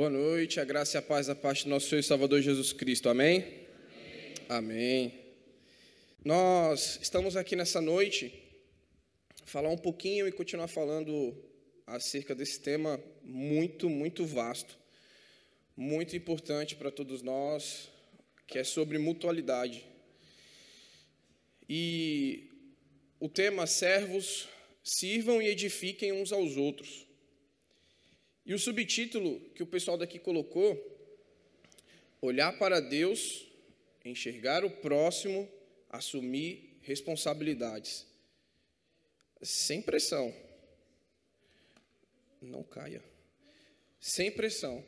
Boa 0.00 0.08
noite, 0.08 0.58
a 0.58 0.64
graça 0.64 0.96
e 0.96 0.98
a 0.98 1.02
paz 1.02 1.26
da 1.26 1.34
parte 1.34 1.64
do 1.64 1.68
nosso 1.68 1.90
Senhor 1.90 2.00
e 2.00 2.02
Salvador 2.02 2.40
Jesus 2.40 2.72
Cristo. 2.72 3.10
Amém? 3.10 3.44
Amém. 4.48 5.12
Amém. 5.12 5.14
Nós 6.24 6.98
estamos 7.02 7.36
aqui 7.36 7.54
nessa 7.54 7.82
noite 7.82 8.32
falar 9.44 9.68
um 9.68 9.76
pouquinho 9.76 10.26
e 10.26 10.32
continuar 10.32 10.68
falando 10.68 11.36
acerca 11.86 12.34
desse 12.34 12.60
tema 12.60 12.98
muito, 13.22 13.90
muito 13.90 14.24
vasto, 14.24 14.74
muito 15.76 16.16
importante 16.16 16.76
para 16.76 16.90
todos 16.90 17.20
nós, 17.20 17.90
que 18.46 18.58
é 18.58 18.64
sobre 18.64 18.96
mutualidade. 18.96 19.84
E 21.68 22.48
o 23.20 23.28
tema 23.28 23.66
servos 23.66 24.48
sirvam 24.82 25.42
e 25.42 25.48
edifiquem 25.48 26.10
uns 26.10 26.32
aos 26.32 26.56
outros. 26.56 27.09
E 28.44 28.54
o 28.54 28.58
subtítulo 28.58 29.40
que 29.54 29.62
o 29.62 29.66
pessoal 29.66 29.98
daqui 29.98 30.18
colocou, 30.18 30.78
olhar 32.20 32.58
para 32.58 32.80
Deus, 32.80 33.46
enxergar 34.04 34.64
o 34.64 34.70
próximo, 34.70 35.48
assumir 35.88 36.78
responsabilidades. 36.82 38.06
Sem 39.42 39.80
pressão. 39.80 40.34
Não 42.40 42.62
caia. 42.62 43.02
Sem 44.00 44.30
pressão. 44.30 44.84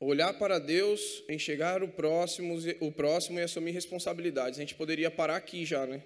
Olhar 0.00 0.36
para 0.38 0.58
Deus, 0.58 1.22
enxergar 1.28 1.82
o 1.82 1.88
próximo, 1.88 2.56
o 2.80 2.90
próximo 2.90 3.38
e 3.38 3.42
assumir 3.42 3.70
responsabilidades. 3.70 4.58
A 4.58 4.62
gente 4.62 4.74
poderia 4.74 5.10
parar 5.10 5.36
aqui 5.36 5.64
já, 5.64 5.86
né? 5.86 6.02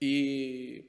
E 0.00 0.84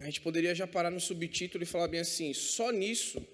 a 0.00 0.04
gente 0.04 0.20
poderia 0.20 0.54
já 0.54 0.66
parar 0.66 0.90
no 0.90 1.00
subtítulo 1.00 1.64
e 1.64 1.66
falar 1.66 1.88
bem 1.88 2.00
assim: 2.00 2.32
só 2.32 2.70
nisso, 2.70 3.26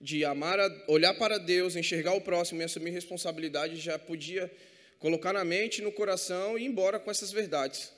de 0.00 0.24
amar, 0.24 0.58
a, 0.58 0.84
olhar 0.88 1.14
para 1.14 1.38
Deus, 1.38 1.76
enxergar 1.76 2.14
o 2.14 2.20
próximo 2.20 2.60
e 2.60 2.64
assumir 2.64 2.90
responsabilidade, 2.90 3.76
já 3.76 3.98
podia 3.98 4.50
colocar 4.98 5.32
na 5.32 5.44
mente 5.44 5.82
no 5.82 5.92
coração 5.92 6.58
e 6.58 6.62
ir 6.62 6.66
embora 6.66 6.98
com 6.98 7.10
essas 7.10 7.30
verdades, 7.30 7.92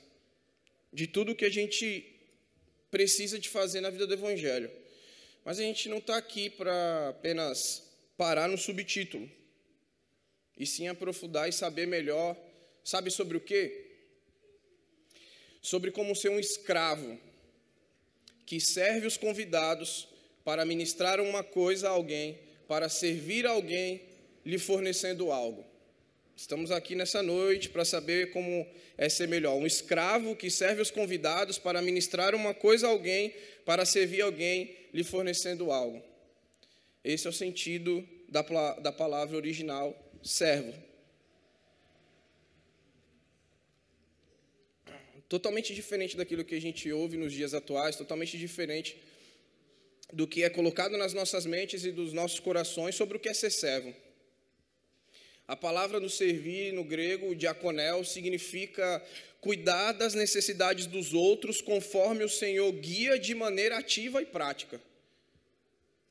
de 0.91 1.07
tudo 1.07 1.35
que 1.35 1.45
a 1.45 1.49
gente 1.49 2.05
precisa 2.91 3.39
de 3.39 3.49
fazer 3.49 3.81
na 3.81 3.89
vida 3.89 4.05
do 4.05 4.13
Evangelho. 4.13 4.69
Mas 5.43 5.59
a 5.59 5.63
gente 5.63 5.89
não 5.89 5.97
está 5.97 6.17
aqui 6.17 6.49
para 6.49 7.09
apenas 7.09 7.83
parar 8.15 8.47
no 8.47 8.57
subtítulo, 8.57 9.29
e 10.57 10.65
sim 10.65 10.87
aprofundar 10.87 11.49
e 11.49 11.51
saber 11.51 11.87
melhor. 11.87 12.37
Sabe 12.83 13.09
sobre 13.09 13.37
o 13.37 13.41
quê? 13.41 13.82
Sobre 15.63 15.91
como 15.91 16.13
ser 16.13 16.29
um 16.29 16.39
escravo 16.39 17.17
que 18.45 18.59
serve 18.59 19.07
os 19.07 19.15
convidados 19.15 20.09
para 20.43 20.65
ministrar 20.65 21.21
uma 21.21 21.41
coisa 21.41 21.87
a 21.87 21.91
alguém, 21.91 22.37
para 22.67 22.89
servir 22.89 23.47
alguém, 23.47 24.01
lhe 24.45 24.59
fornecendo 24.59 25.31
algo. 25.31 25.65
Estamos 26.35 26.69
aqui 26.69 26.95
nessa 26.95 27.23
noite 27.23 27.69
para 27.69 27.85
saber 27.85 28.31
como 28.31 28.67
é 28.97 29.07
ser 29.07 29.27
melhor. 29.29 29.55
Um 29.55 29.65
escravo 29.65 30.35
que 30.35 30.49
serve 30.49 30.81
os 30.81 30.91
convidados 30.91 31.57
para 31.57 31.81
ministrar 31.81 32.35
uma 32.35 32.53
coisa 32.53 32.87
a 32.87 32.89
alguém, 32.89 33.33
para 33.65 33.85
servir 33.85 34.21
alguém, 34.21 34.75
lhe 34.93 35.03
fornecendo 35.03 35.71
algo. 35.71 36.03
Esse 37.03 37.25
é 37.25 37.29
o 37.29 37.33
sentido 37.33 38.05
da, 38.27 38.41
da 38.81 38.91
palavra 38.91 39.37
original, 39.37 39.95
servo. 40.21 40.73
Totalmente 45.33 45.73
diferente 45.73 46.15
daquilo 46.15 46.45
que 46.45 46.53
a 46.53 46.61
gente 46.61 46.91
ouve 46.91 47.17
nos 47.17 47.33
dias 47.33 47.55
atuais, 47.55 47.95
totalmente 47.95 48.37
diferente 48.37 48.95
do 50.19 50.27
que 50.27 50.43
é 50.43 50.49
colocado 50.57 50.95
nas 50.95 51.11
nossas 51.11 51.43
mentes 51.43 51.83
e 51.85 51.91
dos 51.91 52.13
nossos 52.13 52.39
corações 52.39 52.93
sobre 52.93 53.17
o 53.17 53.19
que 53.19 53.29
é 53.29 53.33
ser 53.33 53.49
servo. 53.49 53.91
A 55.47 55.55
palavra 55.55 55.99
no 55.99 56.07
servir, 56.07 56.71
no 56.71 56.83
grego, 56.83 57.35
diaconel, 57.35 58.05
significa 58.05 59.03
cuidar 59.41 59.93
das 59.93 60.13
necessidades 60.13 60.85
dos 60.85 61.15
outros 61.15 61.63
conforme 61.63 62.23
o 62.23 62.29
Senhor 62.29 62.71
guia 62.71 63.17
de 63.17 63.33
maneira 63.33 63.79
ativa 63.79 64.21
e 64.21 64.27
prática. 64.27 64.79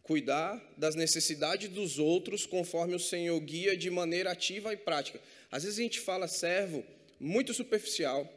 Cuidar 0.02 0.60
das 0.76 0.96
necessidades 0.96 1.68
dos 1.68 1.96
outros 1.96 2.44
conforme 2.44 2.96
o 2.96 2.98
Senhor 2.98 3.38
guia 3.38 3.76
de 3.76 3.88
maneira 3.88 4.32
ativa 4.32 4.72
e 4.72 4.76
prática. 4.76 5.20
Às 5.48 5.62
vezes 5.62 5.78
a 5.78 5.82
gente 5.82 6.00
fala 6.00 6.26
servo 6.26 6.84
muito 7.20 7.54
superficial, 7.54 8.28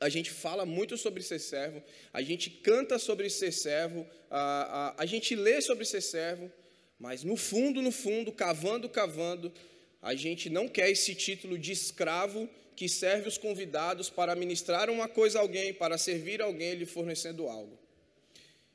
a 0.00 0.08
gente 0.08 0.30
fala 0.30 0.64
muito 0.64 0.96
sobre 0.96 1.22
ser 1.22 1.38
servo, 1.38 1.82
a 2.12 2.22
gente 2.22 2.50
canta 2.50 2.98
sobre 2.98 3.28
ser 3.28 3.52
servo, 3.52 4.06
a, 4.30 4.94
a, 4.98 5.02
a 5.02 5.06
gente 5.06 5.34
lê 5.34 5.60
sobre 5.60 5.84
ser 5.84 6.00
servo, 6.00 6.50
mas 6.98 7.24
no 7.24 7.36
fundo, 7.36 7.82
no 7.82 7.92
fundo, 7.92 8.32
cavando, 8.32 8.88
cavando, 8.88 9.52
a 10.00 10.14
gente 10.14 10.48
não 10.48 10.66
quer 10.66 10.90
esse 10.90 11.14
título 11.14 11.58
de 11.58 11.72
escravo 11.72 12.48
que 12.74 12.88
serve 12.88 13.28
os 13.28 13.38
convidados 13.38 14.08
para 14.08 14.34
ministrar 14.34 14.88
uma 14.90 15.08
coisa 15.08 15.38
a 15.38 15.42
alguém, 15.42 15.72
para 15.74 15.98
servir 15.98 16.40
alguém 16.40 16.74
lhe 16.74 16.86
fornecendo 16.86 17.46
algo. 17.46 17.78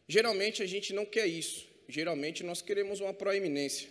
Geralmente 0.07 0.63
a 0.63 0.65
gente 0.65 0.93
não 0.93 1.05
quer 1.05 1.27
isso. 1.27 1.65
Geralmente 1.89 2.43
nós 2.43 2.61
queremos 2.61 2.99
uma 2.99 3.13
proeminência. 3.13 3.89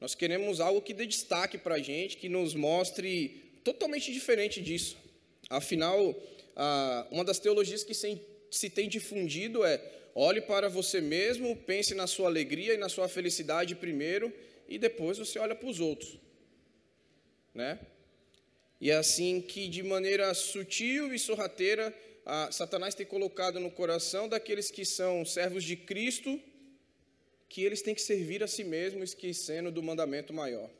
Nós 0.00 0.14
queremos 0.14 0.60
algo 0.60 0.82
que 0.82 0.92
dê 0.92 1.06
destaque 1.06 1.56
para 1.56 1.76
a 1.76 1.78
gente, 1.78 2.16
que 2.16 2.28
nos 2.28 2.54
mostre 2.54 3.40
totalmente 3.62 4.12
diferente 4.12 4.60
disso. 4.60 4.96
Afinal, 5.52 6.14
uma 7.10 7.24
das 7.24 7.38
teologias 7.38 7.84
que 7.84 7.94
se 7.94 8.70
tem 8.70 8.88
difundido 8.88 9.64
é: 9.64 9.78
olhe 10.14 10.40
para 10.40 10.68
você 10.68 11.00
mesmo, 11.00 11.54
pense 11.54 11.94
na 11.94 12.06
sua 12.06 12.28
alegria 12.28 12.72
e 12.74 12.78
na 12.78 12.88
sua 12.88 13.06
felicidade 13.06 13.74
primeiro, 13.74 14.32
e 14.66 14.78
depois 14.78 15.18
você 15.18 15.38
olha 15.38 15.54
para 15.54 15.68
os 15.68 15.78
outros. 15.78 16.16
Né? 17.54 17.78
E 18.80 18.90
é 18.90 18.96
assim 18.96 19.42
que, 19.42 19.68
de 19.68 19.82
maneira 19.82 20.32
sutil 20.32 21.14
e 21.14 21.18
sorrateira, 21.18 21.94
Satanás 22.50 22.94
tem 22.94 23.04
colocado 23.04 23.60
no 23.60 23.70
coração 23.70 24.28
daqueles 24.28 24.70
que 24.70 24.84
são 24.86 25.24
servos 25.24 25.64
de 25.64 25.76
Cristo 25.76 26.40
que 27.48 27.62
eles 27.62 27.82
têm 27.82 27.94
que 27.94 28.00
servir 28.00 28.42
a 28.42 28.46
si 28.46 28.64
mesmos, 28.64 29.10
esquecendo 29.10 29.70
do 29.70 29.82
mandamento 29.82 30.32
maior. 30.32 30.70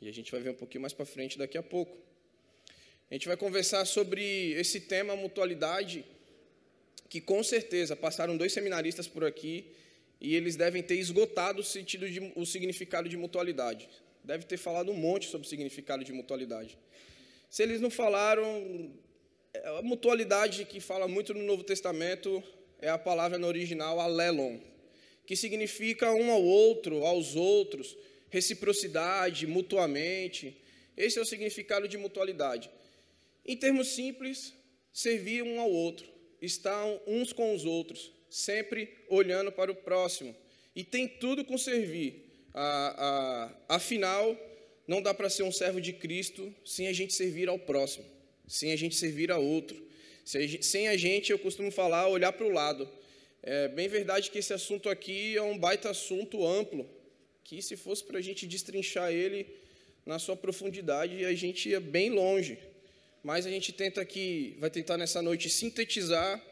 E 0.00 0.08
a 0.08 0.12
gente 0.12 0.30
vai 0.30 0.40
ver 0.40 0.50
um 0.50 0.54
pouquinho 0.54 0.82
mais 0.82 0.92
para 0.92 1.04
frente 1.04 1.36
daqui 1.36 1.58
a 1.58 1.62
pouco. 1.62 1.98
A 3.10 3.14
gente 3.14 3.26
vai 3.26 3.38
conversar 3.38 3.86
sobre 3.86 4.52
esse 4.52 4.80
tema 4.80 5.16
mutualidade, 5.16 6.04
que 7.08 7.22
com 7.22 7.42
certeza 7.42 7.96
passaram 7.96 8.36
dois 8.36 8.52
seminaristas 8.52 9.08
por 9.08 9.24
aqui 9.24 9.64
e 10.20 10.34
eles 10.34 10.56
devem 10.56 10.82
ter 10.82 10.96
esgotado 10.96 11.60
o 11.62 11.64
sentido 11.64 12.08
de, 12.10 12.32
o 12.36 12.44
significado 12.44 13.08
de 13.08 13.16
mutualidade. 13.16 13.88
Deve 14.22 14.44
ter 14.44 14.58
falado 14.58 14.92
um 14.92 14.94
monte 14.94 15.26
sobre 15.26 15.46
o 15.46 15.48
significado 15.48 16.04
de 16.04 16.12
mutualidade. 16.12 16.76
Se 17.48 17.62
eles 17.62 17.80
não 17.80 17.88
falaram, 17.88 18.92
é, 19.54 19.78
a 19.78 19.82
mutualidade 19.82 20.66
que 20.66 20.78
fala 20.78 21.08
muito 21.08 21.32
no 21.32 21.42
Novo 21.44 21.64
Testamento 21.64 22.42
é 22.78 22.90
a 22.90 22.98
palavra 22.98 23.38
no 23.38 23.46
original 23.46 24.00
alelon, 24.00 24.58
que 25.24 25.34
significa 25.34 26.12
um 26.12 26.30
ao 26.30 26.42
outro, 26.42 27.06
aos 27.06 27.34
outros, 27.34 27.96
reciprocidade, 28.28 29.46
mutuamente. 29.46 30.54
Esse 30.94 31.18
é 31.18 31.22
o 31.22 31.24
significado 31.24 31.88
de 31.88 31.96
mutualidade. 31.96 32.70
Em 33.48 33.56
termos 33.56 33.88
simples, 33.88 34.52
servir 34.92 35.42
um 35.42 35.58
ao 35.58 35.72
outro, 35.72 36.06
estar 36.42 36.84
uns 37.06 37.32
com 37.32 37.54
os 37.54 37.64
outros, 37.64 38.12
sempre 38.28 38.94
olhando 39.08 39.50
para 39.50 39.72
o 39.72 39.74
próximo. 39.74 40.36
E 40.76 40.84
tem 40.84 41.08
tudo 41.08 41.42
com 41.42 41.56
servir. 41.56 42.26
afinal, 43.66 44.36
não 44.86 45.00
dá 45.00 45.14
para 45.14 45.30
ser 45.30 45.44
um 45.44 45.52
servo 45.52 45.80
de 45.80 45.94
Cristo 45.94 46.54
sem 46.62 46.88
a 46.88 46.92
gente 46.92 47.14
servir 47.14 47.48
ao 47.48 47.58
próximo, 47.58 48.04
sem 48.46 48.70
a 48.70 48.76
gente 48.76 48.94
servir 48.94 49.30
a 49.32 49.38
outro. 49.38 49.82
Sem 50.60 50.88
a 50.88 50.96
gente, 50.98 51.32
eu 51.32 51.38
costumo 51.38 51.70
falar, 51.70 52.06
olhar 52.06 52.32
para 52.34 52.46
o 52.46 52.52
lado. 52.52 52.86
É 53.42 53.68
bem 53.68 53.88
verdade 53.88 54.30
que 54.30 54.40
esse 54.40 54.52
assunto 54.52 54.90
aqui 54.90 55.34
é 55.34 55.42
um 55.42 55.56
baita 55.56 55.88
assunto 55.88 56.46
amplo, 56.46 56.86
que 57.42 57.62
se 57.62 57.78
fosse 57.78 58.04
para 58.04 58.18
a 58.18 58.20
gente 58.20 58.46
destrinchar 58.46 59.10
ele 59.10 59.46
na 60.04 60.18
sua 60.18 60.36
profundidade, 60.36 61.24
a 61.24 61.34
gente 61.34 61.70
ia 61.70 61.80
bem 61.80 62.10
longe 62.10 62.58
mas 63.28 63.44
a 63.44 63.50
gente 63.50 63.74
tenta 63.74 64.00
aqui, 64.00 64.56
vai 64.58 64.70
tentar 64.70 64.96
nessa 64.96 65.20
noite 65.20 65.50
sintetizar 65.50 66.42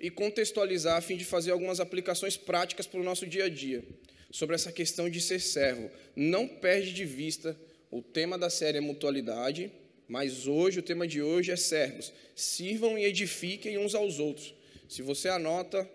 e 0.00 0.10
contextualizar 0.10 0.96
a 0.96 1.00
fim 1.00 1.16
de 1.16 1.24
fazer 1.24 1.52
algumas 1.52 1.78
aplicações 1.78 2.36
práticas 2.36 2.88
para 2.88 2.98
o 2.98 3.04
nosso 3.04 3.24
dia 3.24 3.44
a 3.44 3.48
dia 3.48 3.84
sobre 4.32 4.56
essa 4.56 4.72
questão 4.72 5.08
de 5.08 5.20
ser 5.20 5.38
servo. 5.38 5.88
Não 6.16 6.48
perde 6.48 6.92
de 6.92 7.04
vista 7.04 7.56
o 7.88 8.02
tema 8.02 8.36
da 8.36 8.50
série 8.50 8.78
é 8.78 8.80
mutualidade, 8.80 9.70
mas 10.08 10.48
hoje 10.48 10.80
o 10.80 10.82
tema 10.82 11.06
de 11.06 11.22
hoje 11.22 11.52
é 11.52 11.56
servos. 11.56 12.12
Sirvam 12.34 12.98
e 12.98 13.04
edifiquem 13.04 13.78
uns 13.78 13.94
aos 13.94 14.18
outros. 14.18 14.52
Se 14.88 15.02
você 15.02 15.28
anota, 15.28 15.88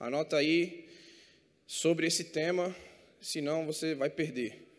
anota 0.00 0.38
aí 0.38 0.86
sobre 1.66 2.06
esse 2.06 2.24
tema, 2.24 2.74
senão 3.20 3.66
você 3.66 3.94
vai 3.94 4.08
perder. 4.08 4.71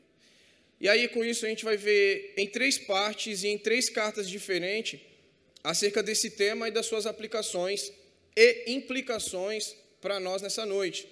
E 0.79 0.89
aí, 0.89 1.07
com 1.07 1.23
isso, 1.23 1.45
a 1.45 1.49
gente 1.49 1.63
vai 1.63 1.77
ver 1.77 2.33
em 2.37 2.47
três 2.47 2.77
partes 2.77 3.43
e 3.43 3.47
em 3.47 3.57
três 3.57 3.89
cartas 3.89 4.29
diferentes 4.29 4.99
acerca 5.63 6.03
desse 6.03 6.31
tema 6.31 6.67
e 6.67 6.71
das 6.71 6.85
suas 6.85 7.05
aplicações 7.05 7.91
e 8.35 8.71
implicações 8.73 9.75
para 10.01 10.19
nós 10.19 10.41
nessa 10.41 10.65
noite, 10.65 11.07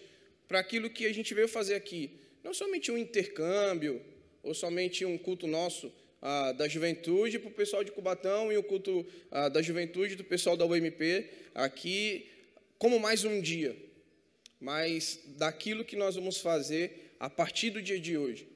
para 0.48 0.60
aquilo 0.60 0.90
que 0.90 1.06
a 1.06 1.14
gente 1.14 1.34
veio 1.34 1.48
fazer 1.48 1.76
aqui. 1.76 2.12
Não 2.44 2.54
somente 2.54 2.92
um 2.92 2.98
intercâmbio, 2.98 4.02
ou 4.44 4.54
somente 4.54 5.06
um 5.06 5.18
culto 5.18 5.48
nosso 5.48 5.92
ah, 6.22 6.52
da 6.52 6.68
juventude 6.68 7.40
para 7.40 7.50
o 7.50 7.54
pessoal 7.54 7.84
de 7.84 7.92
Cubatão 7.92 8.52
e 8.52 8.58
o 8.58 8.64
culto 8.64 9.06
ah, 9.32 9.50
da 9.50 9.62
juventude 9.62 10.16
do 10.16 10.24
pessoal 10.24 10.58
da 10.58 10.66
UMP 10.66 11.30
aqui, 11.54 12.28
como 12.78 13.00
mais 13.00 13.24
um 13.24 13.40
dia, 13.40 13.76
mas 14.60 15.20
daquilo 15.38 15.86
que 15.86 15.96
nós 15.96 16.16
vamos 16.16 16.38
fazer 16.38 17.14
a 17.20 17.30
partir 17.30 17.70
do 17.70 17.82
dia 17.82 18.00
de 18.00 18.18
hoje. 18.18 18.48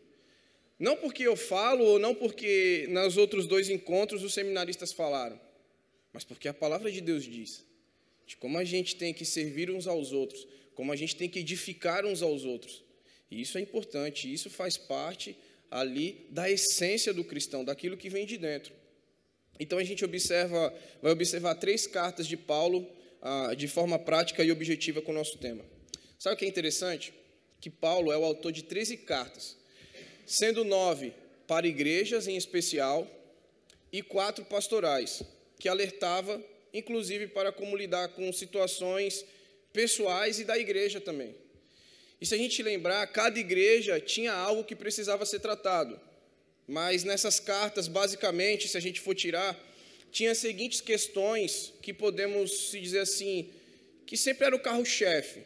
Não 0.77 0.97
porque 0.97 1.23
eu 1.23 1.35
falo, 1.35 1.83
ou 1.83 1.99
não 1.99 2.13
porque 2.13 2.85
nos 2.89 3.17
outros 3.17 3.47
dois 3.47 3.69
encontros 3.69 4.23
os 4.23 4.33
seminaristas 4.33 4.91
falaram, 4.91 5.39
mas 6.11 6.23
porque 6.23 6.47
a 6.47 6.53
palavra 6.53 6.91
de 6.91 7.01
Deus 7.01 7.23
diz 7.23 7.65
de 8.25 8.35
como 8.37 8.57
a 8.57 8.63
gente 8.63 8.95
tem 8.95 9.13
que 9.13 9.23
servir 9.23 9.69
uns 9.69 9.87
aos 9.87 10.11
outros, 10.11 10.47
como 10.73 10.91
a 10.91 10.95
gente 10.95 11.15
tem 11.15 11.29
que 11.29 11.39
edificar 11.39 12.05
uns 12.05 12.21
aos 12.21 12.43
outros. 12.43 12.83
E 13.29 13.41
isso 13.41 13.57
é 13.57 13.61
importante, 13.61 14.31
isso 14.31 14.49
faz 14.49 14.77
parte 14.77 15.37
ali 15.69 16.25
da 16.29 16.49
essência 16.49 17.13
do 17.13 17.23
cristão, 17.23 17.63
daquilo 17.63 17.97
que 17.97 18.09
vem 18.09 18.25
de 18.25 18.37
dentro. 18.37 18.73
Então 19.59 19.77
a 19.77 19.83
gente 19.83 20.03
observa, 20.03 20.73
vai 21.01 21.11
observar 21.11 21.55
três 21.55 21.87
cartas 21.87 22.27
de 22.27 22.35
Paulo 22.35 22.87
ah, 23.21 23.53
de 23.55 23.67
forma 23.67 23.97
prática 23.97 24.43
e 24.43 24.51
objetiva 24.51 25.01
com 25.01 25.11
o 25.11 25.15
nosso 25.15 25.37
tema. 25.37 25.63
Sabe 26.19 26.35
o 26.35 26.37
que 26.39 26.45
é 26.45 26.47
interessante? 26.47 27.13
Que 27.61 27.69
Paulo 27.69 28.11
é 28.11 28.17
o 28.17 28.25
autor 28.25 28.51
de 28.51 28.63
13 28.63 28.97
cartas, 28.97 29.57
sendo 30.25 30.63
nove 30.63 31.13
para 31.47 31.67
igrejas 31.67 32.27
em 32.27 32.35
especial 32.35 33.07
e 33.91 34.01
quatro 34.01 34.43
pastorais, 34.45 35.21
que 35.59 35.69
alertava, 35.69 36.43
inclusive, 36.73 37.27
para 37.27 37.51
como 37.51 37.77
lidar 37.77 38.09
com 38.09 38.31
situações 38.33 39.25
pessoais 39.71 40.39
e 40.39 40.43
da 40.43 40.57
igreja 40.57 40.99
também. 40.99 41.35
E 42.19 42.25
se 42.25 42.33
a 42.33 42.37
gente 42.37 42.63
lembrar, 42.63 43.05
cada 43.07 43.39
igreja 43.39 43.99
tinha 43.99 44.33
algo 44.33 44.63
que 44.63 44.75
precisava 44.75 45.25
ser 45.25 45.39
tratado. 45.39 45.99
Mas 46.67 47.03
nessas 47.03 47.39
cartas, 47.39 47.87
basicamente, 47.87 48.67
se 48.67 48.77
a 48.77 48.79
gente 48.79 48.99
for 48.99 49.13
tirar, 49.13 49.57
tinha 50.11 50.31
as 50.31 50.37
seguintes 50.37 50.81
questões 50.81 51.73
que 51.81 51.93
podemos 51.93 52.69
se 52.69 52.79
dizer 52.79 52.99
assim, 52.99 53.51
que 54.05 54.17
sempre 54.17 54.45
era 54.45 54.55
o 54.55 54.59
carro-chefe. 54.59 55.43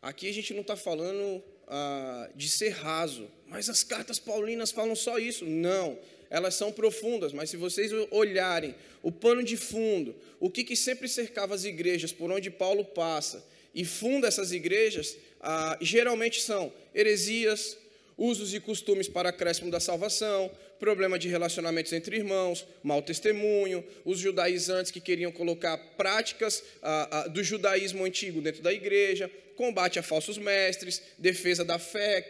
Aqui 0.00 0.28
a 0.28 0.32
gente 0.32 0.52
não 0.52 0.62
está 0.62 0.74
falando 0.74 1.42
ah, 1.68 2.30
de 2.34 2.48
ser 2.48 2.70
raso, 2.70 3.30
mas 3.52 3.68
as 3.68 3.84
cartas 3.84 4.18
paulinas 4.18 4.70
falam 4.70 4.96
só 4.96 5.18
isso. 5.18 5.44
Não, 5.44 5.98
elas 6.30 6.54
são 6.54 6.72
profundas, 6.72 7.32
mas 7.32 7.50
se 7.50 7.56
vocês 7.58 7.92
olharem 8.10 8.74
o 9.02 9.12
pano 9.12 9.44
de 9.44 9.56
fundo, 9.56 10.14
o 10.40 10.48
que, 10.48 10.64
que 10.64 10.74
sempre 10.74 11.06
cercava 11.06 11.54
as 11.54 11.64
igrejas 11.64 12.10
por 12.10 12.30
onde 12.30 12.50
Paulo 12.50 12.84
passa 12.84 13.44
e 13.74 13.84
funda 13.84 14.26
essas 14.26 14.52
igrejas, 14.52 15.16
ah, 15.40 15.76
geralmente 15.80 16.40
são 16.40 16.72
heresias, 16.94 17.76
usos 18.16 18.54
e 18.54 18.60
costumes 18.60 19.08
para 19.08 19.28
acréscimo 19.28 19.70
da 19.70 19.80
salvação, 19.80 20.50
problema 20.78 21.18
de 21.18 21.28
relacionamentos 21.28 21.92
entre 21.92 22.16
irmãos, 22.16 22.66
mau 22.82 23.02
testemunho, 23.02 23.84
os 24.04 24.18
judaizantes 24.18 24.90
que 24.90 25.00
queriam 25.00 25.30
colocar 25.30 25.76
práticas 25.96 26.62
ah, 26.82 27.08
ah, 27.10 27.28
do 27.28 27.42
judaísmo 27.44 28.04
antigo 28.04 28.40
dentro 28.40 28.62
da 28.62 28.72
igreja, 28.72 29.30
combate 29.54 29.98
a 29.98 30.02
falsos 30.02 30.38
mestres, 30.38 31.02
defesa 31.18 31.64
da 31.64 31.78
fé, 31.78 32.22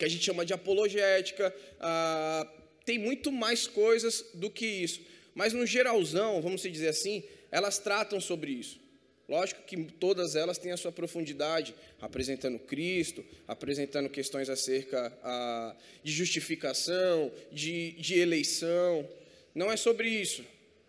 que 0.00 0.04
a 0.06 0.08
gente 0.08 0.24
chama 0.24 0.46
de 0.46 0.54
apologética, 0.54 1.54
ah, 1.78 2.50
tem 2.86 2.98
muito 2.98 3.30
mais 3.30 3.66
coisas 3.66 4.24
do 4.32 4.50
que 4.50 4.64
isso. 4.64 5.02
Mas 5.34 5.52
no 5.52 5.66
geralzão, 5.66 6.40
vamos 6.40 6.62
dizer 6.62 6.88
assim, 6.88 7.22
elas 7.50 7.78
tratam 7.78 8.18
sobre 8.18 8.50
isso. 8.50 8.80
Lógico 9.28 9.62
que 9.62 9.76
todas 9.76 10.34
elas 10.34 10.56
têm 10.56 10.72
a 10.72 10.76
sua 10.78 10.90
profundidade, 10.90 11.74
apresentando 12.00 12.58
Cristo, 12.58 13.22
apresentando 13.46 14.08
questões 14.08 14.48
acerca 14.48 15.16
a, 15.22 15.76
de 16.02 16.10
justificação, 16.10 17.30
de, 17.52 17.92
de 17.92 18.18
eleição. 18.18 19.06
Não 19.54 19.70
é 19.70 19.76
sobre 19.76 20.08
isso, 20.08 20.42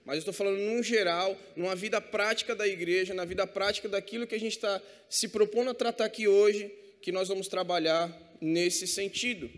mas 0.05 0.15
eu 0.15 0.19
estou 0.19 0.33
falando 0.33 0.57
num 0.57 0.81
geral, 0.81 1.37
numa 1.55 1.75
vida 1.75 1.99
prática 1.99 2.55
da 2.55 2.65
igreja, 2.65 3.13
na 3.13 3.25
vida 3.25 3.45
prática 3.45 3.89
daquilo 3.89 4.25
que 4.25 4.35
a 4.35 4.39
gente 4.39 4.55
está 4.55 4.81
se 5.09 5.27
propondo 5.27 5.69
a 5.69 5.73
tratar 5.73 6.05
aqui 6.05 6.29
hoje, 6.29 6.73
que 7.01 7.11
nós 7.11 7.27
vamos 7.27 7.49
trabalhar 7.49 8.30
nesse 8.41 8.87
sentido. 8.87 9.49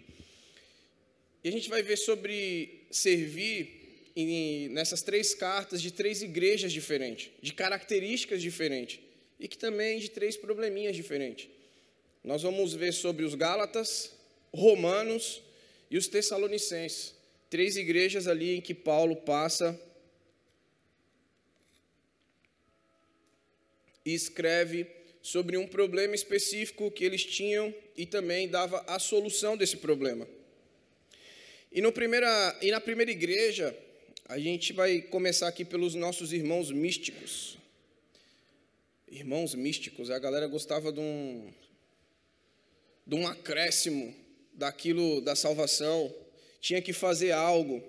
E 1.44 1.48
a 1.48 1.52
gente 1.52 1.70
vai 1.70 1.82
ver 1.82 1.98
sobre 1.98 2.86
servir 2.92 4.12
em, 4.16 4.70
nessas 4.70 5.02
três 5.02 5.34
cartas 5.34 5.82
de 5.82 5.92
três 5.92 6.22
igrejas 6.22 6.72
diferentes, 6.72 7.32
de 7.42 7.54
características 7.54 8.42
diferentes, 8.42 9.00
e 9.40 9.48
que 9.48 9.58
também 9.58 10.00
de 10.00 10.10
três 10.10 10.38
probleminhas 10.38 10.96
diferentes. 10.96 11.50
Nós 12.24 12.44
vamos 12.44 12.74
ver 12.74 12.94
sobre 12.94 13.26
os 13.26 13.36
Gálatas, 13.36 14.12
Romanos 14.54 15.42
e 15.90 15.98
os 15.98 16.08
Tessalonicenses. 16.08 17.16
Três 17.50 17.76
igrejas 17.76 18.28
ali 18.28 18.56
em 18.56 18.62
que 18.62 18.74
Paulo 18.74 19.16
passa 19.18 19.80
e 24.06 24.14
escreve 24.14 24.88
sobre 25.24 25.56
um 25.56 25.66
problema 25.66 26.14
específico 26.14 26.92
que 26.92 27.06
eles 27.06 27.24
tinham 27.24 27.74
e 27.96 28.06
também 28.06 28.50
dava 28.50 28.84
a 28.86 29.00
solução 29.00 29.56
desse 29.56 29.78
problema. 29.78 30.28
E, 31.72 31.82
no 31.82 31.94
primeira, 31.94 32.60
e 32.62 32.70
na 32.70 32.82
primeira 32.82 33.10
igreja, 33.10 33.76
a 34.28 34.38
gente 34.38 34.74
vai 34.74 35.02
começar 35.02 35.48
aqui 35.48 35.64
pelos 35.64 35.96
nossos 35.96 36.34
irmãos 36.34 36.70
místicos. 36.72 37.58
Irmãos 39.10 39.56
místicos, 39.56 40.12
a 40.12 40.20
galera 40.20 40.46
gostava 40.46 40.92
de 40.92 41.00
um, 41.00 41.54
de 43.08 43.16
um 43.16 43.26
acréscimo 43.26 44.14
daquilo 44.54 45.22
da 45.22 45.38
salvação, 45.38 46.14
tinha 46.60 46.82
que 46.82 46.92
fazer 46.92 47.32
algo. 47.32 47.82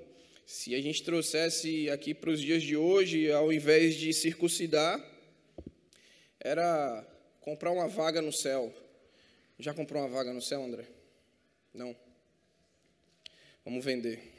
Se 0.46 0.72
a 0.72 0.80
gente 0.80 1.02
trouxesse 1.02 1.90
aqui 1.90 2.14
para 2.14 2.30
os 2.30 2.40
dias 2.40 2.62
de 2.62 2.76
hoje, 2.76 3.30
ao 3.32 3.52
invés 3.52 3.96
de 3.96 4.12
circuncidar, 4.12 5.04
era 6.38 7.04
comprar 7.44 7.70
uma 7.70 7.86
vaga 7.86 8.22
no 8.22 8.32
céu. 8.32 8.72
Já 9.58 9.74
comprou 9.74 10.02
uma 10.02 10.08
vaga 10.08 10.32
no 10.32 10.40
céu, 10.40 10.64
André? 10.64 10.86
Não. 11.74 11.94
Vamos 13.62 13.84
vender. 13.84 14.32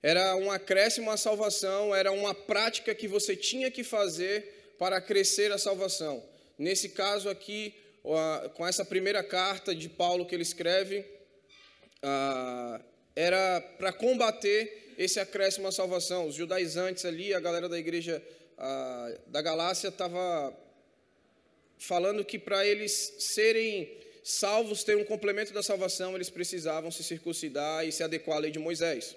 Era 0.00 0.36
um 0.36 0.52
acréscimo 0.52 1.10
à 1.10 1.16
salvação, 1.16 1.92
era 1.94 2.12
uma 2.12 2.32
prática 2.32 2.94
que 2.94 3.08
você 3.08 3.36
tinha 3.36 3.70
que 3.72 3.82
fazer 3.82 4.74
para 4.78 5.00
crescer 5.00 5.50
a 5.52 5.58
salvação. 5.58 6.24
Nesse 6.56 6.90
caso 6.90 7.28
aqui, 7.28 7.74
com 8.54 8.66
essa 8.66 8.84
primeira 8.84 9.22
carta 9.24 9.74
de 9.74 9.88
Paulo 9.88 10.24
que 10.24 10.34
ele 10.34 10.42
escreve, 10.42 11.04
era 13.16 13.60
para 13.78 13.92
combater 13.92 14.94
esse 14.96 15.18
acréscimo 15.18 15.66
à 15.66 15.72
salvação. 15.72 16.28
Os 16.28 16.36
judaizantes 16.36 17.04
ali, 17.04 17.34
a 17.34 17.40
galera 17.40 17.68
da 17.68 17.78
igreja 17.78 18.22
da 19.26 19.42
Galácia 19.42 19.88
estava 19.88 20.56
falando 21.80 22.24
que 22.24 22.38
para 22.38 22.64
eles 22.64 23.14
serem 23.18 23.90
salvos, 24.22 24.84
ter 24.84 24.96
um 24.98 25.04
complemento 25.04 25.52
da 25.52 25.62
salvação, 25.62 26.14
eles 26.14 26.28
precisavam 26.28 26.90
se 26.90 27.02
circuncidar 27.02 27.86
e 27.86 27.90
se 27.90 28.02
adequar 28.02 28.36
à 28.36 28.40
lei 28.40 28.50
de 28.50 28.58
Moisés. 28.58 29.16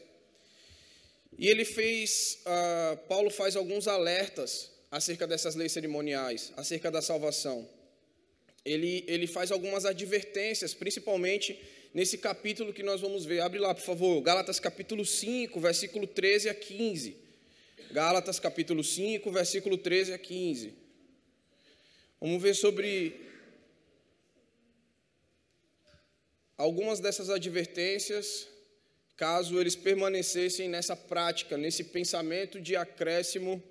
E 1.38 1.50
ele 1.50 1.66
fez, 1.66 2.40
uh, 2.46 2.98
Paulo 3.08 3.30
faz 3.30 3.58
alguns 3.58 3.88
alertas 3.88 4.72
acerca 4.90 5.28
dessas 5.28 5.56
leis 5.56 5.74
cerimoniais, 5.74 6.54
acerca 6.56 6.90
da 6.90 7.02
salvação. 7.02 7.68
Ele, 8.64 9.04
ele 9.08 9.28
faz 9.28 9.52
algumas 9.52 9.84
advertências, 9.84 10.74
principalmente 10.74 11.60
nesse 11.94 12.18
capítulo 12.18 12.72
que 12.72 12.82
nós 12.82 13.02
vamos 13.02 13.26
ver. 13.26 13.42
Abre 13.42 13.60
lá, 13.60 13.76
por 13.76 13.84
favor, 13.84 14.22
Gálatas 14.22 14.58
capítulo 14.58 15.06
5, 15.06 15.60
versículo 15.60 16.08
13 16.08 16.48
a 16.48 16.54
15. 16.54 17.18
Gálatas 17.92 18.40
capítulo 18.40 18.84
5, 18.84 19.30
versículo 19.32 19.78
13 19.78 20.14
a 20.14 20.18
15. 20.18 20.83
Vamos 22.24 22.42
ver 22.42 22.54
sobre 22.54 23.20
algumas 26.56 27.02
dessas 27.02 27.30
advertências 27.30 28.48
caso 29.18 29.60
eles 29.60 29.76
permanecessem 29.76 30.70
nessa 30.70 30.96
prática, 30.96 31.58
nesse 31.58 31.84
pensamento 31.84 32.62
de 32.62 32.78
acréscimo 32.78 33.62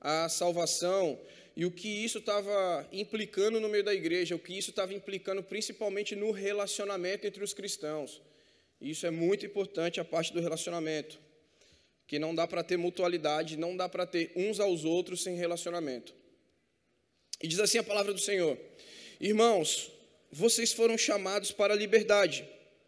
à 0.00 0.28
salvação, 0.28 1.18
e 1.56 1.66
o 1.66 1.70
que 1.72 1.88
isso 1.88 2.18
estava 2.18 2.86
implicando 2.92 3.58
no 3.58 3.68
meio 3.68 3.82
da 3.82 3.92
igreja, 3.92 4.36
o 4.36 4.38
que 4.38 4.56
isso 4.56 4.70
estava 4.70 4.94
implicando 4.94 5.42
principalmente 5.42 6.14
no 6.14 6.30
relacionamento 6.30 7.26
entre 7.26 7.42
os 7.42 7.52
cristãos. 7.52 8.22
Isso 8.80 9.04
é 9.04 9.10
muito 9.10 9.44
importante 9.44 9.98
a 9.98 10.04
parte 10.04 10.32
do 10.32 10.40
relacionamento, 10.40 11.18
que 12.06 12.20
não 12.20 12.36
dá 12.36 12.46
para 12.46 12.62
ter 12.62 12.76
mutualidade, 12.76 13.56
não 13.56 13.76
dá 13.76 13.88
para 13.88 14.06
ter 14.06 14.30
uns 14.36 14.60
aos 14.60 14.84
outros 14.84 15.24
sem 15.24 15.34
relacionamento. 15.34 16.14
E 17.42 17.46
diz 17.46 17.58
assim 17.60 17.78
a 17.78 17.82
palavra 17.82 18.12
do 18.12 18.20
Senhor: 18.20 18.58
Irmãos, 19.20 19.90
vocês 20.30 20.72
foram 20.72 20.96
chamados 20.96 21.52
para 21.52 21.74
a 21.74 21.76
liberdade 21.76 22.46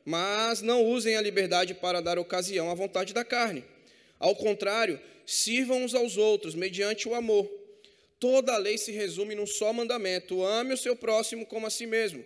mas 0.09 0.63
não 0.63 0.87
usem 0.87 1.17
a 1.17 1.21
liberdade 1.21 1.75
para 1.75 2.01
dar 2.01 2.19
ocasião 2.19 2.71
à 2.71 2.75
vontade 2.75 3.13
da 3.13 3.23
carne. 3.23 3.63
Ao 4.19 4.35
contrário, 4.35 4.99
sirvam 5.27 5.85
uns 5.85 5.95
aos 5.95 6.17
outros 6.17 6.55
mediante 6.55 7.07
o 7.07 7.15
amor. 7.15 7.47
Toda 8.19 8.55
a 8.55 8.57
lei 8.57 8.79
se 8.79 8.91
resume 8.91 9.35
num 9.35 9.47
só 9.47 9.71
mandamento: 9.71 10.43
ame 10.43 10.73
o 10.73 10.79
seu 10.79 10.97
próximo 10.97 11.45
como 11.45 11.67
a 11.67 11.71
si 11.71 11.85
mesmo. 11.85 12.25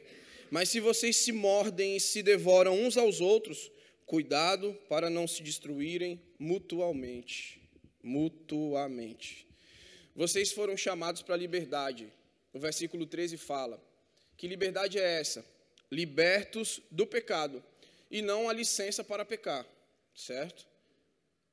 Mas 0.49 0.69
se 0.69 0.79
vocês 0.79 1.17
se 1.17 1.33
mordem 1.33 1.97
e 1.97 2.01
se 2.01 2.23
devoram 2.23 2.81
uns 2.81 2.97
aos 2.97 3.21
outros, 3.21 3.69
cuidado 4.07 4.79
para 4.89 5.11
não 5.11 5.27
se 5.27 5.43
destruírem 5.43 6.23
mutuamente. 6.39 7.61
Mutuamente. 8.01 9.45
Vocês 10.15 10.53
foram 10.53 10.77
chamados 10.77 11.23
para 11.23 11.35
a 11.35 11.39
liberdade. 11.39 12.13
O 12.53 12.59
versículo 12.59 13.07
13 13.07 13.37
fala: 13.37 13.83
Que 14.37 14.47
liberdade 14.47 14.99
é 14.99 15.21
essa? 15.21 15.45
Libertos 15.91 16.81
do 16.91 17.07
pecado 17.07 17.63
e 18.11 18.21
não 18.21 18.49
a 18.49 18.53
licença 18.53 19.03
para 19.03 19.25
pecar, 19.25 19.67
certo? 20.15 20.67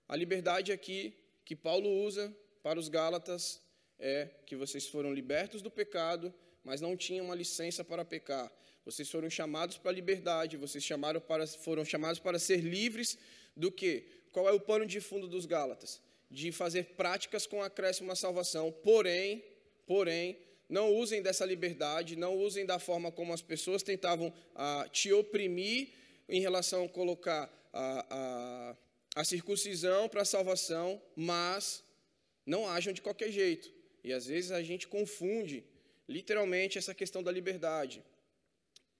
A 0.08 0.16
liberdade 0.16 0.72
aqui 0.72 1.14
que 1.46 1.56
Paulo 1.56 1.90
usa 2.04 2.34
para 2.62 2.78
os 2.78 2.90
Gálatas 2.90 3.62
é 3.98 4.30
que 4.46 4.56
vocês 4.56 4.88
foram 4.88 5.14
libertos 5.14 5.62
do 5.62 5.72
pecado, 5.72 6.34
mas 6.64 6.82
não 6.82 6.98
tinham 6.98 7.26
uma 7.26 7.36
licença 7.36 7.84
para 7.84 8.04
pecar. 8.04 8.52
Vocês 8.84 9.10
foram 9.10 9.30
chamados 9.30 9.78
para 9.78 9.92
a 9.92 9.94
liberdade, 9.94 10.58
vocês 10.58 10.84
chamaram 10.84 11.22
para, 11.22 11.46
foram 11.48 11.86
chamados 11.86 12.20
para 12.20 12.40
ser 12.40 12.58
livres 12.58 13.18
do 13.56 13.72
que? 13.72 14.06
Qual 14.32 14.48
é 14.48 14.52
o 14.52 14.60
pano 14.60 14.86
de 14.86 15.00
fundo 15.00 15.28
dos 15.28 15.46
Gálatas? 15.46 16.02
De 16.30 16.52
fazer 16.52 16.84
práticas 16.96 17.48
com 17.48 17.62
acréscimo 17.62 18.12
à 18.12 18.16
salvação. 18.16 18.72
Porém, 18.72 19.44
porém, 19.88 20.38
não 20.70 20.94
usem 20.94 21.22
dessa 21.22 21.46
liberdade, 21.46 22.16
não 22.16 22.38
usem 22.38 22.66
da 22.66 22.78
forma 22.78 23.12
como 23.12 23.34
as 23.34 23.42
pessoas 23.42 23.82
tentavam 23.82 24.32
ah, 24.56 24.88
te 24.92 25.12
oprimir 25.12 25.90
em 26.28 26.40
relação 26.40 26.86
a 26.86 26.90
colocar 26.90 27.52
a, 27.74 28.06
a, 28.10 29.22
a 29.22 29.24
circuncisão 29.24 30.08
para 30.08 30.22
a 30.22 30.26
salvação, 30.26 31.02
mas 31.16 31.84
não 32.46 32.68
ajam 32.70 32.94
de 32.94 33.02
qualquer 33.02 33.32
jeito. 33.32 33.72
E 34.04 34.14
às 34.14 34.28
vezes 34.28 34.52
a 34.52 34.62
gente 34.62 34.88
confunde 34.88 35.64
literalmente 36.08 36.78
essa 36.78 36.94
questão 36.94 37.22
da 37.22 37.32
liberdade. 37.32 38.04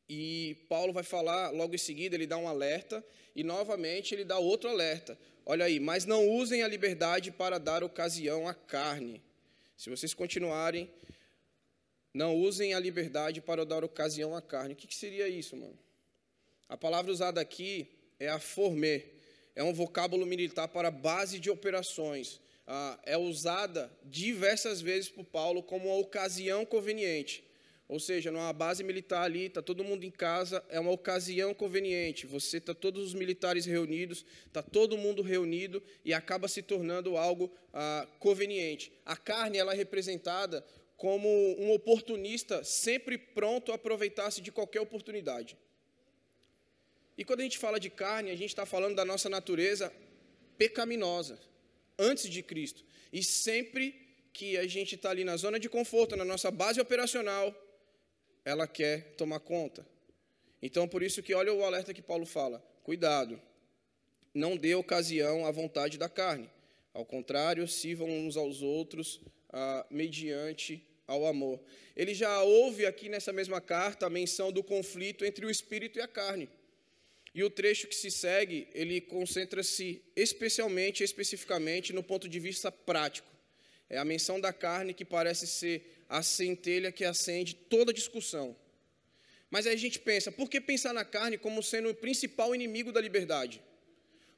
E 0.08 0.58
Paulo 0.68 0.92
vai 0.92 1.04
falar 1.04 1.52
logo 1.52 1.76
em 1.76 1.78
seguida, 1.78 2.16
ele 2.16 2.26
dá 2.26 2.38
um 2.38 2.48
alerta, 2.48 3.06
e 3.36 3.44
novamente 3.44 4.14
ele 4.14 4.26
dá 4.26 4.40
outro 4.40 4.70
alerta. 4.70 5.18
Olha 5.52 5.66
aí, 5.66 5.80
mas 5.80 6.06
não 6.06 6.30
usem 6.30 6.62
a 6.62 6.68
liberdade 6.68 7.32
para 7.32 7.58
dar 7.58 7.84
ocasião 7.84 8.48
à 8.48 8.54
carne. 8.54 9.20
Se 9.76 9.90
vocês 9.90 10.14
continuarem, 10.14 10.88
não 12.14 12.36
usem 12.36 12.76
a 12.76 12.80
liberdade 12.80 13.42
para 13.42 13.66
dar 13.66 13.84
ocasião 13.84 14.36
à 14.36 14.44
carne. 14.44 14.76
O 14.76 14.78
que, 14.78 14.86
que 14.86 14.94
seria 14.94 15.28
isso, 15.28 15.58
mano? 15.58 15.76
A 16.70 16.78
palavra 16.78 17.12
usada 17.12 17.42
aqui 17.42 17.90
é 18.20 18.30
a 18.30 18.38
former. 18.38 19.12
É 19.56 19.64
um 19.64 19.74
vocábulo 19.74 20.24
militar 20.24 20.68
para 20.68 20.92
base 20.92 21.40
de 21.40 21.50
operações. 21.50 22.40
Ah, 22.68 23.00
é 23.04 23.18
usada 23.18 23.92
diversas 24.04 24.82
vezes 24.82 25.10
por 25.10 25.26
Paulo 25.26 25.64
como 25.64 25.88
uma 25.88 25.98
ocasião 25.98 26.64
conveniente. 26.64 27.44
Ou 27.90 28.00
seja, 28.00 28.30
numa 28.30 28.54
base 28.54 28.84
militar 28.84 29.24
ali, 29.24 29.48
está 29.48 29.64
todo 29.64 29.84
mundo 29.84 30.04
em 30.04 30.12
casa, 30.12 30.64
é 30.70 30.80
uma 30.80 30.92
ocasião 30.92 31.56
conveniente. 31.56 32.28
Você 32.28 32.58
está 32.58 32.72
todos 32.72 33.04
os 33.04 33.14
militares 33.16 33.66
reunidos, 33.66 34.24
está 34.46 34.62
todo 34.62 34.96
mundo 34.96 35.24
reunido 35.24 35.82
e 36.06 36.14
acaba 36.14 36.48
se 36.48 36.62
tornando 36.62 37.18
algo 37.18 37.52
ah, 37.74 38.08
conveniente. 38.20 38.94
A 39.04 39.18
carne 39.18 39.58
ela 39.58 39.74
é 39.74 39.76
representada 39.76 40.64
como 40.96 41.28
um 41.58 41.72
oportunista 41.72 42.64
sempre 42.64 43.18
pronto 43.18 43.72
a 43.72 43.76
aproveitar-se 43.76 44.40
de 44.40 44.52
qualquer 44.52 44.82
oportunidade. 44.82 45.58
E 47.18 47.26
quando 47.26 47.40
a 47.40 47.44
gente 47.44 47.58
fala 47.58 47.80
de 47.80 47.90
carne, 47.90 48.30
a 48.30 48.36
gente 48.36 48.50
está 48.50 48.68
falando 48.68 48.98
da 48.98 49.04
nossa 49.04 49.30
natureza 49.30 49.92
pecaminosa, 50.60 51.40
antes 51.98 52.30
de 52.30 52.44
Cristo. 52.44 52.86
E 53.12 53.24
sempre 53.24 54.00
que 54.32 54.58
a 54.58 54.68
gente 54.68 54.94
está 54.94 55.10
ali 55.10 55.24
na 55.24 55.38
zona 55.38 55.60
de 55.60 55.68
conforto, 55.68 56.16
na 56.16 56.24
nossa 56.24 56.52
base 56.52 56.80
operacional, 56.80 57.52
ela 58.50 58.68
quer 58.68 59.14
tomar 59.16 59.40
conta. 59.40 59.86
Então, 60.62 60.88
por 60.88 61.04
isso 61.04 61.22
que 61.22 61.36
olha 61.36 61.54
o 61.54 61.64
alerta 61.64 61.94
que 61.94 62.02
Paulo 62.02 62.26
fala: 62.26 62.60
cuidado, 62.84 63.40
não 64.34 64.58
dê 64.58 64.74
ocasião 64.74 65.46
à 65.46 65.52
vontade 65.52 65.98
da 65.98 66.10
carne. 66.10 66.50
Ao 66.92 67.06
contrário, 67.06 67.68
sirvam 67.68 68.10
uns 68.10 68.36
aos 68.36 68.62
outros 68.62 69.22
ah, 69.54 69.86
mediante 69.90 70.84
ao 71.06 71.28
amor. 71.28 71.62
Ele 71.96 72.14
já 72.14 72.42
ouve 72.42 72.86
aqui 72.88 73.08
nessa 73.08 73.32
mesma 73.32 73.62
carta 73.62 74.08
a 74.08 74.10
menção 74.10 74.52
do 74.52 74.64
conflito 74.64 75.24
entre 75.24 75.46
o 75.46 75.50
espírito 75.50 76.00
e 76.00 76.02
a 76.02 76.08
carne. 76.08 76.50
E 77.34 77.44
o 77.44 77.50
trecho 77.52 77.88
que 77.88 77.96
se 77.96 78.10
segue, 78.10 78.68
ele 78.74 79.00
concentra-se 79.00 80.02
especialmente, 80.16 81.04
especificamente 81.04 81.94
no 81.94 82.02
ponto 82.02 82.28
de 82.28 82.40
vista 82.40 82.72
prático. 82.72 83.30
É 83.88 84.00
a 84.00 84.06
menção 84.06 84.42
da 84.42 84.52
carne 84.52 84.94
que 84.94 85.06
parece 85.06 85.46
ser 85.46 85.99
a 86.10 86.24
centelha 86.24 86.92
que 86.92 87.06
acende 87.06 87.54
toda 87.54 87.94
discussão. 87.94 88.56
Mas 89.50 89.66
aí 89.66 89.74
a 89.74 89.78
gente 89.78 90.00
pensa, 90.00 90.32
por 90.32 90.50
que 90.50 90.60
pensar 90.60 90.94
na 90.94 91.06
carne 91.06 91.38
como 91.38 91.62
sendo 91.62 91.90
o 91.90 91.96
principal 91.96 92.54
inimigo 92.54 92.92
da 92.92 93.00
liberdade? 93.00 93.62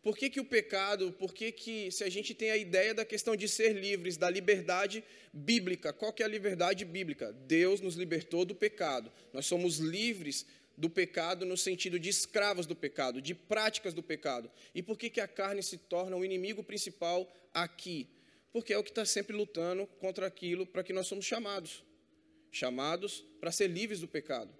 Por 0.04 0.18
que, 0.18 0.30
que 0.30 0.40
o 0.40 0.46
pecado, 0.46 1.12
por 1.12 1.32
que, 1.34 1.52
que 1.52 1.92
se 1.92 2.04
a 2.04 2.10
gente 2.10 2.34
tem 2.34 2.50
a 2.50 2.58
ideia 2.58 2.94
da 2.94 3.06
questão 3.06 3.36
de 3.36 3.48
ser 3.48 3.74
livres, 3.74 4.18
da 4.18 4.30
liberdade 4.30 5.04
bíblica, 5.32 5.94
qual 5.94 6.12
que 6.12 6.24
é 6.24 6.26
a 6.26 6.30
liberdade 6.30 6.84
bíblica? 6.84 7.32
Deus 7.32 7.82
nos 7.82 7.96
libertou 7.96 8.44
do 8.44 8.56
pecado. 8.56 9.12
Nós 9.32 9.46
somos 9.46 9.78
livres 9.78 10.46
do 10.76 10.90
pecado 10.90 11.46
no 11.46 11.56
sentido 11.56 12.00
de 12.00 12.10
escravos 12.10 12.66
do 12.66 12.76
pecado, 12.76 13.22
de 13.22 13.36
práticas 13.36 13.94
do 13.94 14.02
pecado. 14.02 14.50
E 14.74 14.82
por 14.82 14.98
que, 14.98 15.10
que 15.10 15.22
a 15.22 15.28
carne 15.28 15.62
se 15.62 15.78
torna 15.78 16.18
o 16.18 16.26
inimigo 16.26 16.64
principal 16.64 17.32
aqui? 17.54 18.08
Porque 18.52 18.74
é 18.74 18.78
o 18.78 18.84
que 18.84 18.90
está 18.92 19.06
sempre 19.06 19.36
lutando 19.36 19.88
contra 20.00 20.28
aquilo 20.28 20.66
para 20.66 20.84
que 20.84 20.94
nós 20.94 21.08
somos 21.08 21.26
chamados 21.26 21.84
chamados 22.52 23.24
para 23.40 23.52
ser 23.52 23.68
livres 23.68 24.02
do 24.02 24.08
pecado. 24.08 24.54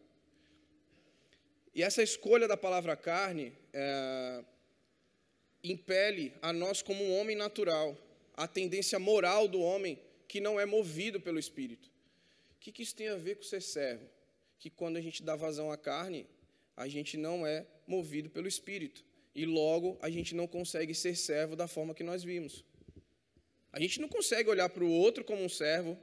E 1.76 1.84
essa 1.84 2.02
escolha 2.02 2.48
da 2.48 2.58
palavra 2.58 2.96
carne 2.96 3.54
é, 3.74 4.44
impele 5.64 6.34
a 6.42 6.52
nós, 6.52 6.82
como 6.82 7.04
um 7.04 7.20
homem 7.20 7.36
natural, 7.36 7.98
a 8.34 8.48
tendência 8.48 8.98
moral 8.98 9.48
do 9.48 9.62
homem 9.62 10.00
que 10.28 10.40
não 10.40 10.60
é 10.60 10.66
movido 10.66 11.20
pelo 11.20 11.38
Espírito. 11.38 11.92
O 12.56 12.60
que, 12.60 12.72
que 12.72 12.84
isso 12.84 12.96
tem 12.96 13.10
a 13.10 13.16
ver 13.16 13.36
com 13.36 13.44
ser 13.44 13.62
servo? 13.62 14.06
Que 14.58 14.70
quando 14.70 14.98
a 14.98 15.02
gente 15.02 15.24
dá 15.24 15.36
vazão 15.36 15.72
à 15.72 15.78
carne, 15.78 16.28
a 16.76 16.88
gente 16.88 17.18
não 17.18 17.46
é 17.46 17.66
movido 17.88 18.30
pelo 18.30 18.48
Espírito. 18.48 19.04
E 19.34 19.46
logo 19.46 19.98
a 20.02 20.10
gente 20.10 20.36
não 20.36 20.48
consegue 20.48 20.94
ser 20.94 21.16
servo 21.16 21.56
da 21.56 21.68
forma 21.68 21.94
que 21.94 22.04
nós 22.04 22.24
vimos. 22.24 22.64
A 23.72 23.80
gente 23.80 24.02
não 24.02 24.08
consegue 24.08 24.50
olhar 24.50 24.70
para 24.70 24.84
o 24.84 24.92
outro 24.92 25.24
como 25.24 25.44
um 25.44 25.50
servo, 25.50 25.98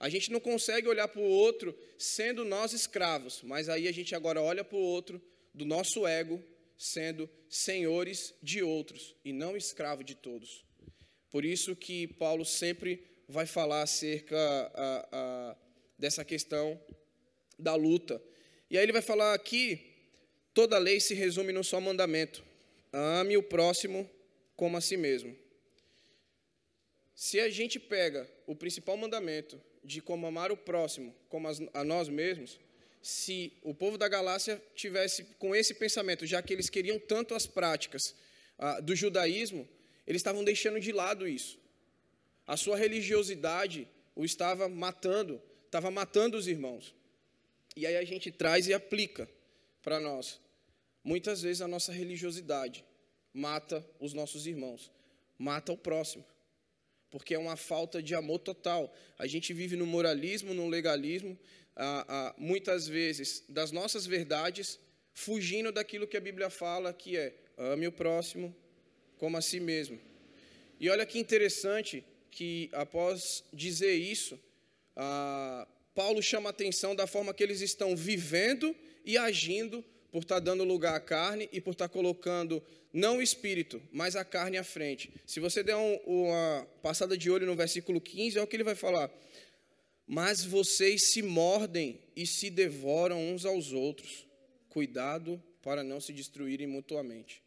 a 0.00 0.08
gente 0.08 0.30
não 0.30 0.38
consegue 0.38 0.86
olhar 0.86 1.08
para 1.08 1.20
o 1.20 1.24
outro 1.24 1.76
sendo 1.98 2.44
nós 2.44 2.72
escravos, 2.72 3.40
mas 3.42 3.68
aí 3.68 3.88
a 3.88 3.92
gente 3.92 4.14
agora 4.14 4.40
olha 4.40 4.62
para 4.62 4.76
o 4.76 4.80
outro 4.80 5.20
do 5.52 5.64
nosso 5.64 6.06
ego 6.06 6.42
sendo 6.76 7.28
senhores 7.48 8.32
de 8.40 8.62
outros 8.62 9.16
e 9.24 9.32
não 9.32 9.56
escravo 9.56 10.04
de 10.04 10.14
todos. 10.14 10.64
Por 11.30 11.44
isso 11.44 11.74
que 11.74 12.06
Paulo 12.06 12.44
sempre 12.44 13.04
vai 13.28 13.44
falar 13.44 13.82
acerca 13.82 14.38
a, 14.74 15.08
a, 15.12 15.56
dessa 15.98 16.24
questão 16.24 16.80
da 17.58 17.74
luta. 17.74 18.22
E 18.70 18.78
aí 18.78 18.84
ele 18.84 18.92
vai 18.92 19.02
falar 19.02 19.34
aqui, 19.34 19.80
toda 20.54 20.78
lei 20.78 21.00
se 21.00 21.14
resume 21.14 21.52
num 21.52 21.64
só 21.64 21.80
mandamento: 21.80 22.44
ame 22.92 23.36
o 23.36 23.42
próximo 23.42 24.08
como 24.54 24.76
a 24.76 24.80
si 24.80 24.96
mesmo. 24.96 25.36
Se 27.20 27.40
a 27.40 27.50
gente 27.50 27.80
pega 27.80 28.30
o 28.46 28.54
principal 28.54 28.96
mandamento 28.96 29.60
de 29.82 30.00
como 30.00 30.24
amar 30.24 30.52
o 30.52 30.56
próximo 30.56 31.12
como 31.28 31.48
a 31.74 31.82
nós 31.82 32.08
mesmos, 32.08 32.60
se 33.02 33.52
o 33.60 33.74
povo 33.74 33.98
da 33.98 34.06
Galácia 34.06 34.62
tivesse 34.72 35.24
com 35.36 35.52
esse 35.52 35.74
pensamento, 35.74 36.24
já 36.24 36.40
que 36.40 36.52
eles 36.52 36.70
queriam 36.70 36.96
tanto 36.96 37.34
as 37.34 37.44
práticas 37.44 38.14
ah, 38.56 38.78
do 38.78 38.94
judaísmo, 38.94 39.68
eles 40.06 40.20
estavam 40.20 40.44
deixando 40.44 40.78
de 40.78 40.92
lado 40.92 41.26
isso. 41.26 41.58
A 42.46 42.56
sua 42.56 42.76
religiosidade 42.76 43.88
o 44.14 44.24
estava 44.24 44.68
matando, 44.68 45.42
estava 45.66 45.90
matando 45.90 46.36
os 46.36 46.46
irmãos. 46.46 46.94
E 47.74 47.84
aí 47.84 47.96
a 47.96 48.04
gente 48.04 48.30
traz 48.30 48.68
e 48.68 48.72
aplica 48.72 49.28
para 49.82 49.98
nós. 49.98 50.40
Muitas 51.02 51.42
vezes 51.42 51.62
a 51.62 51.66
nossa 51.66 51.90
religiosidade 51.90 52.84
mata 53.34 53.84
os 53.98 54.12
nossos 54.12 54.46
irmãos, 54.46 54.92
mata 55.36 55.72
o 55.72 55.76
próximo 55.76 56.24
porque 57.10 57.34
é 57.34 57.38
uma 57.38 57.56
falta 57.56 58.02
de 58.02 58.14
amor 58.14 58.38
total. 58.38 58.94
A 59.18 59.26
gente 59.26 59.52
vive 59.52 59.76
no 59.76 59.86
moralismo, 59.86 60.52
no 60.52 60.68
legalismo, 60.68 61.38
muitas 62.36 62.86
vezes 62.86 63.44
das 63.48 63.70
nossas 63.70 64.06
verdades, 64.06 64.78
fugindo 65.14 65.72
daquilo 65.72 66.06
que 66.06 66.16
a 66.16 66.20
Bíblia 66.20 66.50
fala, 66.50 66.92
que 66.92 67.16
é 67.16 67.34
ame 67.56 67.86
o 67.86 67.92
próximo 67.92 68.54
como 69.16 69.36
a 69.36 69.40
si 69.40 69.58
mesmo. 69.58 69.98
E 70.78 70.88
olha 70.88 71.04
que 71.04 71.18
interessante 71.18 72.04
que 72.30 72.68
após 72.72 73.42
dizer 73.52 73.94
isso, 73.94 74.38
Paulo 75.94 76.22
chama 76.22 76.50
atenção 76.50 76.94
da 76.94 77.06
forma 77.06 77.34
que 77.34 77.42
eles 77.42 77.60
estão 77.60 77.96
vivendo 77.96 78.76
e 79.04 79.18
agindo 79.18 79.84
por 80.10 80.22
estar 80.22 80.40
dando 80.40 80.64
lugar 80.64 80.94
à 80.94 81.00
carne 81.00 81.48
e 81.52 81.60
por 81.60 81.72
estar 81.72 81.88
colocando 81.88 82.62
não 82.92 83.18
o 83.18 83.22
espírito, 83.22 83.82
mas 83.92 84.16
a 84.16 84.24
carne 84.24 84.56
à 84.56 84.64
frente. 84.64 85.12
Se 85.26 85.40
você 85.40 85.62
der 85.62 85.76
um, 85.76 85.96
uma 86.06 86.66
passada 86.82 87.16
de 87.16 87.30
olho 87.30 87.46
no 87.46 87.54
versículo 87.54 88.00
15, 88.00 88.38
é 88.38 88.42
o 88.42 88.46
que 88.46 88.56
ele 88.56 88.64
vai 88.64 88.74
falar. 88.74 89.10
Mas 90.06 90.42
vocês 90.42 91.10
se 91.10 91.20
mordem 91.20 92.00
e 92.16 92.26
se 92.26 92.48
devoram 92.48 93.20
uns 93.20 93.44
aos 93.44 93.72
outros. 93.72 94.26
Cuidado 94.68 95.42
para 95.62 95.84
não 95.84 96.00
se 96.00 96.12
destruírem 96.12 96.66
mutuamente. 96.66 97.42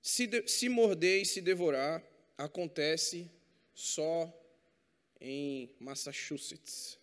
Se, 0.00 0.26
de, 0.26 0.46
se 0.46 0.68
morder 0.68 1.22
e 1.22 1.26
se 1.26 1.40
devorar 1.40 2.02
acontece 2.36 3.28
só 3.74 4.32
em 5.20 5.74
Massachusetts. 5.80 6.98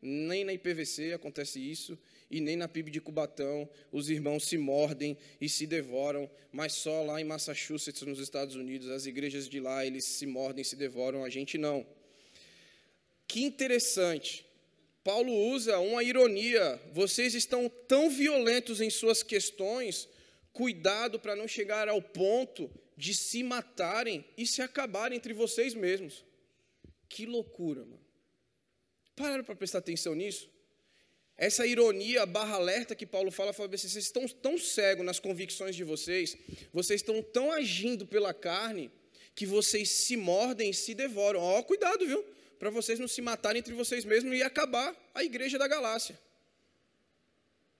Nem 0.00 0.44
na 0.44 0.54
IPVC 0.54 1.12
acontece 1.12 1.60
isso, 1.60 1.98
e 2.30 2.40
nem 2.40 2.56
na 2.56 2.68
PIB 2.68 2.90
de 2.90 3.00
Cubatão 3.00 3.68
os 3.90 4.08
irmãos 4.08 4.44
se 4.44 4.56
mordem 4.56 5.18
e 5.40 5.48
se 5.48 5.66
devoram, 5.66 6.30
mas 6.52 6.74
só 6.74 7.02
lá 7.02 7.20
em 7.20 7.24
Massachusetts, 7.24 8.02
nos 8.02 8.18
Estados 8.18 8.54
Unidos, 8.54 8.88
as 8.88 9.06
igrejas 9.06 9.48
de 9.48 9.58
lá, 9.58 9.84
eles 9.84 10.04
se 10.04 10.26
mordem 10.26 10.62
e 10.62 10.64
se 10.64 10.76
devoram, 10.76 11.24
a 11.24 11.28
gente 11.28 11.58
não. 11.58 11.86
Que 13.26 13.42
interessante. 13.42 14.44
Paulo 15.02 15.32
usa 15.32 15.78
uma 15.78 16.02
ironia. 16.04 16.80
Vocês 16.92 17.34
estão 17.34 17.68
tão 17.88 18.10
violentos 18.10 18.80
em 18.80 18.90
suas 18.90 19.22
questões, 19.22 20.08
cuidado 20.52 21.18
para 21.18 21.36
não 21.36 21.48
chegar 21.48 21.88
ao 21.88 22.02
ponto 22.02 22.70
de 22.96 23.14
se 23.14 23.42
matarem 23.42 24.24
e 24.36 24.46
se 24.46 24.60
acabarem 24.60 25.16
entre 25.16 25.32
vocês 25.32 25.74
mesmos. 25.74 26.24
Que 27.08 27.24
loucura, 27.24 27.80
mano. 27.80 28.00
Pararam 29.16 29.44
para 29.44 29.56
prestar 29.56 29.78
atenção 29.78 30.14
nisso? 30.14 30.49
Essa 31.40 31.66
ironia 31.66 32.26
barra 32.26 32.56
alerta 32.56 32.94
que 32.94 33.06
Paulo 33.06 33.30
fala, 33.30 33.54
fala 33.54 33.74
assim, 33.74 33.88
vocês 33.88 34.04
estão 34.04 34.28
tão 34.28 34.58
cegos 34.58 35.06
nas 35.06 35.18
convicções 35.18 35.74
de 35.74 35.82
vocês, 35.82 36.36
vocês 36.70 37.00
estão 37.00 37.22
tão 37.22 37.50
agindo 37.50 38.04
pela 38.04 38.34
carne, 38.34 38.90
que 39.34 39.46
vocês 39.46 39.88
se 39.88 40.18
mordem 40.18 40.68
e 40.68 40.74
se 40.74 40.94
devoram. 40.94 41.40
Ó, 41.40 41.58
oh, 41.58 41.64
cuidado, 41.64 42.06
viu? 42.06 42.22
Para 42.58 42.68
vocês 42.68 42.98
não 42.98 43.08
se 43.08 43.22
matarem 43.22 43.60
entre 43.60 43.72
vocês 43.72 44.04
mesmos 44.04 44.36
e 44.36 44.42
acabar 44.42 44.94
a 45.14 45.24
igreja 45.24 45.58
da 45.58 45.66
Galácia. 45.66 46.20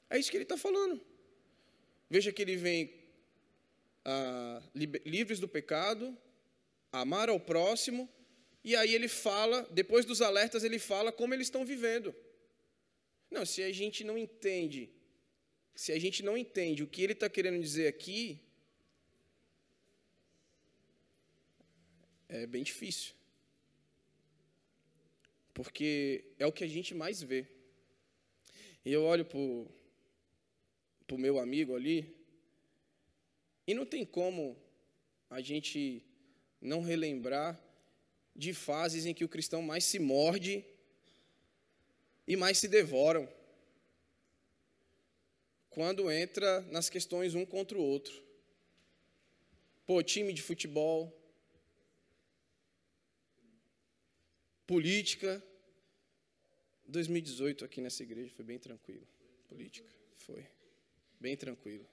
É 0.08 0.18
isso 0.18 0.30
que 0.30 0.38
ele 0.38 0.44
está 0.44 0.56
falando. 0.56 0.98
Veja 2.08 2.32
que 2.32 2.40
ele 2.40 2.56
vem 2.56 2.90
ah, 4.06 4.62
livres 5.04 5.38
do 5.38 5.46
pecado, 5.46 6.16
amar 6.90 7.28
ao 7.28 7.38
próximo, 7.38 8.08
e 8.64 8.74
aí 8.74 8.94
ele 8.94 9.06
fala, 9.06 9.68
depois 9.70 10.06
dos 10.06 10.22
alertas, 10.22 10.64
ele 10.64 10.78
fala 10.78 11.12
como 11.12 11.34
eles 11.34 11.48
estão 11.48 11.62
vivendo. 11.62 12.14
Não, 13.30 13.46
se 13.46 13.62
a 13.62 13.72
gente 13.72 14.02
não 14.02 14.18
entende, 14.18 14.90
se 15.74 15.92
a 15.92 15.98
gente 15.98 16.22
não 16.22 16.36
entende 16.36 16.82
o 16.82 16.88
que 16.88 17.02
ele 17.02 17.12
está 17.12 17.28
querendo 17.28 17.60
dizer 17.60 17.86
aqui, 17.86 18.40
é 22.28 22.46
bem 22.46 22.62
difícil. 22.62 23.14
Porque 25.54 26.24
é 26.38 26.46
o 26.46 26.52
que 26.52 26.64
a 26.64 26.66
gente 26.66 26.94
mais 26.94 27.22
vê. 27.22 27.46
E 28.84 28.92
eu 28.92 29.04
olho 29.04 29.24
para 29.24 29.38
o 31.14 31.18
meu 31.18 31.38
amigo 31.38 31.76
ali, 31.76 32.16
e 33.66 33.74
não 33.74 33.86
tem 33.86 34.04
como 34.04 34.56
a 35.28 35.40
gente 35.40 36.04
não 36.60 36.82
relembrar 36.82 37.62
de 38.34 38.52
fases 38.52 39.06
em 39.06 39.14
que 39.14 39.24
o 39.24 39.28
cristão 39.28 39.62
mais 39.62 39.84
se 39.84 39.98
morde 39.98 40.64
e 42.30 42.36
mais 42.36 42.58
se 42.58 42.68
devoram. 42.68 43.28
Quando 45.68 46.08
entra 46.12 46.60
nas 46.76 46.88
questões 46.88 47.34
um 47.34 47.44
contra 47.44 47.76
o 47.76 47.82
outro. 47.82 48.22
Pô, 49.84 50.00
time 50.00 50.32
de 50.32 50.40
futebol, 50.40 51.12
política. 54.64 55.44
2018 56.86 57.64
aqui 57.64 57.80
nessa 57.80 58.04
igreja 58.04 58.30
foi 58.30 58.44
bem 58.44 58.60
tranquilo. 58.60 59.04
Política, 59.48 59.90
foi. 60.18 60.46
Bem 61.18 61.36
tranquilo. 61.36 61.84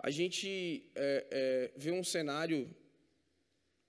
A 0.00 0.10
gente 0.10 0.90
é, 0.96 1.26
é, 1.30 1.72
vê 1.76 1.92
um 1.92 2.02
cenário 2.02 2.68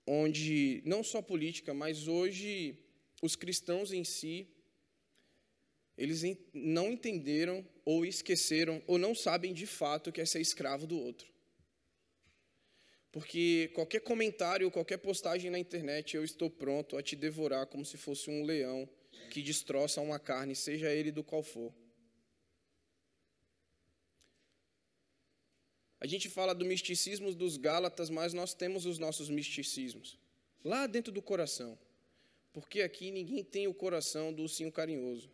onde, 0.06 0.80
não 0.86 1.02
só 1.02 1.20
política, 1.20 1.74
mas 1.74 2.06
hoje 2.06 2.85
os 3.22 3.34
cristãos 3.34 3.92
em 3.92 4.04
si, 4.04 4.48
eles 5.96 6.22
não 6.52 6.92
entenderam 6.92 7.66
ou 7.84 8.04
esqueceram 8.04 8.82
ou 8.86 8.98
não 8.98 9.14
sabem 9.14 9.54
de 9.54 9.66
fato 9.66 10.12
que 10.12 10.20
é 10.20 10.26
ser 10.26 10.40
escravo 10.40 10.86
do 10.86 10.98
outro. 10.98 11.34
Porque 13.10 13.70
qualquer 13.74 14.00
comentário, 14.00 14.70
qualquer 14.70 14.98
postagem 14.98 15.50
na 15.50 15.58
internet, 15.58 16.14
eu 16.14 16.22
estou 16.22 16.50
pronto 16.50 16.98
a 16.98 17.02
te 17.02 17.16
devorar 17.16 17.66
como 17.66 17.82
se 17.82 17.96
fosse 17.96 18.28
um 18.28 18.44
leão 18.44 18.86
que 19.30 19.40
destroça 19.40 20.02
uma 20.02 20.18
carne, 20.18 20.54
seja 20.54 20.92
ele 20.92 21.10
do 21.10 21.24
qual 21.24 21.42
for. 21.42 21.72
A 25.98 26.06
gente 26.06 26.28
fala 26.28 26.54
do 26.54 26.66
misticismo 26.66 27.34
dos 27.34 27.56
Gálatas, 27.56 28.10
mas 28.10 28.34
nós 28.34 28.52
temos 28.52 28.84
os 28.84 28.98
nossos 28.98 29.30
misticismos 29.30 30.18
lá 30.62 30.86
dentro 30.86 31.10
do 31.10 31.22
coração. 31.22 31.78
Porque 32.56 32.80
aqui 32.80 33.10
ninguém 33.10 33.44
tem 33.44 33.68
o 33.68 33.74
coração 33.74 34.32
do 34.32 34.40
ursinho 34.40 34.72
carinhoso. 34.72 35.30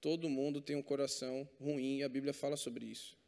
Todo 0.00 0.30
mundo 0.30 0.62
tem 0.62 0.74
um 0.74 0.82
coração 0.82 1.46
ruim 1.60 1.98
e 1.98 2.02
a 2.02 2.08
Bíblia 2.08 2.32
fala 2.32 2.56
sobre 2.56 2.86
isso. 2.86 3.18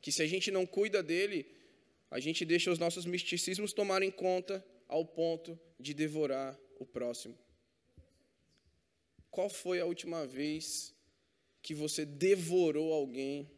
Que 0.00 0.12
se 0.12 0.22
a 0.22 0.28
gente 0.28 0.48
não 0.52 0.64
cuida 0.64 1.02
dele, 1.02 1.44
a 2.08 2.20
gente 2.20 2.44
deixa 2.44 2.70
os 2.70 2.78
nossos 2.78 3.04
misticismos 3.04 3.72
tomarem 3.72 4.12
conta 4.12 4.64
ao 4.86 5.04
ponto 5.04 5.58
de 5.76 5.92
devorar 5.92 6.56
o 6.78 6.86
próximo. 6.86 7.36
Qual 9.28 9.50
foi 9.50 9.80
a 9.80 9.86
última 9.86 10.24
vez 10.24 10.94
que 11.60 11.74
você 11.74 12.06
devorou 12.06 12.92
alguém, 12.92 13.50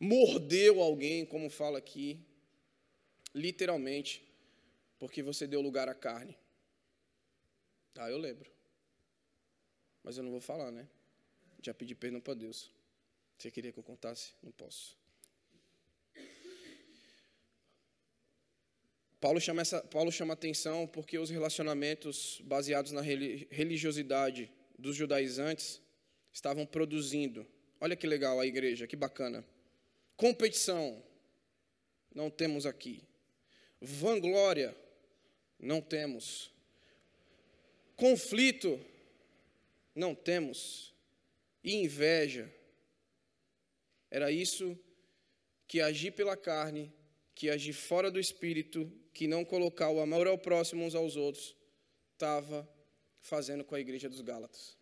mordeu 0.00 0.80
alguém, 0.80 1.26
como 1.26 1.50
fala 1.50 1.76
aqui, 1.76 2.18
literalmente, 3.34 4.26
porque 4.98 5.22
você 5.22 5.46
deu 5.46 5.60
lugar 5.60 5.90
à 5.90 5.94
carne? 5.94 6.34
Ah, 7.96 8.10
eu 8.10 8.18
lembro. 8.18 8.50
Mas 10.02 10.16
eu 10.16 10.22
não 10.22 10.30
vou 10.30 10.40
falar, 10.40 10.70
né? 10.70 10.88
Já 11.62 11.72
pedi 11.72 11.94
perdão 11.94 12.20
para 12.20 12.34
Deus. 12.34 12.70
Você 13.38 13.50
queria 13.50 13.72
que 13.72 13.78
eu 13.78 13.82
contasse? 13.82 14.32
Não 14.42 14.52
posso. 14.52 14.96
Paulo 19.20 19.40
chama, 19.40 19.62
essa, 19.62 19.82
Paulo 19.82 20.12
chama 20.12 20.34
atenção 20.34 20.86
porque 20.86 21.18
os 21.18 21.30
relacionamentos 21.30 22.42
baseados 22.44 22.92
na 22.92 23.00
religiosidade 23.00 24.52
dos 24.78 24.94
judaizantes 24.94 25.80
estavam 26.30 26.66
produzindo. 26.66 27.46
Olha 27.80 27.96
que 27.96 28.06
legal 28.06 28.38
a 28.38 28.46
igreja, 28.46 28.86
que 28.86 28.96
bacana. 28.96 29.42
Competição, 30.14 31.02
não 32.14 32.28
temos 32.28 32.66
aqui. 32.66 33.02
Vanglória, 33.80 34.76
não 35.58 35.80
temos. 35.80 36.53
Conflito, 37.96 38.80
não 39.94 40.14
temos. 40.14 40.92
E 41.62 41.74
inveja. 41.76 42.52
Era 44.10 44.30
isso 44.30 44.78
que 45.66 45.80
agir 45.80 46.12
pela 46.12 46.36
carne, 46.36 46.92
que 47.34 47.48
agir 47.48 47.72
fora 47.72 48.10
do 48.10 48.20
espírito, 48.20 48.90
que 49.12 49.26
não 49.26 49.44
colocar 49.44 49.90
o 49.90 50.00
amor 50.00 50.26
ao 50.26 50.38
próximo 50.38 50.84
uns 50.84 50.94
aos 50.94 51.16
outros, 51.16 51.56
estava 52.12 52.68
fazendo 53.20 53.64
com 53.64 53.74
a 53.74 53.80
igreja 53.80 54.08
dos 54.08 54.20
Gálatas. 54.20 54.76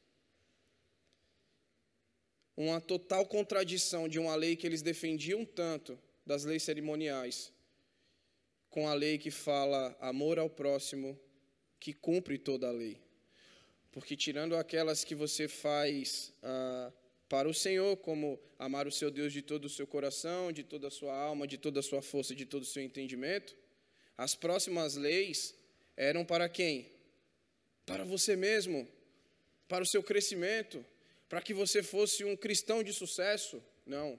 Uma 2.57 2.81
total 2.81 3.25
contradição 3.27 4.09
de 4.09 4.19
uma 4.19 4.35
lei 4.35 4.57
que 4.57 4.67
eles 4.67 4.83
defendiam 4.83 5.45
tanto, 5.45 5.99
das 6.27 6.45
leis 6.45 6.63
cerimoniais, 6.63 7.53
com 8.69 8.89
a 8.89 8.95
lei 8.95 9.19
que 9.19 9.31
fala 9.31 9.97
amor 10.01 10.39
ao 10.39 10.51
próximo 10.51 11.19
que 11.83 11.93
cumpre 11.93 12.39
toda 12.39 12.69
a 12.69 12.71
lei. 12.71 12.97
Porque 13.91 14.17
tirando 14.17 14.57
aquelas 14.57 15.03
que 15.03 15.17
você 15.17 15.49
faz 15.49 16.33
ah, 16.41 16.93
para 17.29 17.49
o 17.49 17.53
Senhor, 17.53 17.97
como 17.97 18.39
amar 18.57 18.87
o 18.87 18.93
seu 18.93 19.11
Deus 19.11 19.33
de 19.33 19.43
todo 19.43 19.65
o 19.65 19.69
seu 19.69 19.85
coração, 19.85 20.53
de 20.53 20.63
toda 20.63 20.87
a 20.87 20.91
sua 20.93 21.13
alma, 21.13 21.45
de 21.45 21.59
toda 21.59 21.81
a 21.81 21.83
sua 21.83 22.01
força, 22.01 22.37
de 22.37 22.47
todo 22.47 22.63
o 22.63 22.73
seu 22.75 22.85
entendimento, 22.85 23.57
as 24.17 24.33
próximas 24.37 24.95
leis 24.95 25.57
eram 25.97 26.25
para 26.25 26.49
quem? 26.49 26.89
Para 27.85 28.05
você 28.05 28.37
mesmo, 28.37 28.89
para 29.67 29.83
o 29.83 29.87
seu 29.87 30.05
crescimento, 30.05 30.87
para 31.29 31.43
que 31.43 31.53
você 31.53 31.83
fosse 31.83 32.23
um 32.23 32.37
cristão 32.37 32.85
de 32.85 32.93
sucesso. 32.93 33.61
Não. 33.85 34.17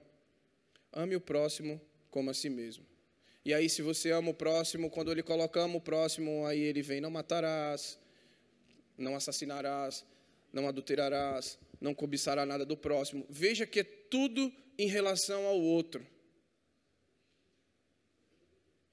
Ame 0.92 1.16
o 1.16 1.20
próximo 1.20 1.80
como 2.10 2.28
a 2.28 2.34
si 2.34 2.50
mesmo. 2.50 2.84
E 3.44 3.52
aí, 3.52 3.68
se 3.68 3.82
você 3.82 4.10
ama 4.10 4.30
o 4.30 4.34
próximo, 4.34 4.88
quando 4.88 5.12
ele 5.12 5.22
coloca 5.22 5.60
ama 5.60 5.76
o 5.76 5.80
próximo, 5.80 6.46
aí 6.46 6.60
ele 6.60 6.80
vem: 6.80 7.00
não 7.00 7.10
matarás, 7.10 7.98
não 8.96 9.14
assassinarás, 9.14 10.04
não 10.52 10.66
adulterarás, 10.66 11.58
não 11.80 11.94
cobiçará 11.94 12.46
nada 12.46 12.64
do 12.64 12.76
próximo. 12.76 13.26
Veja 13.28 13.66
que 13.66 13.80
é 13.80 13.84
tudo 13.84 14.50
em 14.78 14.88
relação 14.88 15.46
ao 15.46 15.60
outro. 15.60 16.06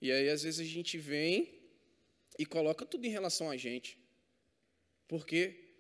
E 0.02 0.12
aí, 0.12 0.30
às 0.30 0.44
vezes, 0.44 0.60
a 0.60 0.70
gente 0.70 0.98
vem 0.98 1.62
e 2.38 2.46
coloca 2.46 2.86
tudo 2.86 3.06
em 3.06 3.10
relação 3.10 3.50
a 3.50 3.56
gente. 3.56 3.98
Porque 5.08 5.76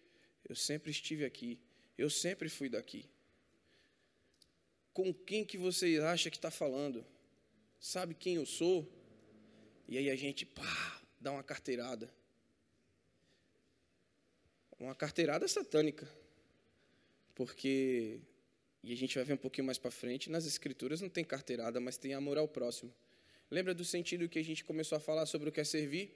eu 0.48 0.56
sempre 0.56 0.92
estive 0.92 1.26
aqui, 1.26 1.60
eu 1.98 2.10
sempre 2.10 2.48
fui 2.48 2.70
daqui. 2.70 3.10
Com 4.94 5.14
quem 5.14 5.44
que 5.44 5.58
você 5.58 5.98
acha 5.98 6.30
que 6.30 6.38
está 6.38 6.52
falando? 6.52 7.06
Sabe 7.82 8.13
quem 8.13 8.36
eu 8.36 8.46
sou? 8.46 8.88
E 9.89 9.98
aí 9.98 10.12
a 10.12 10.15
gente, 10.15 10.46
pá, 10.46 11.02
dá 11.20 11.32
uma 11.32 11.41
carteirada. 11.41 12.08
Uma 14.80 14.94
carteirada 14.94 15.48
satânica. 15.48 16.08
Porque, 17.34 18.20
e 18.84 18.94
a 18.94 18.96
gente 18.96 19.15
vai 19.15 19.24
ver 19.24 19.34
um 19.34 19.38
pouquinho 19.38 19.65
mais 19.65 19.80
para 19.80 19.89
frente, 19.89 20.30
nas 20.30 20.46
escrituras 20.46 21.02
não 21.02 21.10
tem 21.10 21.24
carteirada, 21.24 21.80
mas 21.80 21.98
tem 21.98 22.13
amor 22.13 22.38
ao 22.38 22.48
próximo. 22.48 22.94
Lembra 23.50 23.74
do 23.74 23.84
sentido 23.84 24.30
que 24.30 24.38
a 24.38 24.44
gente 24.44 24.63
começou 24.63 24.96
a 24.96 25.02
falar 25.02 25.26
sobre 25.26 25.50
o 25.50 25.52
que 25.52 25.60
é 25.60 25.63
servir? 25.63 26.15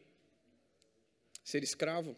Ser 1.43 1.63
escravo. 1.63 2.15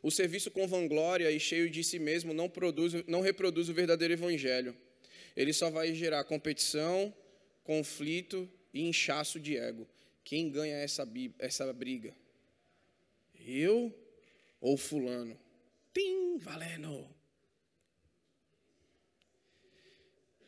O 0.00 0.12
serviço 0.12 0.48
com 0.48 0.66
vanglória 0.68 1.28
e 1.28 1.40
cheio 1.40 1.68
de 1.68 1.82
si 1.82 1.98
mesmo 1.98 2.32
não, 2.32 2.48
produz, 2.48 3.04
não 3.08 3.20
reproduz 3.20 3.68
o 3.68 3.74
verdadeiro 3.74 4.14
evangelho. 4.14 4.76
Ele 5.36 5.52
só 5.52 5.70
vai 5.70 5.92
gerar 5.92 6.22
competição, 6.22 7.12
conflito 7.62 8.50
e 8.72 8.82
inchaço 8.82 9.38
de 9.38 9.56
ego. 9.56 9.88
Quem 10.24 10.50
ganha 10.50 10.76
essa, 10.76 11.08
essa 11.38 11.72
briga? 11.72 12.14
Eu 13.34 13.94
ou 14.60 14.76
Fulano? 14.76 15.38
Tim, 15.92 16.38
valendo! 16.38 17.08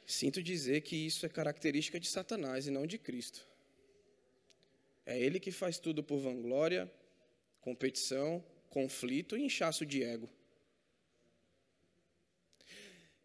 Sinto 0.06 0.42
dizer 0.42 0.82
que 0.82 0.94
isso 0.94 1.26
é 1.26 1.28
característica 1.28 1.98
de 1.98 2.06
Satanás 2.08 2.66
e 2.66 2.70
não 2.70 2.86
de 2.86 2.98
Cristo. 2.98 3.46
É 5.04 5.18
ele 5.18 5.40
que 5.40 5.50
faz 5.50 5.78
tudo 5.78 6.02
por 6.02 6.18
vanglória, 6.18 6.90
competição, 7.60 8.44
conflito 8.70 9.36
e 9.36 9.42
inchaço 9.42 9.84
de 9.84 10.02
ego. 10.02 10.30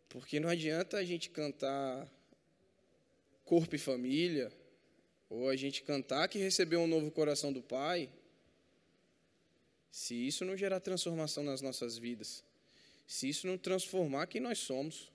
Porque 0.09 0.39
não 0.39 0.49
adianta 0.49 0.97
a 0.97 1.05
gente 1.05 1.29
cantar 1.29 2.09
corpo 3.49 3.75
e 3.75 3.79
família, 3.79 4.51
ou 5.27 5.49
a 5.49 5.55
gente 5.55 5.81
cantar 5.81 6.27
que 6.27 6.37
recebeu 6.37 6.81
um 6.81 6.85
novo 6.85 7.09
coração 7.09 7.51
do 7.51 7.63
Pai, 7.63 8.07
se 9.91 10.13
isso 10.13 10.45
não 10.45 10.55
gerar 10.55 10.79
transformação 10.79 11.43
nas 11.43 11.59
nossas 11.59 11.97
vidas, 11.97 12.43
se 13.07 13.27
isso 13.27 13.47
não 13.47 13.57
transformar 13.57 14.27
quem 14.27 14.39
nós 14.39 14.59
somos. 14.59 15.11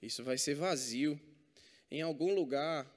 Isso 0.00 0.22
vai 0.22 0.38
ser 0.38 0.54
vazio. 0.54 1.20
Em 1.90 2.02
algum 2.02 2.32
lugar, 2.32 2.88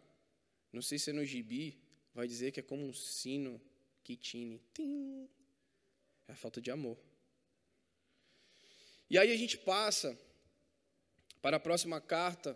não 0.72 0.84
sei 0.84 1.00
se 1.00 1.10
é 1.10 1.14
no 1.14 1.26
gibi, 1.26 1.80
vai 2.14 2.28
dizer 2.28 2.52
que 2.52 2.60
é 2.60 2.64
como 2.64 2.86
um 2.86 2.94
sino 2.94 3.60
que 4.04 4.16
tine. 4.16 4.62
Tim. 4.72 5.28
É 6.28 6.34
a 6.34 6.36
falta 6.36 6.62
de 6.62 6.70
amor. 6.70 6.98
E 9.10 9.18
aí 9.18 9.32
a 9.32 9.38
gente 9.38 9.58
passa 9.58 10.16
para 11.42 11.58
a 11.58 11.60
próxima 11.60 12.00
carta, 12.00 12.56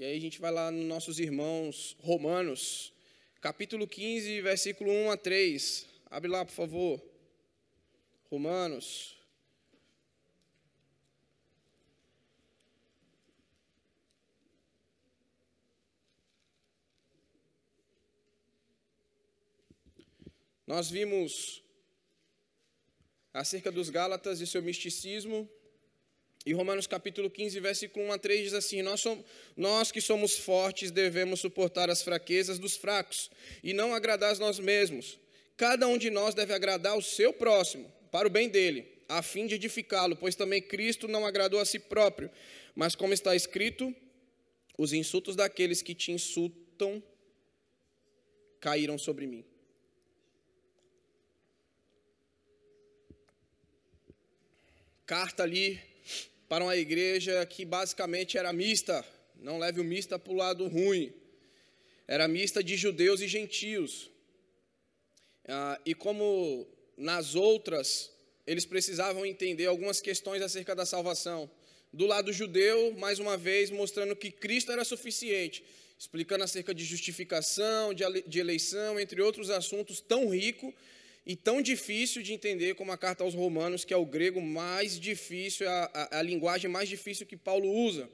e 0.00 0.04
aí 0.06 0.16
a 0.16 0.20
gente 0.20 0.40
vai 0.40 0.50
lá 0.50 0.70
nos 0.70 0.86
nossos 0.86 1.18
irmãos 1.20 1.94
romanos, 2.00 2.90
capítulo 3.38 3.86
15, 3.86 4.40
versículo 4.40 4.90
1 4.90 5.10
a 5.10 5.16
3. 5.18 5.86
Abre 6.06 6.30
lá, 6.30 6.42
por 6.42 6.52
favor. 6.52 7.02
Romanos, 8.30 9.18
Nós 20.66 20.88
vimos 20.88 21.64
acerca 23.34 23.70
dos 23.72 23.90
Gálatas 23.90 24.40
e 24.40 24.46
seu 24.46 24.62
misticismo. 24.62 25.50
E 26.50 26.52
Romanos 26.52 26.88
capítulo 26.88 27.30
15, 27.30 27.60
versículo 27.60 28.06
1 28.06 28.12
a 28.12 28.18
3 28.18 28.42
diz 28.42 28.54
assim: 28.54 28.82
nós, 28.82 29.00
somos, 29.00 29.24
nós 29.56 29.92
que 29.92 30.00
somos 30.00 30.36
fortes 30.36 30.90
devemos 30.90 31.38
suportar 31.38 31.88
as 31.88 32.02
fraquezas 32.02 32.58
dos 32.58 32.76
fracos 32.76 33.30
e 33.62 33.72
não 33.72 33.94
agradar 33.94 34.36
nós 34.40 34.58
mesmos. 34.58 35.16
Cada 35.56 35.86
um 35.86 35.96
de 35.96 36.10
nós 36.10 36.34
deve 36.34 36.52
agradar 36.52 36.98
o 36.98 37.02
seu 37.02 37.32
próximo, 37.32 37.88
para 38.10 38.26
o 38.26 38.30
bem 38.30 38.48
dele, 38.48 38.84
a 39.08 39.22
fim 39.22 39.46
de 39.46 39.54
edificá-lo, 39.54 40.16
pois 40.16 40.34
também 40.34 40.60
Cristo 40.60 41.06
não 41.06 41.24
agradou 41.24 41.60
a 41.60 41.64
si 41.64 41.78
próprio. 41.78 42.28
Mas 42.74 42.96
como 42.96 43.14
está 43.14 43.36
escrito, 43.36 43.94
os 44.76 44.92
insultos 44.92 45.36
daqueles 45.36 45.82
que 45.82 45.94
te 45.94 46.10
insultam 46.10 47.00
caíram 48.58 48.98
sobre 48.98 49.24
mim. 49.24 49.44
carta 55.06 55.42
ali 55.42 55.89
para 56.50 56.64
uma 56.64 56.76
igreja 56.76 57.46
que 57.46 57.64
basicamente 57.64 58.36
era 58.36 58.52
mista, 58.52 59.04
não 59.36 59.56
leve 59.56 59.80
o 59.80 59.84
mista 59.84 60.18
para 60.18 60.32
o 60.32 60.36
lado 60.36 60.66
ruim, 60.66 61.12
era 62.08 62.26
mista 62.26 62.60
de 62.60 62.76
judeus 62.76 63.20
e 63.20 63.28
gentios. 63.28 64.10
Ah, 65.46 65.80
e 65.86 65.94
como 65.94 66.66
nas 66.96 67.36
outras, 67.36 68.10
eles 68.44 68.66
precisavam 68.66 69.24
entender 69.24 69.66
algumas 69.66 70.00
questões 70.00 70.42
acerca 70.42 70.74
da 70.74 70.84
salvação. 70.84 71.48
Do 71.92 72.04
lado 72.04 72.32
judeu, 72.32 72.94
mais 72.94 73.20
uma 73.20 73.36
vez, 73.36 73.70
mostrando 73.70 74.16
que 74.16 74.32
Cristo 74.32 74.72
era 74.72 74.84
suficiente, 74.84 75.62
explicando 75.96 76.42
acerca 76.42 76.74
de 76.74 76.84
justificação, 76.84 77.94
de 77.94 78.40
eleição, 78.40 78.98
entre 78.98 79.22
outros 79.22 79.50
assuntos 79.50 80.00
tão 80.00 80.28
rico 80.30 80.74
e 81.24 81.36
tão 81.36 81.60
difícil 81.60 82.22
de 82.22 82.32
entender 82.32 82.74
como 82.74 82.92
a 82.92 82.98
carta 82.98 83.22
aos 83.22 83.34
Romanos, 83.34 83.84
que 83.84 83.92
é 83.92 83.96
o 83.96 84.06
grego 84.06 84.40
mais 84.40 84.98
difícil, 84.98 85.68
a, 85.68 85.90
a, 85.92 86.18
a 86.18 86.22
linguagem 86.22 86.70
mais 86.70 86.88
difícil 86.88 87.26
que 87.26 87.36
Paulo 87.36 87.68
usa. 87.68 88.08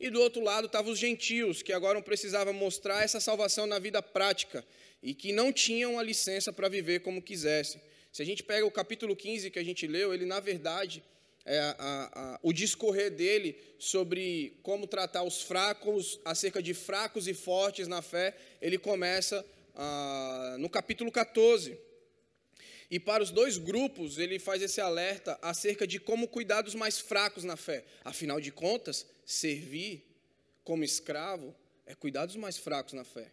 E 0.00 0.10
do 0.10 0.20
outro 0.20 0.42
lado 0.42 0.66
estavam 0.66 0.92
os 0.92 0.98
gentios, 0.98 1.62
que 1.62 1.72
agora 1.72 2.00
precisavam 2.00 2.52
mostrar 2.52 3.02
essa 3.02 3.20
salvação 3.20 3.66
na 3.66 3.78
vida 3.78 4.00
prática 4.00 4.64
e 5.02 5.14
que 5.14 5.32
não 5.32 5.52
tinham 5.52 5.98
a 5.98 6.02
licença 6.02 6.52
para 6.52 6.68
viver 6.68 7.00
como 7.00 7.22
quisessem. 7.22 7.80
Se 8.12 8.22
a 8.22 8.24
gente 8.24 8.42
pega 8.42 8.64
o 8.66 8.70
capítulo 8.70 9.16
15 9.16 9.50
que 9.50 9.58
a 9.58 9.64
gente 9.64 9.86
leu, 9.86 10.14
ele 10.14 10.24
na 10.24 10.40
verdade, 10.40 11.02
é 11.44 11.58
a, 11.58 11.74
a, 11.78 12.40
o 12.42 12.52
discorrer 12.52 13.10
dele 13.10 13.56
sobre 13.78 14.58
como 14.62 14.86
tratar 14.86 15.22
os 15.22 15.42
fracos, 15.42 16.20
acerca 16.24 16.62
de 16.62 16.74
fracos 16.74 17.26
e 17.26 17.34
fortes 17.34 17.88
na 17.88 18.02
fé, 18.02 18.36
ele 18.60 18.78
começa 18.78 19.44
ah, 19.74 20.56
no 20.58 20.68
capítulo 20.68 21.10
14. 21.10 21.87
E 22.90 22.98
para 22.98 23.22
os 23.22 23.30
dois 23.30 23.58
grupos, 23.58 24.16
ele 24.16 24.38
faz 24.38 24.62
esse 24.62 24.80
alerta 24.80 25.38
acerca 25.42 25.86
de 25.86 26.00
como 26.00 26.26
cuidar 26.26 26.62
dos 26.62 26.74
mais 26.74 26.98
fracos 26.98 27.44
na 27.44 27.56
fé. 27.56 27.84
Afinal 28.02 28.40
de 28.40 28.50
contas, 28.50 29.06
servir 29.26 30.06
como 30.64 30.82
escravo 30.84 31.54
é 31.84 31.94
cuidar 31.94 32.24
dos 32.24 32.36
mais 32.36 32.56
fracos 32.56 32.94
na 32.94 33.04
fé. 33.04 33.30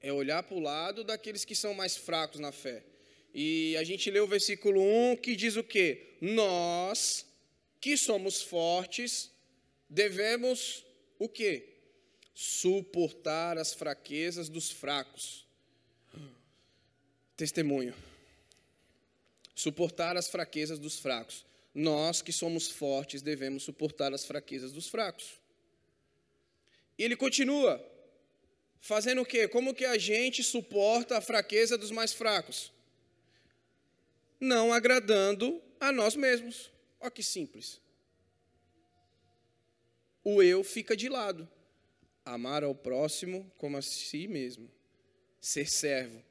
É 0.00 0.10
olhar 0.10 0.42
para 0.42 0.56
o 0.56 0.60
lado 0.60 1.04
daqueles 1.04 1.44
que 1.44 1.54
são 1.54 1.74
mais 1.74 1.96
fracos 1.96 2.40
na 2.40 2.52
fé. 2.52 2.82
E 3.34 3.76
a 3.76 3.84
gente 3.84 4.10
lê 4.10 4.18
o 4.18 4.26
versículo 4.26 4.80
1 4.80 5.16
que 5.16 5.36
diz 5.36 5.56
o 5.56 5.62
quê? 5.62 6.16
Nós, 6.18 7.26
que 7.78 7.98
somos 7.98 8.40
fortes, 8.40 9.30
devemos 9.90 10.86
o 11.18 11.28
quê? 11.28 11.68
Suportar 12.34 13.58
as 13.58 13.74
fraquezas 13.74 14.48
dos 14.48 14.70
fracos. 14.70 15.46
Testemunho 17.36 17.94
suportar 19.60 20.16
as 20.16 20.28
fraquezas 20.28 20.78
dos 20.78 20.98
fracos. 20.98 21.44
Nós 21.74 22.22
que 22.22 22.32
somos 22.32 22.68
fortes 22.68 23.22
devemos 23.22 23.62
suportar 23.62 24.12
as 24.12 24.24
fraquezas 24.24 24.72
dos 24.72 24.88
fracos. 24.88 25.38
E 26.98 27.04
ele 27.04 27.14
continua 27.14 27.80
fazendo 28.80 29.20
o 29.20 29.26
quê? 29.26 29.46
Como 29.46 29.74
que 29.74 29.84
a 29.84 29.98
gente 29.98 30.42
suporta 30.42 31.18
a 31.18 31.20
fraqueza 31.20 31.76
dos 31.76 31.90
mais 31.90 32.12
fracos? 32.12 32.72
Não 34.40 34.72
agradando 34.72 35.62
a 35.78 35.92
nós 35.92 36.16
mesmos. 36.16 36.72
Olha 36.98 37.10
que 37.10 37.22
simples. 37.22 37.80
O 40.24 40.42
eu 40.42 40.64
fica 40.64 40.96
de 40.96 41.08
lado. 41.08 41.48
Amar 42.24 42.64
ao 42.64 42.74
próximo 42.74 43.50
como 43.58 43.76
a 43.76 43.82
si 43.82 44.26
mesmo. 44.26 44.70
Ser 45.40 45.66
servo. 45.66 46.29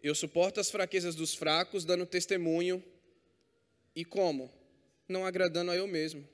Eu 0.00 0.14
suporto 0.14 0.60
as 0.60 0.70
fraquezas 0.70 1.16
dos 1.16 1.34
fracos, 1.34 1.84
dando 1.84 2.06
testemunho. 2.06 2.82
E 3.96 4.04
como? 4.04 4.48
Não 5.08 5.26
agradando 5.26 5.72
a 5.72 5.76
eu 5.76 5.88
mesmo. 5.88 6.26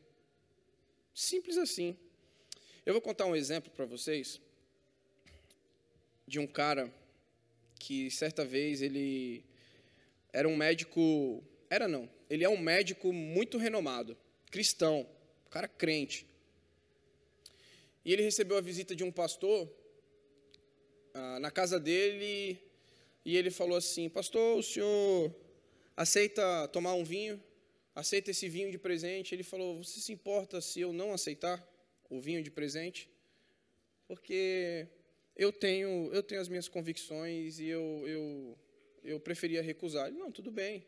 Simples 1.15 1.57
assim. 1.57 1.97
Eu 2.85 2.93
vou 2.93 3.01
contar 3.01 3.25
um 3.25 3.35
exemplo 3.35 3.71
para 3.71 3.87
vocês 3.87 4.39
de 6.27 6.39
um 6.39 6.47
cara 6.47 6.93
que 7.79 8.11
certa 8.11 8.45
vez 8.45 8.83
ele 8.83 9.45
era 10.31 10.47
um 10.47 10.57
médico, 10.57 11.43
Era 11.71 11.89
não. 11.89 12.11
Ele 12.29 12.45
é 12.45 12.49
um 12.49 12.59
médico 12.59 13.13
muito 13.13 13.57
renomado, 13.57 14.17
cristão, 14.51 15.09
cara 15.51 15.69
crente. 15.69 16.27
E 18.05 18.13
ele 18.13 18.23
recebeu 18.23 18.59
a 18.59 18.61
visita 18.61 18.95
de 18.95 19.05
um 19.05 19.11
pastor 19.11 19.71
ah, 21.15 21.39
na 21.39 21.51
casa 21.51 21.81
dele 21.81 22.61
e 23.25 23.37
ele 23.37 23.51
falou 23.51 23.77
assim: 23.77 24.09
Pastor, 24.09 24.59
o 24.59 24.63
senhor 24.63 25.35
aceita 25.97 26.69
tomar 26.69 26.95
um 26.95 27.05
vinho? 27.05 27.43
Aceita 27.95 28.31
esse 28.31 28.49
vinho 28.49 28.71
de 28.71 28.79
presente? 28.79 29.35
Ele 29.35 29.43
falou: 29.43 29.83
Você 29.83 30.01
se 30.01 30.13
importa 30.13 30.61
se 30.61 30.81
eu 30.81 30.93
não 30.93 31.13
aceitar 31.13 31.67
o 32.11 32.21
vinho 32.21 32.43
de 32.43 32.51
presente? 32.51 33.09
Porque 34.07 34.87
eu 35.35 35.51
tenho, 35.51 36.11
eu 36.13 36.23
tenho 36.23 36.41
as 36.41 36.49
minhas 36.49 36.69
convicções 36.69 37.59
e 37.59 37.67
eu, 37.67 38.05
eu, 38.07 38.59
eu 39.03 39.21
preferia 39.21 39.63
recusar. 39.63 40.09
Ele, 40.09 40.19
não, 40.19 40.31
tudo 40.31 40.51
bem. 40.51 40.87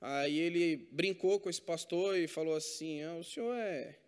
Aí 0.00 0.38
ele 0.38 0.88
brincou 0.90 1.38
com 1.38 1.50
esse 1.50 1.60
pastor 1.60 2.16
e 2.16 2.26
falou 2.26 2.54
assim: 2.54 3.02
ah, 3.02 3.16
o 3.16 3.24
senhor 3.24 3.54
é, 3.54 3.98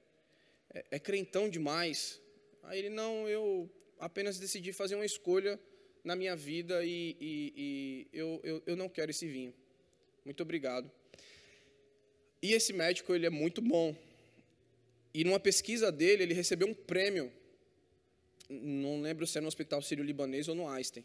é, 0.73 0.85
é 0.93 0.99
crentão 0.99 1.51
demais. 1.51 2.19
Aí 2.63 2.79
ele, 2.79 2.89
não, 2.89 3.29
eu 3.29 3.71
apenas 3.99 4.39
decidi 4.39 4.73
fazer 4.73 4.95
uma 4.95 5.05
escolha 5.05 5.61
na 6.05 6.17
minha 6.17 6.35
vida 6.35 6.85
e, 6.85 7.17
e, 7.21 7.53
e 7.57 8.09
eu, 8.13 8.41
eu, 8.43 8.63
eu 8.67 8.77
não 8.77 8.89
quero 8.89 9.11
esse 9.11 9.27
vinho. 9.27 9.55
Muito 10.25 10.43
obrigado. 10.43 10.91
E 12.41 12.53
esse 12.53 12.73
médico, 12.73 13.15
ele 13.15 13.27
é 13.27 13.31
muito 13.31 13.61
bom. 13.63 13.95
E 15.15 15.25
numa 15.25 15.39
pesquisa 15.39 15.93
dele, 15.93 16.25
ele 16.25 16.35
recebeu 16.35 16.67
um 16.67 16.75
prêmio. 16.75 17.33
Não 18.49 19.01
lembro 19.01 19.27
se 19.27 19.39
é 19.39 19.41
no 19.41 19.49
Hospital 19.49 19.81
Sírio-Libanês 19.81 20.49
ou 20.49 20.55
no 20.55 20.69
Einstein. 20.69 21.05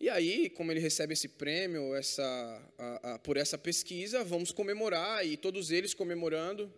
E 0.00 0.08
aí, 0.08 0.48
como 0.50 0.70
ele 0.70 0.78
recebe 0.80 1.12
esse 1.12 1.28
prêmio 1.28 1.94
essa, 1.94 2.22
a, 2.78 3.14
a, 3.14 3.18
por 3.18 3.36
essa 3.36 3.58
pesquisa, 3.58 4.22
vamos 4.22 4.52
comemorar, 4.52 5.26
e 5.26 5.36
todos 5.36 5.72
eles 5.72 5.92
comemorando. 5.92 6.72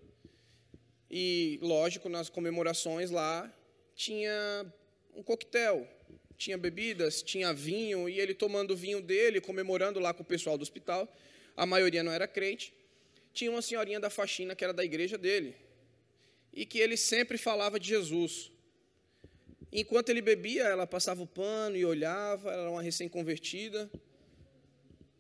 E, 1.11 1.59
lógico, 1.61 2.09
nas 2.09 2.31
comemorações 2.31 3.11
lá, 3.11 3.53
tinha 3.95 4.73
um 5.15 5.23
coquetel, 5.23 5.87
tinha 6.41 6.57
bebidas, 6.57 7.23
tinha 7.23 7.53
vinho, 7.53 8.09
e 8.09 8.19
ele 8.19 8.33
tomando 8.33 8.71
o 8.71 8.77
vinho 8.77 9.03
dele, 9.03 9.43
comemorando 9.43 10.01
lá 10.01 10.15
com 10.15 10.23
o 10.23 10.27
pessoal 10.35 10.57
do 10.57 10.63
hospital. 10.63 11.07
A 11.55 11.67
maioria 11.67 12.03
não 12.03 12.11
era 12.11 12.27
crente. 12.27 12.73
Tinha 13.35 13.51
uma 13.51 13.61
senhorinha 13.61 14.01
da 14.01 14.09
faxina 14.09 14.57
que 14.57 14.65
era 14.65 14.73
da 14.73 14.83
igreja 14.83 15.19
dele, 15.19 15.55
e 16.51 16.65
que 16.65 16.79
ele 16.79 16.97
sempre 16.97 17.37
falava 17.37 17.79
de 17.79 17.89
Jesus. 17.89 18.51
Enquanto 19.71 20.09
ele 20.09 20.23
bebia, 20.23 20.65
ela 20.65 20.87
passava 20.87 21.23
o 21.23 21.27
pano 21.27 21.77
e 21.77 21.85
olhava, 21.85 22.51
ela 22.51 22.63
era 22.63 22.71
uma 22.71 22.83
recém-convertida. 22.83 23.91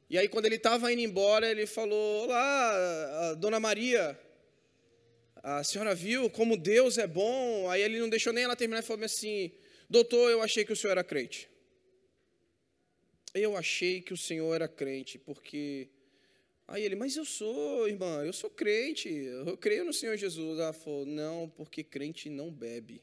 E 0.09 0.16
aí, 0.16 0.26
quando 0.26 0.46
ele 0.46 0.56
estava 0.56 0.90
indo 0.90 1.02
embora, 1.02 1.48
ele 1.50 1.66
falou: 1.66 2.24
Olá, 2.24 3.35
dona 3.35 3.61
Maria, 3.61 4.18
a 5.42 5.62
senhora 5.62 5.94
viu 5.94 6.30
como 6.30 6.56
Deus 6.56 6.96
é 6.96 7.06
bom? 7.06 7.68
Aí 7.68 7.83
ele 7.83 8.00
não 8.00 8.09
deixou 8.09 8.33
nem 8.33 8.44
ela 8.44 8.56
terminar 8.56 8.80
e 8.80 8.87
falou 8.87 9.04
assim: 9.04 9.52
Doutor, 9.90 10.31
eu 10.31 10.40
achei 10.40 10.64
que 10.64 10.72
o 10.72 10.76
senhor 10.76 10.92
era 10.92 11.03
crente. 11.03 11.50
Eu 13.35 13.57
achei 13.57 14.00
que 14.00 14.14
o 14.14 14.16
senhor 14.16 14.55
era 14.55 14.68
crente, 14.68 15.18
porque. 15.18 15.88
Aí 16.68 16.85
ele, 16.85 16.94
mas 16.94 17.16
eu 17.16 17.24
sou, 17.24 17.88
irmã, 17.88 18.24
eu 18.24 18.33
sou 18.33 18.48
crente, 18.48 19.09
eu 19.09 19.57
creio 19.57 19.85
no 19.85 19.92
Senhor 19.92 20.16
Jesus. 20.16 20.61
Ela 20.61 20.72
falou: 20.72 21.05
Não, 21.05 21.48
porque 21.48 21.83
crente 21.83 22.31
não 22.31 22.53
bebe. 22.53 23.03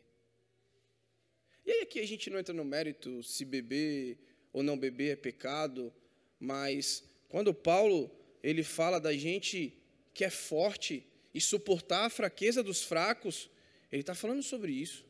E 1.65 1.71
aí 1.71 1.81
aqui 1.81 1.99
a 1.99 2.07
gente 2.07 2.29
não 2.29 2.39
entra 2.39 2.53
no 2.53 2.63
mérito 2.63 3.21
se 3.21 3.43
beber 3.43 4.17
ou 4.53 4.63
não 4.63 4.77
beber 4.77 5.11
é 5.11 5.15
pecado, 5.17 5.93
mas 6.39 7.03
quando 7.27 7.53
Paulo 7.53 8.09
ele 8.41 8.63
fala 8.63 8.97
da 8.97 9.11
gente 9.11 9.73
que 10.13 10.23
é 10.23 10.29
forte 10.29 11.05
e 11.33 11.41
suportar 11.41 12.05
a 12.05 12.09
fraqueza 12.09 12.63
dos 12.63 12.81
fracos, 12.81 13.49
ele 13.91 14.03
está 14.03 14.15
falando 14.15 14.41
sobre 14.41 14.71
isso. 14.71 15.05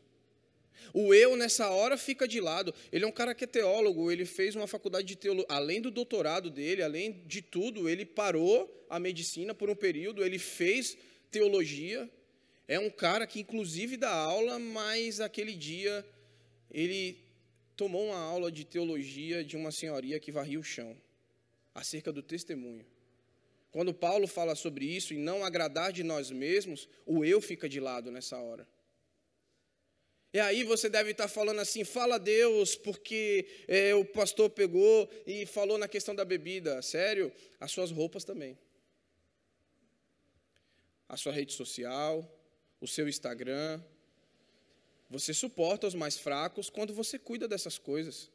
O 0.94 1.14
eu, 1.14 1.36
nessa 1.36 1.70
hora, 1.70 1.98
fica 1.98 2.28
de 2.28 2.40
lado. 2.40 2.74
Ele 2.92 3.06
é 3.06 3.08
um 3.08 3.12
cara 3.12 3.34
que 3.36 3.44
é 3.44 3.48
teólogo, 3.48 4.12
ele 4.12 4.26
fez 4.26 4.56
uma 4.56 4.68
faculdade 4.68 5.08
de 5.08 5.16
teologia. 5.16 5.48
Além 5.50 5.82
do 5.82 5.92
doutorado 5.92 6.50
dele, 6.50 6.82
além 6.82 7.24
de 7.26 7.42
tudo, 7.42 7.90
ele 7.90 8.06
parou 8.06 8.86
a 8.90 9.00
medicina 9.00 9.54
por 9.54 9.70
um 9.70 9.76
período, 9.76 10.24
ele 10.24 10.40
fez 10.40 10.98
teologia. 11.30 12.10
É 12.68 12.80
um 12.80 12.90
cara 12.90 13.26
que, 13.26 13.40
inclusive, 13.40 13.98
dá 13.98 14.12
aula, 14.12 14.60
mas 14.60 15.20
aquele 15.20 15.54
dia 15.54 16.06
ele 16.72 17.18
tomou 17.76 18.08
uma 18.08 18.20
aula 18.20 18.52
de 18.52 18.66
teologia 18.66 19.44
de 19.44 19.56
uma 19.56 19.72
senhoria 19.72 20.20
que 20.20 20.32
varria 20.32 20.60
o 20.60 20.64
chão, 20.64 20.98
acerca 21.74 22.12
do 22.12 22.22
testemunho. 22.22 22.86
Quando 23.72 23.94
Paulo 23.94 24.28
fala 24.28 24.56
sobre 24.56 24.86
isso 24.86 25.14
e 25.14 25.18
não 25.18 25.46
agradar 25.46 25.94
de 25.94 26.04
nós 26.04 26.32
mesmos, 26.32 26.90
o 27.06 27.24
eu 27.24 27.40
fica 27.40 27.70
de 27.70 27.80
lado 27.80 28.12
nessa 28.12 28.38
hora. 28.38 28.68
E 30.38 30.40
aí 30.40 30.64
você 30.64 30.88
deve 30.88 31.10
estar 31.14 31.28
falando 31.28 31.60
assim, 31.62 31.84
fala 31.84 32.20
Deus, 32.20 32.76
porque 32.76 33.48
é, 33.68 33.96
o 33.96 34.06
pastor 34.06 34.52
pegou 34.52 35.10
e 35.26 35.48
falou 35.48 35.80
na 35.80 35.88
questão 35.88 36.14
da 36.14 36.24
bebida. 36.24 36.80
Sério, 36.84 37.34
as 37.60 37.72
suas 37.72 37.90
roupas 37.90 38.24
também. 38.24 38.56
A 41.10 41.18
sua 41.18 41.34
rede 41.34 41.54
social, 41.54 42.24
o 42.80 42.88
seu 42.88 43.10
Instagram, 43.10 43.84
você 45.10 45.34
suporta 45.34 45.88
os 45.88 45.96
mais 45.96 46.20
fracos 46.20 46.70
quando 46.70 46.94
você 46.94 47.18
cuida 47.18 47.48
dessas 47.48 47.80
coisas. 47.80 48.30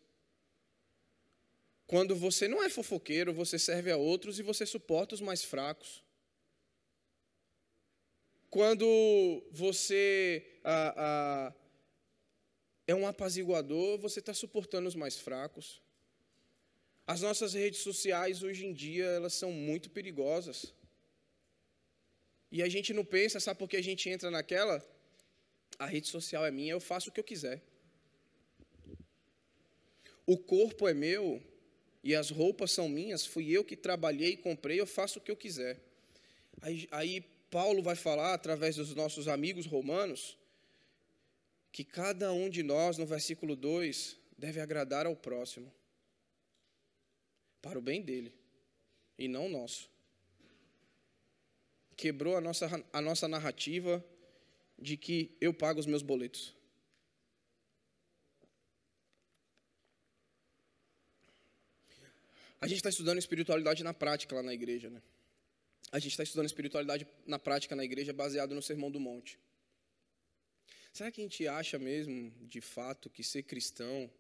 Quando 1.87 2.17
você 2.17 2.49
não 2.49 2.65
é 2.65 2.69
fofoqueiro, 2.69 3.33
você 3.33 3.61
serve 3.61 3.93
a 3.93 3.97
outros 3.97 4.41
e 4.41 4.43
você 4.43 4.67
suporta 4.67 5.15
os 5.15 5.21
mais 5.21 5.45
fracos. 5.45 6.03
Quando 8.51 8.87
você 9.53 10.45
ah, 10.65 10.95
ah, 10.97 11.62
é 12.87 12.95
um 12.95 13.07
apaziguador, 13.07 13.99
você 13.99 14.21
está 14.21 14.35
suportando 14.35 14.89
os 14.89 14.95
mais 14.95 15.19
fracos. 15.19 15.81
As 17.07 17.21
nossas 17.21 17.55
redes 17.55 17.81
sociais 17.81 18.43
hoje 18.43 18.67
em 18.67 18.73
dia 18.73 19.05
elas 19.05 19.35
são 19.35 19.53
muito 19.53 19.91
perigosas. 19.91 20.75
E 22.51 22.63
a 22.63 22.69
gente 22.69 22.93
não 22.93 23.05
pensa, 23.05 23.41
sabe 23.41 23.59
por 23.59 23.69
que 23.69 23.77
a 23.77 23.83
gente 23.83 24.09
entra 24.09 24.31
naquela? 24.31 24.85
a 25.79 25.87
rede 25.87 26.09
social 26.09 26.45
é 26.45 26.51
minha, 26.51 26.73
eu 26.73 26.81
faço 26.81 27.11
o 27.11 27.13
que 27.13 27.21
eu 27.21 27.25
quiser. 27.25 27.63
O 30.27 30.39
corpo 30.39 30.87
é 30.87 30.95
meu 30.95 31.43
e 32.05 32.15
as 32.15 32.31
roupas 32.31 32.71
são 32.71 32.89
minhas, 32.89 33.27
fui 33.27 33.51
eu 33.51 33.65
que 33.65 33.77
trabalhei 33.77 34.31
e 34.31 34.37
comprei, 34.37 34.81
eu 34.81 34.87
faço 34.87 35.19
o 35.19 35.23
que 35.23 35.31
eu 35.31 35.37
quiser. 35.37 35.81
Aí, 36.61 36.87
aí 36.91 37.21
Paulo 37.51 37.83
vai 37.83 37.97
falar, 37.97 38.35
através 38.35 38.77
dos 38.77 38.95
nossos 38.95 39.29
amigos 39.29 39.67
romanos, 39.67 40.39
que 41.73 41.83
cada 41.83 42.31
um 42.33 42.51
de 42.51 42.63
nós, 42.63 42.99
no 42.99 43.07
versículo 43.07 43.57
2, 43.57 44.17
deve 44.37 44.61
agradar 44.61 45.07
ao 45.07 45.17
próximo, 45.17 45.73
para 47.63 47.79
o 47.79 47.83
bem 47.83 48.03
dele, 48.03 48.35
e 49.19 49.27
não 49.27 49.49
nosso. 49.49 49.91
Quebrou 51.97 52.37
a 52.37 52.41
nossa, 52.41 52.69
a 52.93 53.01
nossa 53.01 53.27
narrativa 53.27 54.05
de 54.79 54.97
que 54.97 55.35
eu 55.41 55.55
pago 55.55 55.81
os 55.81 55.87
meus 55.87 56.03
boletos. 56.03 56.55
A 62.61 62.67
gente 62.67 62.79
está 62.79 62.91
estudando 62.91 63.19
espiritualidade 63.19 63.83
na 63.83 63.95
prática 63.95 64.35
lá 64.37 64.43
na 64.43 64.53
igreja, 64.53 64.91
né? 64.91 65.03
A 65.91 65.99
gente 65.99 66.13
está 66.13 66.23
estudando 66.23 66.47
espiritualidade 66.47 67.07
na 67.27 67.39
prática 67.39 67.75
na 67.75 67.85
igreja 67.85 68.13
baseado 68.13 68.55
no 68.55 68.63
Sermão 68.63 68.91
do 68.91 69.01
Monte. 69.01 69.39
Será 70.93 71.11
que 71.11 71.23
a 71.23 71.25
gente 71.25 71.49
acha 71.49 71.79
mesmo, 71.79 72.31
de 72.47 72.61
fato, 72.61 73.09
que 73.09 73.25
ser 73.25 73.45
cristão, 73.45 74.11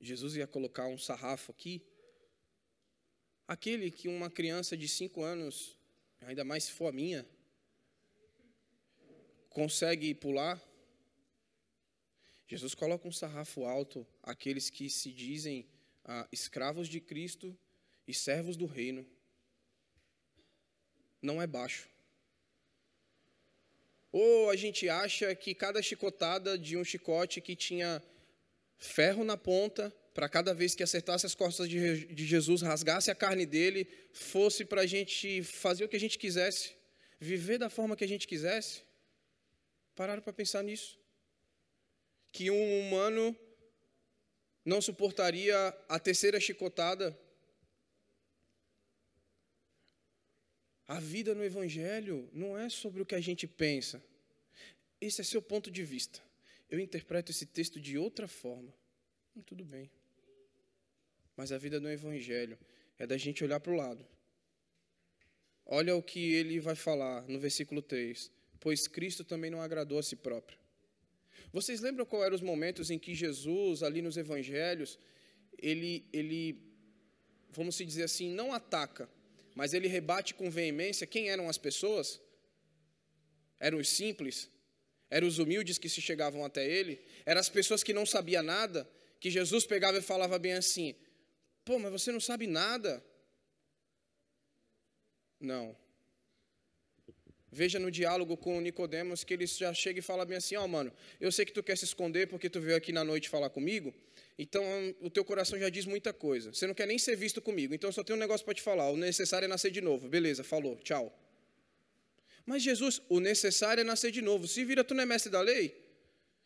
Jesus 0.00 0.34
ia 0.34 0.46
colocar 0.46 0.86
um 0.86 0.96
sarrafo 0.96 1.52
aqui? 1.52 1.82
Aquele 3.46 3.90
que 3.90 4.08
uma 4.08 4.30
criança 4.30 4.78
de 4.78 4.88
cinco 4.88 5.22
anos, 5.22 5.76
ainda 6.22 6.42
mais 6.42 6.64
se 6.64 6.72
for 6.72 6.86
a 6.86 6.92
minha, 6.92 7.26
consegue 9.50 10.14
pular? 10.14 10.58
Jesus 12.48 12.74
coloca 12.74 13.06
um 13.06 13.12
sarrafo 13.12 13.64
alto 13.66 14.06
àqueles 14.22 14.70
que 14.70 14.88
se 14.88 15.12
dizem 15.12 15.68
ah, 16.02 16.26
escravos 16.32 16.88
de 16.88 16.98
Cristo 16.98 17.54
e 18.08 18.14
servos 18.14 18.56
do 18.56 18.64
reino. 18.64 19.06
Não 21.20 21.42
é 21.42 21.46
baixo. 21.46 21.93
Ou 24.14 24.48
a 24.48 24.54
gente 24.54 24.88
acha 24.88 25.34
que 25.34 25.52
cada 25.56 25.82
chicotada 25.82 26.56
de 26.56 26.76
um 26.76 26.84
chicote 26.84 27.40
que 27.40 27.56
tinha 27.56 28.00
ferro 28.78 29.24
na 29.24 29.36
ponta, 29.36 29.92
para 30.14 30.28
cada 30.28 30.54
vez 30.54 30.72
que 30.72 30.84
acertasse 30.84 31.26
as 31.26 31.34
costas 31.34 31.68
de, 31.68 32.24
Jesus, 32.24 32.62
rasgasse 32.62 33.10
a 33.10 33.14
carne 33.16 33.44
dele, 33.44 33.88
fosse 34.12 34.64
para 34.64 34.82
a 34.82 34.86
gente 34.86 35.42
fazer 35.42 35.82
o 35.82 35.88
que 35.88 35.96
a 35.96 35.98
gente 35.98 36.16
quisesse, 36.16 36.76
viver 37.18 37.58
da 37.58 37.68
forma 37.68 37.96
que 37.96 38.04
a 38.04 38.06
gente 38.06 38.28
quisesse? 38.28 38.82
Pararam 39.96 40.22
para 40.22 40.32
pensar 40.32 40.62
nisso? 40.62 40.96
Que 42.30 42.52
um 42.52 42.80
humano 42.82 43.36
não 44.64 44.80
suportaria 44.80 45.56
a 45.88 45.98
terceira 45.98 46.38
chicotada? 46.38 47.18
A 50.86 51.00
vida 51.00 51.34
no 51.34 51.42
Evangelho 51.42 52.28
não 52.32 52.58
é 52.58 52.68
sobre 52.68 53.00
o 53.00 53.06
que 53.06 53.14
a 53.14 53.20
gente 53.20 53.46
pensa. 53.46 54.02
Esse 55.00 55.20
é 55.20 55.24
seu 55.24 55.40
ponto 55.40 55.70
de 55.70 55.82
vista. 55.82 56.20
Eu 56.68 56.78
interpreto 56.78 57.30
esse 57.30 57.46
texto 57.46 57.80
de 57.80 57.96
outra 57.96 58.28
forma. 58.28 58.72
Hum, 59.34 59.42
tudo 59.42 59.64
bem. 59.64 59.90
Mas 61.36 61.52
a 61.52 61.58
vida 61.58 61.80
no 61.80 61.90
Evangelho 61.90 62.58
é 62.98 63.06
da 63.06 63.16
gente 63.16 63.42
olhar 63.42 63.60
para 63.60 63.72
o 63.72 63.76
lado. 63.76 64.06
Olha 65.66 65.96
o 65.96 66.02
que 66.02 66.34
ele 66.34 66.60
vai 66.60 66.74
falar 66.74 67.26
no 67.28 67.40
versículo 67.40 67.80
3. 67.80 68.30
Pois 68.60 68.86
Cristo 68.86 69.24
também 69.24 69.50
não 69.50 69.62
agradou 69.62 69.98
a 69.98 70.02
si 70.02 70.16
próprio. 70.16 70.58
Vocês 71.52 71.80
lembram 71.80 72.04
qual 72.04 72.24
eram 72.24 72.34
os 72.34 72.42
momentos 72.42 72.90
em 72.90 72.98
que 72.98 73.14
Jesus, 73.14 73.82
ali 73.82 74.02
nos 74.02 74.16
evangelhos, 74.16 74.98
ele, 75.58 76.04
ele, 76.12 76.60
vamos 77.50 77.76
dizer 77.76 78.02
assim, 78.02 78.28
não 78.30 78.52
ataca, 78.52 79.08
mas 79.54 79.72
ele 79.72 79.88
rebate 79.88 80.34
com 80.34 80.50
veemência 80.50 81.06
quem 81.06 81.30
eram 81.30 81.48
as 81.48 81.58
pessoas? 81.58 82.20
Eram 83.58 83.78
os 83.78 83.88
simples? 83.88 84.50
Eram 85.08 85.28
os 85.28 85.38
humildes 85.38 85.78
que 85.78 85.88
se 85.88 86.00
chegavam 86.00 86.44
até 86.44 86.68
ele? 86.68 87.00
Eram 87.24 87.40
as 87.40 87.48
pessoas 87.48 87.82
que 87.82 87.92
não 87.92 88.04
sabiam 88.04 88.42
nada? 88.42 88.88
Que 89.20 89.30
Jesus 89.30 89.64
pegava 89.64 89.98
e 89.98 90.02
falava 90.02 90.38
bem 90.38 90.54
assim: 90.54 90.94
Pô, 91.64 91.78
mas 91.78 91.92
você 91.92 92.10
não 92.10 92.20
sabe 92.20 92.46
nada? 92.46 93.02
Não. 95.38 95.76
Veja 97.50 97.78
no 97.78 97.90
diálogo 97.90 98.36
com 98.36 98.60
Nicodemos 98.60 99.22
que 99.22 99.32
ele 99.32 99.46
já 99.46 99.72
chega 99.72 100.00
e 100.00 100.02
fala 100.02 100.24
bem 100.24 100.38
assim: 100.38 100.56
Ó, 100.56 100.64
oh, 100.64 100.68
mano, 100.68 100.92
eu 101.20 101.30
sei 101.30 101.44
que 101.44 101.52
tu 101.52 101.62
quer 101.62 101.78
se 101.78 101.84
esconder 101.84 102.26
porque 102.26 102.50
tu 102.50 102.60
veio 102.60 102.76
aqui 102.76 102.90
na 102.92 103.04
noite 103.04 103.28
falar 103.28 103.48
comigo, 103.48 103.94
então 104.38 104.64
o 105.00 105.08
teu 105.08 105.24
coração 105.24 105.58
já 105.58 105.68
diz 105.68 105.86
muita 105.86 106.12
coisa. 106.12 106.52
Você 106.52 106.66
não 106.66 106.74
quer 106.74 106.86
nem 106.86 106.98
ser 106.98 107.16
visto 107.16 107.40
comigo, 107.40 107.74
então 107.74 107.88
eu 107.88 107.92
só 107.92 108.02
tenho 108.02 108.16
um 108.16 108.20
negócio 108.20 108.44
para 108.44 108.54
te 108.54 108.62
falar: 108.62 108.90
o 108.90 108.96
necessário 108.96 109.46
é 109.46 109.48
nascer 109.48 109.70
de 109.70 109.80
novo. 109.80 110.08
Beleza, 110.08 110.42
falou, 110.42 110.76
tchau. 110.76 111.16
Mas 112.44 112.62
Jesus, 112.62 113.00
o 113.08 113.20
necessário 113.20 113.80
é 113.80 113.84
nascer 113.84 114.10
de 114.10 114.20
novo. 114.20 114.46
Se 114.46 114.64
vira, 114.64 114.84
tu 114.84 114.94
não 114.94 115.02
é 115.02 115.06
mestre 115.06 115.30
da 115.30 115.40
lei? 115.40 115.82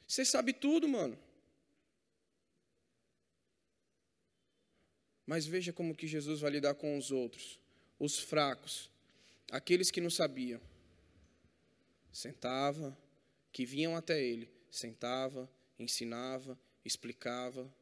Você 0.06 0.24
sabe 0.24 0.52
tudo, 0.52 0.86
mano. 0.88 1.18
Mas 5.26 5.44
veja 5.44 5.72
como 5.72 5.94
que 5.94 6.06
Jesus 6.06 6.40
vai 6.40 6.52
lidar 6.52 6.74
com 6.74 6.96
os 6.96 7.10
outros, 7.10 7.58
os 7.98 8.18
fracos, 8.18 8.90
aqueles 9.50 9.90
que 9.90 10.00
não 10.00 10.08
sabiam 10.08 10.60
sentava, 12.18 12.96
que 13.52 13.64
vinham 13.64 13.96
até 13.96 14.20
ele, 14.20 14.50
sentava, 14.70 15.48
ensinava, 15.78 16.58
explicava. 16.84 17.72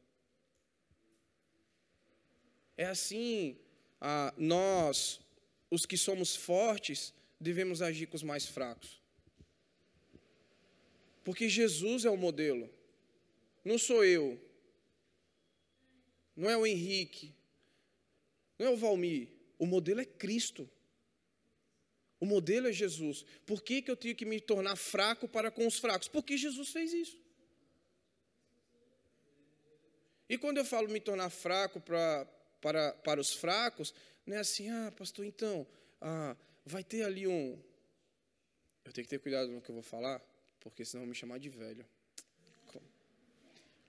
É 2.77 2.85
assim, 2.85 3.57
ah, 3.99 4.33
nós, 4.37 5.19
os 5.69 5.85
que 5.85 5.97
somos 5.97 6.35
fortes, 6.35 7.13
devemos 7.39 7.81
agir 7.81 8.07
com 8.07 8.15
os 8.15 8.23
mais 8.23 8.45
fracos. 8.45 9.01
Porque 11.23 11.49
Jesus 11.49 12.05
é 12.05 12.09
o 12.09 12.15
modelo, 12.15 12.69
não 13.65 13.77
sou 13.77 14.05
eu, 14.05 14.39
não 16.35 16.49
é 16.49 16.55
o 16.55 16.65
Henrique, 16.65 17.33
não 18.57 18.67
é 18.67 18.69
o 18.69 18.77
Valmir, 18.77 19.27
o 19.57 19.65
modelo 19.65 19.99
é 19.99 20.05
Cristo. 20.05 20.69
O 22.19 22.25
modelo 22.25 22.67
é 22.67 22.73
Jesus. 22.73 23.23
Por 23.45 23.61
que, 23.61 23.81
que 23.81 23.91
eu 23.91 23.95
tenho 23.95 24.15
que 24.15 24.25
me 24.25 24.41
tornar 24.41 24.75
fraco 24.75 25.27
para 25.27 25.51
com 25.51 25.67
os 25.67 25.77
fracos? 25.77 26.07
Porque 26.07 26.35
Jesus 26.35 26.69
fez 26.69 26.91
isso. 26.93 27.17
E 30.29 30.37
quando 30.37 30.57
eu 30.57 30.65
falo 30.65 30.89
me 30.89 30.99
tornar 30.99 31.29
fraco 31.29 31.79
para, 31.79 32.27
para, 32.61 32.93
para 32.93 33.19
os 33.19 33.33
fracos, 33.33 33.93
não 34.25 34.35
é 34.35 34.39
assim, 34.39 34.69
ah, 34.69 34.91
pastor, 34.91 35.25
então, 35.25 35.65
ah, 36.01 36.35
vai 36.65 36.83
ter 36.83 37.03
ali 37.03 37.27
um. 37.27 37.59
Eu 38.83 38.91
tenho 38.91 39.05
que 39.05 39.09
ter 39.09 39.19
cuidado 39.19 39.49
no 39.49 39.61
que 39.61 39.69
eu 39.69 39.75
vou 39.75 39.83
falar, 39.83 40.21
porque 40.59 40.85
senão 40.85 41.03
vão 41.03 41.09
me 41.09 41.15
chamar 41.15 41.39
de 41.39 41.49
velho. 41.49 41.85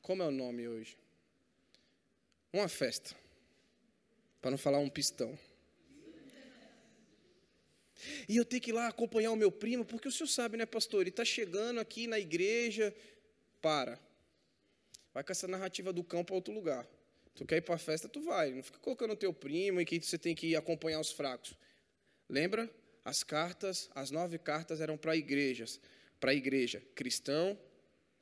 Como 0.03 0.23
é 0.23 0.27
o 0.27 0.31
nome 0.31 0.67
hoje? 0.67 0.97
Uma 2.53 2.69
festa. 2.69 3.15
Para 4.41 4.53
não 4.53 4.59
falar 4.59 4.79
um 4.79 4.89
pistão. 4.89 5.39
E 8.29 8.37
eu 8.37 8.45
tenho 8.45 8.63
que 8.63 8.71
ir 8.71 8.73
lá 8.73 8.89
acompanhar 8.89 9.33
o 9.33 9.37
meu 9.37 9.51
primo, 9.51 9.85
porque 9.85 10.09
o 10.09 10.13
senhor 10.13 10.29
sabe, 10.29 10.57
né, 10.57 10.65
pastor? 10.65 11.03
Ele 11.03 11.11
está 11.11 11.25
chegando 11.25 11.81
aqui 11.81 12.07
na 12.07 12.19
igreja. 12.19 12.95
Para. 13.61 14.01
Vai 15.13 15.25
com 15.25 15.33
essa 15.33 15.49
narrativa 15.49 15.93
do 15.93 16.05
cão 16.05 16.25
para 16.25 16.37
outro 16.37 16.55
lugar. 16.55 16.89
Tu 17.39 17.47
quer 17.47 17.59
ir 17.59 17.61
para 17.61 17.77
a 17.77 17.79
festa, 17.79 18.09
tu 18.09 18.21
vai. 18.21 18.51
Não 18.51 18.65
fica 18.65 18.81
colocando 18.81 19.15
teu 19.15 19.33
primo 19.33 19.81
e 19.81 19.85
que 19.85 20.01
você 20.01 20.19
tem 20.19 20.35
que 20.35 20.57
acompanhar 20.57 20.99
os 20.99 21.13
fracos. 21.13 21.55
Lembra? 22.29 22.69
As 23.05 23.23
cartas, 23.23 23.89
as 23.95 24.11
nove 24.11 24.39
cartas 24.39 24.81
eram 24.81 24.99
para 24.99 25.15
igrejas. 25.15 25.81
Para 26.19 26.33
a 26.33 26.35
igreja 26.35 26.83
cristão, 26.97 27.57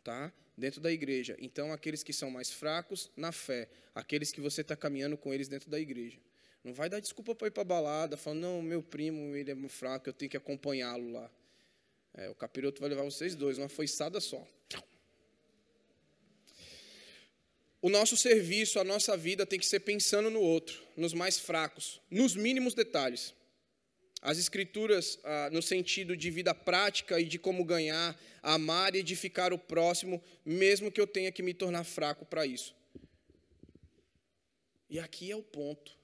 tá? 0.05 0.31
Dentro 0.55 0.83
da 0.83 0.93
igreja. 0.93 1.35
Então, 1.41 1.73
aqueles 1.73 2.03
que 2.03 2.13
são 2.13 2.31
mais 2.31 2.51
fracos 2.51 3.11
na 3.17 3.33
fé. 3.33 3.71
Aqueles 3.95 4.31
que 4.31 4.41
você 4.41 4.61
está 4.61 4.77
caminhando 4.77 5.17
com 5.17 5.33
eles 5.33 5.49
dentro 5.49 5.71
da 5.71 5.81
igreja. 5.81 6.19
Não 6.63 6.75
vai 6.75 6.91
dar 6.91 7.01
desculpa 7.01 7.35
para 7.35 7.49
ir 7.49 7.53
para 7.53 7.65
balada, 7.65 8.19
falando, 8.19 8.41
não, 8.41 8.61
meu 8.61 8.83
primo, 8.83 9.35
ele 9.35 9.51
é 9.51 9.69
fraco, 9.69 10.11
eu 10.11 10.13
tenho 10.13 10.31
que 10.31 10.37
acompanhá-lo 10.37 11.11
lá. 11.11 11.31
É, 12.13 12.29
o 12.29 12.35
capiroto 12.35 12.83
vai 12.83 12.91
levar 12.91 13.05
vocês 13.05 13.35
dois, 13.35 13.57
uma 13.57 13.69
foiçada 13.69 14.21
só. 14.21 14.47
O 17.87 17.89
nosso 17.89 18.17
serviço, 18.17 18.81
a 18.81 18.85
nossa 18.85 19.17
vida 19.17 19.47
tem 19.47 19.61
que 19.61 19.65
ser 19.73 19.79
pensando 19.79 20.29
no 20.29 20.41
outro, 20.41 20.83
nos 20.97 21.15
mais 21.15 21.39
fracos, 21.39 22.01
nos 22.11 22.35
mínimos 22.35 22.75
detalhes. 22.75 23.33
As 24.21 24.39
escrituras, 24.39 25.21
ah, 25.23 25.51
no 25.53 25.63
sentido 25.63 26.17
de 26.17 26.29
vida 26.29 26.53
prática 26.53 27.21
e 27.21 27.27
de 27.27 27.39
como 27.39 27.65
ganhar, 27.65 28.21
amar 28.43 28.97
e 28.97 28.99
edificar 28.99 29.53
o 29.53 29.59
próximo, 29.59 30.21
mesmo 30.45 30.91
que 30.91 31.01
eu 31.01 31.07
tenha 31.07 31.31
que 31.31 31.45
me 31.45 31.55
tornar 31.55 31.85
fraco 31.85 32.27
para 32.27 32.45
isso. 32.45 32.75
E 34.91 34.99
aqui 34.99 35.31
é 35.31 35.37
o 35.37 35.43
ponto 35.45 35.97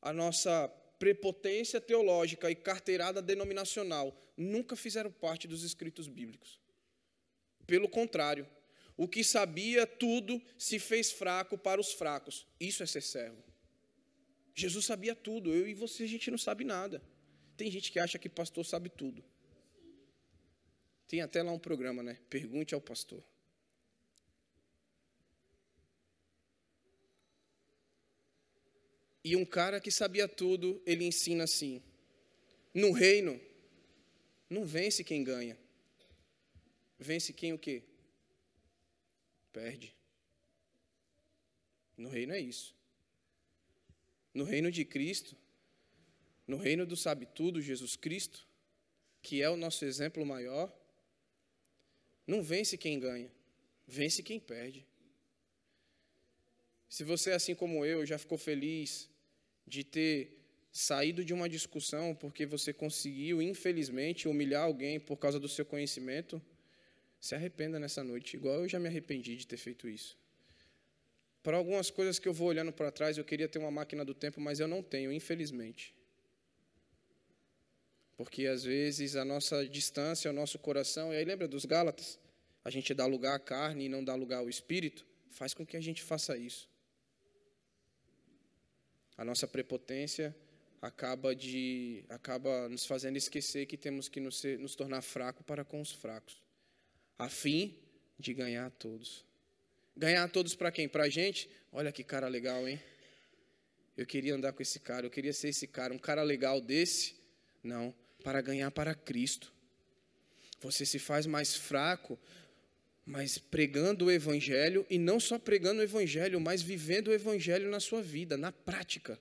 a 0.00 0.12
nossa 0.12 0.68
prepotência 0.98 1.78
teológica 1.82 2.50
e 2.50 2.54
carteirada 2.54 3.20
denominacional 3.20 4.16
nunca 4.34 4.74
fizeram 4.74 5.10
parte 5.10 5.46
dos 5.46 5.64
escritos 5.64 6.08
bíblicos. 6.08 6.58
Pelo 7.66 7.90
contrário, 7.90 8.46
o 8.98 9.06
que 9.06 9.22
sabia 9.22 9.86
tudo 9.86 10.42
se 10.58 10.80
fez 10.80 11.12
fraco 11.12 11.56
para 11.56 11.80
os 11.80 11.92
fracos. 11.92 12.44
Isso 12.58 12.82
é 12.82 12.86
ser 12.86 13.00
servo. 13.00 13.42
Jesus 14.56 14.86
sabia 14.86 15.14
tudo, 15.14 15.54
eu 15.54 15.68
e 15.68 15.72
você 15.72 16.02
a 16.02 16.08
gente 16.08 16.28
não 16.32 16.36
sabe 16.36 16.64
nada. 16.64 17.00
Tem 17.56 17.70
gente 17.70 17.92
que 17.92 18.00
acha 18.00 18.18
que 18.18 18.28
pastor 18.28 18.66
sabe 18.66 18.90
tudo. 18.90 19.24
Tem 21.06 21.20
até 21.20 21.44
lá 21.44 21.52
um 21.52 21.60
programa, 21.60 22.02
né? 22.02 22.18
Pergunte 22.28 22.74
ao 22.74 22.80
pastor. 22.80 23.22
E 29.22 29.36
um 29.36 29.44
cara 29.44 29.80
que 29.80 29.92
sabia 29.92 30.26
tudo, 30.26 30.82
ele 30.84 31.04
ensina 31.04 31.44
assim: 31.44 31.80
no 32.74 32.90
reino, 32.90 33.40
não 34.50 34.64
vence 34.64 35.04
quem 35.04 35.22
ganha. 35.22 35.56
Vence 36.98 37.32
quem 37.32 37.52
o 37.52 37.58
quê? 37.58 37.84
Perde. 39.58 39.92
No 41.96 42.08
reino 42.08 42.32
é 42.32 42.40
isso. 42.40 42.76
No 44.32 44.44
reino 44.44 44.70
de 44.70 44.84
Cristo, 44.84 45.36
no 46.46 46.56
reino 46.56 46.86
do 46.86 46.96
sabe 46.96 47.26
tudo, 47.26 47.60
Jesus 47.60 47.96
Cristo, 47.96 48.46
que 49.20 49.42
é 49.42 49.50
o 49.50 49.56
nosso 49.56 49.84
exemplo 49.84 50.24
maior, 50.24 50.72
não 52.24 52.40
vence 52.40 52.78
quem 52.78 53.00
ganha, 53.00 53.28
vence 53.84 54.22
quem 54.22 54.38
perde. 54.38 54.86
Se 56.88 57.02
você, 57.02 57.32
assim 57.32 57.54
como 57.56 57.84
eu, 57.84 58.06
já 58.06 58.16
ficou 58.16 58.38
feliz 58.38 59.10
de 59.66 59.82
ter 59.82 60.38
saído 60.70 61.24
de 61.24 61.34
uma 61.34 61.48
discussão 61.48 62.14
porque 62.14 62.46
você 62.46 62.72
conseguiu, 62.72 63.42
infelizmente, 63.42 64.28
humilhar 64.28 64.62
alguém 64.62 65.00
por 65.00 65.16
causa 65.16 65.40
do 65.40 65.48
seu 65.48 65.66
conhecimento, 65.66 66.40
se 67.20 67.34
arrependa 67.34 67.78
nessa 67.78 68.02
noite, 68.04 68.36
igual 68.36 68.60
eu 68.62 68.68
já 68.68 68.78
me 68.78 68.88
arrependi 68.88 69.36
de 69.36 69.46
ter 69.46 69.56
feito 69.56 69.88
isso. 69.88 70.16
Para 71.42 71.56
algumas 71.56 71.90
coisas 71.90 72.18
que 72.18 72.28
eu 72.28 72.32
vou 72.32 72.48
olhando 72.48 72.72
para 72.72 72.90
trás, 72.90 73.16
eu 73.16 73.24
queria 73.24 73.48
ter 73.48 73.58
uma 73.58 73.70
máquina 73.70 74.04
do 74.04 74.14
tempo, 74.14 74.40
mas 74.40 74.60
eu 74.60 74.68
não 74.68 74.82
tenho, 74.82 75.12
infelizmente. 75.12 75.94
Porque 78.16 78.46
às 78.46 78.64
vezes 78.64 79.16
a 79.16 79.24
nossa 79.24 79.66
distância, 79.66 80.30
o 80.30 80.34
nosso 80.34 80.58
coração, 80.58 81.12
e 81.12 81.16
aí 81.16 81.24
lembra 81.24 81.46
dos 81.46 81.64
Gálatas? 81.64 82.18
A 82.64 82.70
gente 82.70 82.92
dá 82.92 83.06
lugar 83.06 83.34
à 83.34 83.38
carne 83.38 83.86
e 83.86 83.88
não 83.88 84.04
dá 84.04 84.14
lugar 84.14 84.38
ao 84.38 84.48
espírito, 84.48 85.06
faz 85.30 85.54
com 85.54 85.64
que 85.64 85.76
a 85.76 85.80
gente 85.80 86.02
faça 86.02 86.36
isso 86.36 86.68
a 89.18 89.24
nossa 89.24 89.48
prepotência 89.48 90.34
acaba 90.80 91.34
de 91.34 92.04
acaba 92.08 92.68
nos 92.68 92.86
fazendo 92.86 93.16
esquecer 93.16 93.66
que 93.66 93.76
temos 93.76 94.08
que 94.08 94.20
nos, 94.20 94.44
nos 94.60 94.76
tornar 94.76 95.02
fraco 95.02 95.42
para 95.42 95.64
com 95.64 95.80
os 95.80 95.90
fracos, 95.90 96.40
a 97.18 97.28
fim 97.28 97.76
de 98.18 98.32
ganhar 98.32 98.66
a 98.66 98.70
todos. 98.70 99.24
Ganhar 99.96 100.22
a 100.22 100.28
todos 100.28 100.54
para 100.54 100.70
quem? 100.70 100.88
Para 100.88 101.04
a 101.04 101.08
gente? 101.08 101.50
Olha 101.72 101.90
que 101.90 102.04
cara 102.04 102.28
legal, 102.28 102.68
hein? 102.68 102.80
Eu 103.96 104.06
queria 104.06 104.34
andar 104.34 104.52
com 104.52 104.62
esse 104.62 104.78
cara, 104.78 105.06
eu 105.06 105.10
queria 105.10 105.32
ser 105.32 105.48
esse 105.48 105.66
cara, 105.66 105.92
um 105.92 105.98
cara 105.98 106.22
legal 106.22 106.60
desse. 106.60 107.16
Não, 107.62 107.92
para 108.22 108.40
ganhar 108.40 108.70
para 108.70 108.94
Cristo. 108.94 109.52
Você 110.60 110.86
se 110.86 110.98
faz 111.00 111.26
mais 111.26 111.56
fraco, 111.56 112.18
mas 113.04 113.38
pregando 113.38 114.06
o 114.06 114.10
Evangelho, 114.10 114.86
e 114.88 114.98
não 114.98 115.18
só 115.18 115.38
pregando 115.38 115.80
o 115.80 115.82
Evangelho, 115.82 116.40
mas 116.40 116.62
vivendo 116.62 117.08
o 117.08 117.12
Evangelho 117.12 117.68
na 117.70 117.80
sua 117.80 118.00
vida, 118.00 118.36
na 118.36 118.52
prática. 118.52 119.20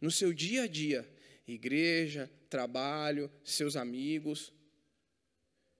No 0.00 0.10
seu 0.10 0.32
dia 0.32 0.62
a 0.62 0.66
dia, 0.68 1.08
igreja, 1.46 2.30
trabalho, 2.48 3.30
seus 3.42 3.76
amigos. 3.76 4.52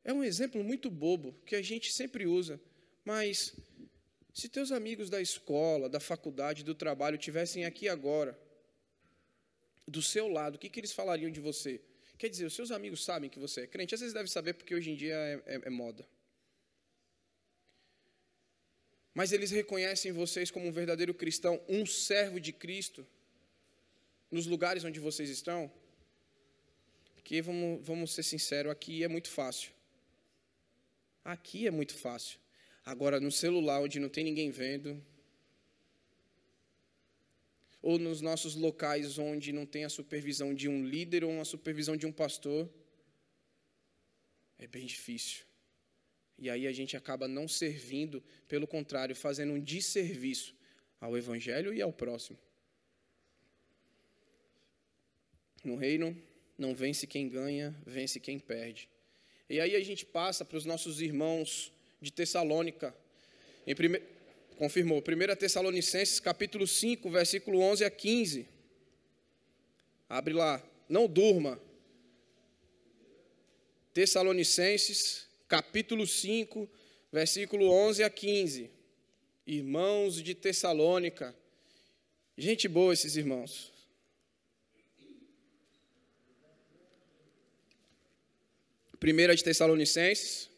É 0.04 0.12
um 0.12 0.24
exemplo 0.24 0.62
muito 0.64 0.90
bobo 0.90 1.34
que 1.44 1.54
a 1.54 1.62
gente 1.62 1.92
sempre 1.92 2.26
usa, 2.26 2.60
mas 3.04 3.54
se 4.32 4.48
teus 4.48 4.72
amigos 4.72 5.10
da 5.10 5.20
escola, 5.20 5.88
da 5.88 6.00
faculdade, 6.00 6.64
do 6.64 6.74
trabalho 6.74 7.18
tivessem 7.18 7.64
aqui 7.64 7.88
agora, 7.88 8.38
do 9.86 10.00
seu 10.00 10.28
lado, 10.28 10.54
o 10.54 10.58
que, 10.58 10.68
que 10.68 10.80
eles 10.80 10.92
falariam 10.92 11.30
de 11.30 11.40
você? 11.40 11.80
Quer 12.16 12.28
dizer, 12.28 12.44
os 12.44 12.54
seus 12.54 12.70
amigos 12.70 13.04
sabem 13.04 13.30
que 13.30 13.38
você 13.38 13.62
é 13.62 13.66
crente? 13.66 13.94
Às 13.94 14.00
vezes 14.00 14.14
devem 14.14 14.30
saber 14.30 14.54
porque 14.54 14.74
hoje 14.74 14.90
em 14.90 14.96
dia 14.96 15.14
é, 15.14 15.42
é, 15.46 15.60
é 15.64 15.70
moda. 15.70 16.06
Mas 19.12 19.32
eles 19.32 19.50
reconhecem 19.50 20.12
vocês 20.12 20.50
como 20.50 20.66
um 20.66 20.72
verdadeiro 20.72 21.12
cristão, 21.12 21.60
um 21.68 21.84
servo 21.84 22.38
de 22.38 22.52
Cristo, 22.52 23.06
nos 24.30 24.46
lugares 24.46 24.84
onde 24.84 25.00
vocês 25.00 25.28
estão? 25.28 25.70
Porque, 27.14 27.42
vamos, 27.42 27.84
vamos 27.84 28.14
ser 28.14 28.22
sinceros, 28.22 28.70
aqui 28.70 29.02
é 29.02 29.08
muito 29.08 29.28
fácil. 29.28 29.72
Aqui 31.24 31.66
é 31.66 31.70
muito 31.70 31.94
fácil. 31.94 32.38
Agora, 32.84 33.20
no 33.20 33.30
celular, 33.30 33.80
onde 33.80 34.00
não 34.00 34.08
tem 34.08 34.24
ninguém 34.24 34.50
vendo, 34.50 35.04
ou 37.82 37.98
nos 37.98 38.20
nossos 38.20 38.54
locais 38.54 39.18
onde 39.18 39.52
não 39.52 39.64
tem 39.64 39.84
a 39.84 39.88
supervisão 39.88 40.54
de 40.54 40.68
um 40.68 40.84
líder 40.84 41.24
ou 41.24 41.30
uma 41.30 41.44
supervisão 41.44 41.96
de 41.96 42.06
um 42.06 42.12
pastor, 42.12 42.68
é 44.58 44.66
bem 44.66 44.84
difícil. 44.86 45.44
E 46.38 46.48
aí 46.48 46.66
a 46.66 46.72
gente 46.72 46.96
acaba 46.96 47.28
não 47.28 47.46
servindo, 47.46 48.22
pelo 48.48 48.66
contrário, 48.66 49.14
fazendo 49.14 49.52
um 49.52 49.60
desserviço 49.60 50.56
ao 51.00 51.16
Evangelho 51.16 51.72
e 51.72 51.80
ao 51.80 51.92
próximo. 51.92 52.38
No 55.62 55.76
reino, 55.76 56.16
não 56.56 56.74
vence 56.74 57.06
quem 57.06 57.28
ganha, 57.28 57.74
vence 57.86 58.18
quem 58.18 58.38
perde. 58.38 58.88
E 59.50 59.58
aí 59.58 59.74
a 59.74 59.82
gente 59.82 60.06
passa 60.06 60.44
para 60.44 60.56
os 60.56 60.64
nossos 60.64 61.00
irmãos 61.00 61.72
de 62.00 62.12
Tessalônica. 62.12 62.94
Em 63.66 63.74
prime... 63.74 64.00
Confirmou, 64.56 64.98
1 64.98 65.36
Tessalonicenses, 65.36 66.20
capítulo 66.20 66.68
5, 66.68 67.10
versículo 67.10 67.60
11 67.60 67.84
a 67.84 67.90
15. 67.90 68.46
Abre 70.08 70.34
lá, 70.34 70.62
não 70.88 71.08
durma. 71.08 71.60
Tessalonicenses, 73.92 75.26
capítulo 75.48 76.06
5, 76.06 76.68
versículo 77.10 77.72
11 77.72 78.04
a 78.04 78.10
15. 78.10 78.70
Irmãos 79.44 80.22
de 80.22 80.32
Tessalônica. 80.32 81.34
Gente 82.38 82.68
boa 82.68 82.92
esses 82.92 83.16
irmãos. 83.16 83.69
Primeira 89.00 89.34
de 89.34 89.42
Tessalonicenses, 89.42 90.50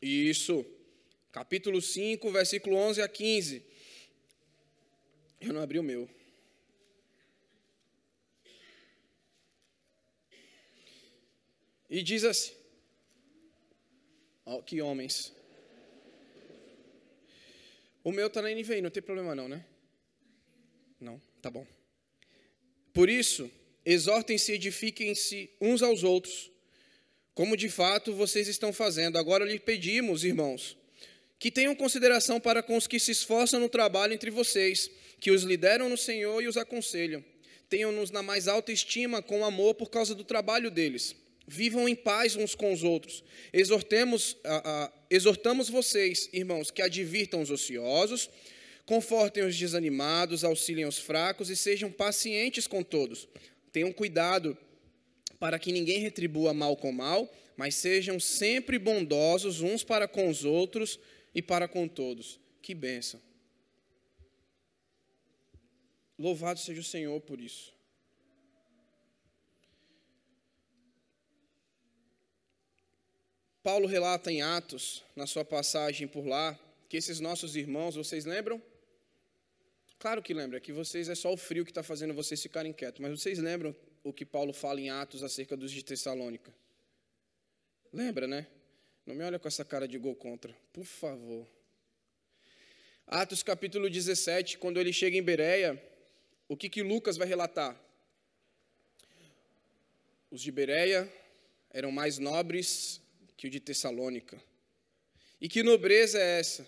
isso. 0.00 0.64
Capítulo 1.30 1.80
5, 1.80 2.32
versículo 2.32 2.76
11 2.76 3.02
a 3.02 3.08
15. 3.08 3.62
Eu 5.38 5.52
não 5.52 5.60
abri 5.60 5.78
o 5.78 5.82
meu. 5.82 6.08
E 11.90 12.02
diz 12.02 12.24
assim: 12.24 12.54
oh, 14.46 14.62
que 14.62 14.80
homens. 14.80 15.32
O 18.02 18.10
meu 18.10 18.28
está 18.28 18.40
na 18.40 18.48
NVI, 18.48 18.80
não 18.80 18.90
tem 18.90 19.02
problema 19.02 19.34
não, 19.34 19.46
né? 19.46 19.64
Não, 20.98 21.20
tá 21.42 21.50
bom. 21.50 21.66
Por 22.94 23.10
isso, 23.10 23.50
exortem-se, 23.84 24.52
edifiquem-se 24.52 25.50
uns 25.60 25.82
aos 25.82 26.02
outros 26.02 26.49
como 27.34 27.56
de 27.56 27.68
fato 27.68 28.12
vocês 28.12 28.48
estão 28.48 28.72
fazendo. 28.72 29.18
Agora 29.18 29.44
lhe 29.44 29.58
pedimos, 29.58 30.24
irmãos, 30.24 30.76
que 31.38 31.50
tenham 31.50 31.74
consideração 31.74 32.38
para 32.38 32.62
com 32.62 32.76
os 32.76 32.86
que 32.86 32.98
se 33.00 33.12
esforçam 33.12 33.58
no 33.58 33.68
trabalho 33.68 34.12
entre 34.12 34.30
vocês, 34.30 34.90
que 35.18 35.30
os 35.30 35.42
lideram 35.42 35.88
no 35.88 35.96
Senhor 35.96 36.42
e 36.42 36.48
os 36.48 36.56
aconselham. 36.56 37.24
Tenham-nos 37.68 38.10
na 38.10 38.22
mais 38.22 38.48
alta 38.48 38.72
estima 38.72 39.22
com 39.22 39.44
amor 39.44 39.74
por 39.74 39.90
causa 39.90 40.14
do 40.14 40.24
trabalho 40.24 40.70
deles. 40.70 41.14
Vivam 41.46 41.88
em 41.88 41.94
paz 41.94 42.36
uns 42.36 42.54
com 42.54 42.72
os 42.72 42.82
outros. 42.82 43.24
Exortemos, 43.52 44.36
exortamos 45.08 45.68
vocês, 45.68 46.28
irmãos, 46.32 46.70
que 46.70 46.82
advirtam 46.82 47.42
os 47.42 47.50
ociosos, 47.50 48.28
confortem 48.84 49.44
os 49.44 49.56
desanimados, 49.56 50.44
auxiliem 50.44 50.86
os 50.86 50.98
fracos 50.98 51.48
e 51.48 51.56
sejam 51.56 51.90
pacientes 51.90 52.66
com 52.66 52.82
todos. 52.82 53.28
Tenham 53.72 53.92
cuidado 53.92 54.58
para 55.40 55.58
que 55.58 55.72
ninguém 55.72 55.98
retribua 55.98 56.52
mal 56.52 56.76
com 56.76 56.92
mal, 56.92 57.28
mas 57.56 57.74
sejam 57.74 58.20
sempre 58.20 58.78
bondosos 58.78 59.62
uns 59.62 59.82
para 59.82 60.06
com 60.06 60.28
os 60.28 60.44
outros 60.44 61.00
e 61.34 61.40
para 61.40 61.66
com 61.66 61.88
todos. 61.88 62.38
Que 62.60 62.74
bênção. 62.74 63.20
Louvado 66.18 66.60
seja 66.60 66.82
o 66.82 66.84
Senhor 66.84 67.18
por 67.22 67.40
isso. 67.40 67.72
Paulo 73.62 73.86
relata 73.86 74.30
em 74.30 74.42
Atos, 74.42 75.02
na 75.16 75.26
sua 75.26 75.44
passagem 75.44 76.06
por 76.06 76.26
lá, 76.26 76.58
que 76.88 76.96
esses 76.96 77.20
nossos 77.20 77.56
irmãos, 77.56 77.94
vocês 77.94 78.24
lembram? 78.24 78.60
Claro 80.00 80.22
que 80.22 80.32
lembra, 80.32 80.58
que 80.58 80.72
vocês 80.72 81.10
é 81.10 81.14
só 81.14 81.30
o 81.30 81.36
frio 81.36 81.62
que 81.62 81.70
está 81.70 81.82
fazendo 81.82 82.14
vocês 82.14 82.40
ficarem 82.40 82.72
quietos, 82.72 83.00
mas 83.00 83.20
vocês 83.20 83.38
lembram 83.38 83.76
o 84.02 84.14
que 84.14 84.24
Paulo 84.24 84.50
fala 84.50 84.80
em 84.80 84.88
Atos 84.88 85.22
acerca 85.22 85.54
dos 85.54 85.70
de 85.70 85.84
Tessalônica. 85.84 86.50
Lembra, 87.92 88.26
né? 88.26 88.46
Não 89.04 89.14
me 89.14 89.22
olha 89.22 89.38
com 89.38 89.46
essa 89.46 89.62
cara 89.62 89.86
de 89.86 89.98
gol 89.98 90.16
contra, 90.16 90.56
por 90.72 90.86
favor. 90.86 91.46
Atos 93.06 93.42
capítulo 93.42 93.90
17, 93.90 94.56
quando 94.56 94.80
ele 94.80 94.90
chega 94.90 95.18
em 95.18 95.22
Bereia, 95.22 95.78
o 96.48 96.56
que, 96.56 96.70
que 96.70 96.82
Lucas 96.82 97.18
vai 97.18 97.28
relatar? 97.28 97.78
Os 100.30 100.40
de 100.40 100.50
Bereia 100.50 101.12
eram 101.68 101.92
mais 101.92 102.16
nobres 102.16 103.02
que 103.36 103.46
o 103.46 103.50
de 103.50 103.60
Tessalônica. 103.60 104.42
E 105.38 105.46
que 105.46 105.62
nobreza 105.62 106.18
é 106.18 106.40
essa? 106.40 106.66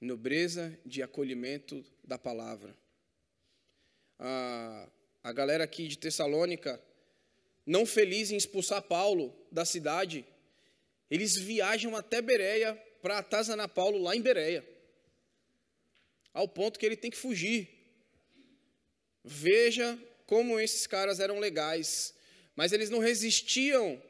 Nobreza 0.00 0.76
de 0.84 1.04
acolhimento 1.04 1.84
da 2.12 2.18
palavra. 2.18 2.76
Ah, 4.18 4.86
a 5.24 5.32
galera 5.32 5.64
aqui 5.64 5.88
de 5.88 5.96
Tessalônica, 5.96 6.78
não 7.64 7.86
feliz 7.86 8.30
em 8.30 8.36
expulsar 8.36 8.82
Paulo 8.82 9.34
da 9.50 9.64
cidade, 9.64 10.26
eles 11.10 11.38
viajam 11.38 11.96
até 11.96 12.20
Bereia 12.20 12.74
para 13.00 13.16
atazanar 13.16 13.70
Paulo 13.70 13.96
lá 13.96 14.14
em 14.14 14.20
Bereia, 14.20 14.62
ao 16.34 16.46
ponto 16.46 16.78
que 16.78 16.84
ele 16.84 16.98
tem 16.98 17.10
que 17.10 17.16
fugir. 17.16 17.66
Veja 19.24 19.98
como 20.26 20.60
esses 20.60 20.86
caras 20.86 21.18
eram 21.18 21.38
legais, 21.38 22.12
mas 22.54 22.72
eles 22.72 22.90
não 22.90 22.98
resistiam 22.98 24.02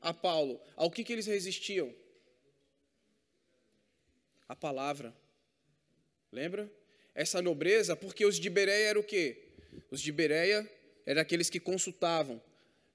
a 0.00 0.14
Paulo. 0.14 0.60
Ao 0.76 0.88
que, 0.88 1.02
que 1.02 1.12
eles 1.12 1.26
resistiam? 1.26 1.92
A 4.48 4.54
palavra. 4.54 5.12
Lembra? 6.30 6.70
Essa 7.14 7.40
nobreza, 7.40 7.94
porque 7.94 8.26
os 8.26 8.40
de 8.40 8.50
Bereia 8.50 8.88
eram 8.88 9.00
o 9.00 9.04
quê? 9.04 9.44
Os 9.90 10.00
de 10.00 10.10
Bereia 10.10 10.68
eram 11.06 11.20
aqueles 11.20 11.48
que 11.48 11.60
consultavam. 11.60 12.42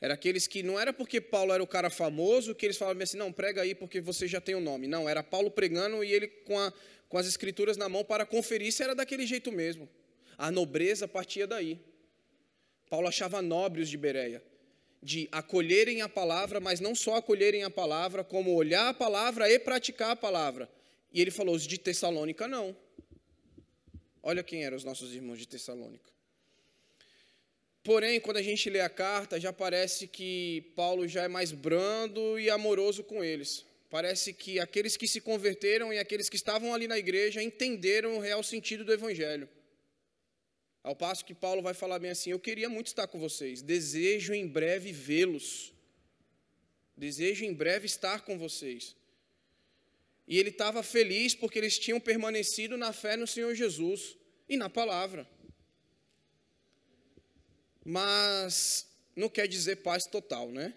Era 0.02 0.14
aqueles 0.14 0.48
que 0.48 0.64
não 0.64 0.80
era 0.80 0.94
porque 0.94 1.20
Paulo 1.20 1.54
era 1.54 1.62
o 1.62 1.68
cara 1.68 1.90
famoso 1.90 2.56
que 2.56 2.66
eles 2.66 2.78
falavam 2.78 3.02
assim, 3.04 3.18
não, 3.18 3.32
prega 3.32 3.62
aí 3.62 3.76
porque 3.76 4.00
você 4.00 4.28
já 4.28 4.40
tem 4.40 4.56
o 4.56 4.60
nome. 4.62 4.88
Não, 4.88 5.08
era 5.08 5.22
Paulo 5.22 5.52
pregando 5.52 6.04
e 6.04 6.12
ele 6.12 6.28
com, 6.28 6.58
a, 6.58 6.74
com 7.08 7.18
as 7.18 7.28
escrituras 7.28 7.76
na 7.76 7.90
mão 7.90 8.04
para 8.04 8.26
conferir 8.26 8.72
se 8.72 8.82
era 8.82 8.96
daquele 8.96 9.26
jeito 9.26 9.52
mesmo. 9.52 9.90
A 10.38 10.52
nobreza 10.52 11.08
partia 11.08 11.46
daí. 11.46 11.80
Paulo 12.90 13.08
achava 13.08 13.42
nobre 13.42 13.82
os 13.82 13.90
de 13.90 13.98
Bereia, 13.98 14.42
de 15.04 15.28
acolherem 15.32 16.02
a 16.02 16.10
palavra, 16.10 16.60
mas 16.60 16.80
não 16.80 16.96
só 16.96 17.16
acolherem 17.16 17.64
a 17.64 17.70
palavra, 17.70 18.24
como 18.24 18.54
olhar 18.54 18.90
a 18.90 18.94
palavra 18.94 19.52
e 19.52 19.60
praticar 19.60 20.12
a 20.12 20.16
palavra. 20.16 20.70
E 21.14 21.22
ele 21.22 21.30
falou, 21.30 21.56
os 21.56 21.68
de 21.68 21.78
Tessalônica 21.78 22.48
não. 22.48 22.76
Olha 24.30 24.44
quem 24.44 24.64
eram 24.64 24.78
os 24.78 24.84
nossos 24.84 25.16
irmãos 25.16 25.40
de 25.40 25.48
Tessalônica. 25.48 26.12
Porém, 27.84 28.20
quando 28.20 28.38
a 28.38 28.44
gente 28.44 28.70
lê 28.70 28.80
a 28.80 28.88
carta, 28.88 29.40
já 29.40 29.52
parece 29.52 30.08
que 30.08 30.72
Paulo 30.76 31.08
já 31.08 31.24
é 31.24 31.28
mais 31.28 31.52
brando 31.52 32.40
e 32.40 32.48
amoroso 32.48 33.04
com 33.04 33.24
eles. 33.24 33.66
Parece 33.90 34.32
que 34.32 34.60
aqueles 34.60 34.96
que 34.96 35.08
se 35.08 35.20
converteram 35.20 35.92
e 35.92 35.98
aqueles 35.98 36.30
que 36.30 36.36
estavam 36.36 36.76
ali 36.76 36.88
na 36.88 37.00
igreja 37.00 37.42
entenderam 37.42 38.18
o 38.18 38.20
real 38.20 38.44
sentido 38.44 38.86
do 38.86 38.94
evangelho. 38.94 39.50
Ao 40.84 40.96
passo 40.96 41.26
que 41.26 41.34
Paulo 41.34 41.64
vai 41.64 41.74
falar 41.74 41.98
bem 41.98 42.12
assim: 42.12 42.30
Eu 42.30 42.40
queria 42.40 42.70
muito 42.70 42.86
estar 42.86 43.08
com 43.08 43.20
vocês, 43.20 43.64
desejo 43.64 44.32
em 44.32 44.46
breve 44.46 44.92
vê-los. 44.92 45.74
Desejo 46.96 47.46
em 47.46 47.54
breve 47.64 47.88
estar 47.88 48.22
com 48.22 48.38
vocês. 48.38 48.96
E 50.28 50.38
ele 50.38 50.50
estava 50.50 50.84
feliz 50.84 51.34
porque 51.34 51.58
eles 51.58 51.80
tinham 51.80 52.00
permanecido 52.00 52.78
na 52.78 52.94
fé 52.94 53.18
no 53.18 53.26
Senhor 53.26 53.56
Jesus 53.56 54.19
e 54.50 54.58
na 54.58 54.70
palavra. 54.70 55.30
Mas 57.86 58.88
não 59.16 59.30
quer 59.30 59.48
dizer 59.48 59.78
paz 59.78 60.06
total, 60.06 60.50
né? 60.50 60.76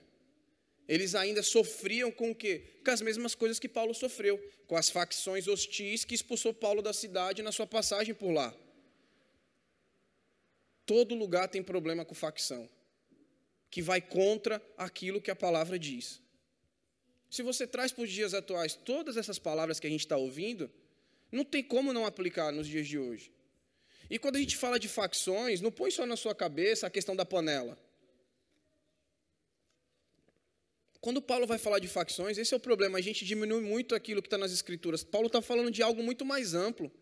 Eles 0.86 1.14
ainda 1.14 1.42
sofriam 1.42 2.10
com 2.10 2.30
o 2.32 2.34
quê? 2.34 2.80
Com 2.84 2.90
as 2.90 3.00
mesmas 3.00 3.34
coisas 3.34 3.58
que 3.58 3.68
Paulo 3.68 3.94
sofreu, 3.94 4.38
com 4.66 4.76
as 4.76 4.90
facções 4.90 5.48
hostis 5.48 6.04
que 6.04 6.14
expulsou 6.14 6.52
Paulo 6.52 6.82
da 6.82 6.92
cidade 6.92 7.42
na 7.42 7.52
sua 7.52 7.66
passagem 7.66 8.14
por 8.14 8.30
lá. 8.30 8.54
Todo 10.84 11.14
lugar 11.14 11.48
tem 11.48 11.62
problema 11.62 12.04
com 12.04 12.14
facção, 12.14 12.68
que 13.70 13.80
vai 13.80 14.00
contra 14.00 14.60
aquilo 14.76 15.22
que 15.22 15.30
a 15.30 15.36
palavra 15.36 15.78
diz. 15.78 16.20
Se 17.30 17.42
você 17.42 17.66
traz 17.66 17.92
para 17.92 18.04
os 18.04 18.10
dias 18.10 18.34
atuais 18.34 18.74
todas 18.74 19.16
essas 19.16 19.38
palavras 19.38 19.80
que 19.80 19.86
a 19.86 19.90
gente 19.90 20.00
está 20.00 20.16
ouvindo, 20.16 20.70
não 21.30 21.44
tem 21.44 21.62
como 21.62 21.92
não 21.92 22.04
aplicar 22.04 22.52
nos 22.52 22.66
dias 22.66 22.86
de 22.86 22.98
hoje. 22.98 23.32
E 24.12 24.18
quando 24.18 24.36
a 24.36 24.40
gente 24.40 24.58
fala 24.58 24.78
de 24.78 24.88
facções, 24.88 25.62
não 25.62 25.72
põe 25.72 25.90
só 25.90 26.04
na 26.04 26.16
sua 26.16 26.34
cabeça 26.34 26.86
a 26.86 26.90
questão 26.90 27.16
da 27.16 27.24
panela. 27.24 27.78
Quando 31.00 31.22
Paulo 31.22 31.46
vai 31.46 31.56
falar 31.56 31.78
de 31.78 31.88
facções, 31.88 32.36
esse 32.36 32.52
é 32.52 32.56
o 32.58 32.60
problema, 32.60 32.98
a 32.98 33.00
gente 33.00 33.24
diminui 33.24 33.62
muito 33.62 33.94
aquilo 33.94 34.20
que 34.20 34.26
está 34.26 34.36
nas 34.36 34.52
escrituras. 34.52 35.02
Paulo 35.02 35.28
está 35.28 35.40
falando 35.40 35.70
de 35.70 35.82
algo 35.82 36.02
muito 36.02 36.26
mais 36.26 36.52
amplo. 36.52 36.92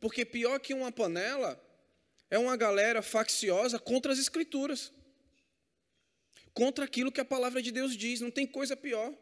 Porque 0.00 0.24
pior 0.24 0.60
que 0.60 0.72
uma 0.72 0.92
panela 0.92 1.60
é 2.30 2.38
uma 2.38 2.56
galera 2.56 3.02
facciosa 3.02 3.76
contra 3.80 4.12
as 4.12 4.18
escrituras. 4.20 4.92
Contra 6.54 6.84
aquilo 6.84 7.10
que 7.10 7.20
a 7.20 7.24
palavra 7.24 7.60
de 7.60 7.72
Deus 7.72 7.96
diz, 7.96 8.20
não 8.20 8.30
tem 8.30 8.46
coisa 8.46 8.76
pior. 8.76 9.12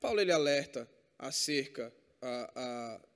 Paulo 0.00 0.20
ele 0.20 0.32
alerta 0.32 0.90
acerca 1.16 1.94
a, 2.20 2.52
a, 2.56 3.07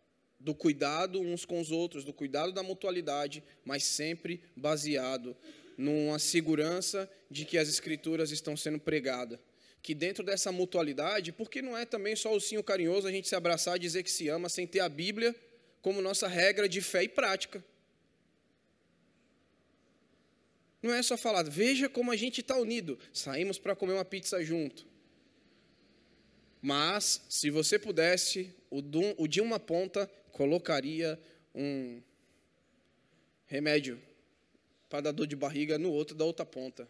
do 0.43 0.55
cuidado 0.55 1.21
uns 1.21 1.45
com 1.45 1.61
os 1.61 1.71
outros, 1.71 2.05
do 2.05 2.13
cuidado 2.13 2.53
da 2.53 2.63
mutualidade, 2.63 3.43
mas 3.65 3.85
sempre 3.85 4.43
baseado 4.57 5.37
numa 5.77 6.19
segurança 6.19 7.11
de 7.31 7.45
que 7.45 7.57
as 7.57 7.69
escrituras 7.69 8.31
estão 8.31 8.57
sendo 8.57 8.79
pregadas. 8.79 9.39
Que 9.81 9.95
dentro 9.95 10.25
dessa 10.25 10.53
mutualidade, 10.53 11.33
porque 11.33 11.63
não 11.63 11.77
é 11.77 11.85
também 11.85 12.15
só 12.15 12.35
o 12.35 12.41
sim 12.41 12.61
carinhoso 12.63 13.07
a 13.07 13.13
gente 13.13 13.29
se 13.29 13.35
abraçar 13.35 13.77
e 13.77 13.81
dizer 13.81 14.03
que 14.03 14.11
se 14.11 14.29
ama 14.29 14.49
sem 14.49 14.67
ter 14.67 14.81
a 14.81 14.89
Bíblia 14.89 15.35
como 15.81 16.03
nossa 16.03 16.29
regra 16.29 16.69
de 16.69 16.81
fé 16.81 17.05
e 17.05 17.09
prática. 17.09 17.65
Não 20.83 20.93
é 20.93 21.03
só 21.03 21.17
falar, 21.17 21.45
veja 21.45 21.89
como 21.89 22.11
a 22.11 22.17
gente 22.17 22.41
está 22.41 22.57
unido, 22.57 22.99
saímos 23.13 23.59
para 23.59 23.77
comer 23.77 23.93
uma 23.93 24.05
pizza 24.05 24.43
junto. 24.45 24.85
Mas, 26.61 27.23
se 27.29 27.51
você 27.51 27.77
pudesse, 27.79 28.55
o 28.71 29.27
de 29.27 29.41
uma 29.41 29.59
ponta 29.59 30.09
colocaria 30.33 31.21
um 31.55 32.03
remédio 33.47 34.01
para 34.89 35.03
dar 35.03 35.13
dor 35.13 35.27
de 35.27 35.37
barriga 35.37 35.79
no 35.79 35.93
outro 35.93 36.17
da 36.17 36.25
outra 36.25 36.45
ponta. 36.45 36.89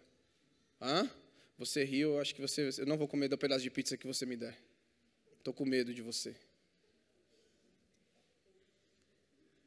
Hã? 0.80 1.10
Você 1.58 1.84
riu, 1.84 2.18
acho 2.18 2.34
que 2.34 2.40
você. 2.40 2.70
Eu 2.78 2.86
não 2.86 2.96
vou 2.96 3.06
comer 3.06 3.28
do 3.28 3.38
pedaço 3.38 3.62
de 3.62 3.70
pizza 3.70 3.96
que 3.96 4.06
você 4.06 4.24
me 4.24 4.36
der. 4.36 4.56
Estou 5.38 5.52
com 5.52 5.64
medo 5.64 5.92
de 5.92 6.02
você. 6.02 6.34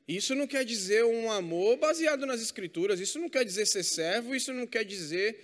Isso 0.08 0.36
não 0.36 0.46
quer 0.46 0.64
dizer 0.64 1.04
um 1.04 1.32
amor 1.32 1.78
baseado 1.78 2.26
nas 2.26 2.40
escrituras, 2.40 3.00
isso 3.00 3.18
não 3.18 3.28
quer 3.28 3.44
dizer 3.44 3.66
ser 3.66 3.84
servo, 3.84 4.36
isso 4.36 4.54
não 4.54 4.68
quer 4.68 4.84
dizer 4.84 5.40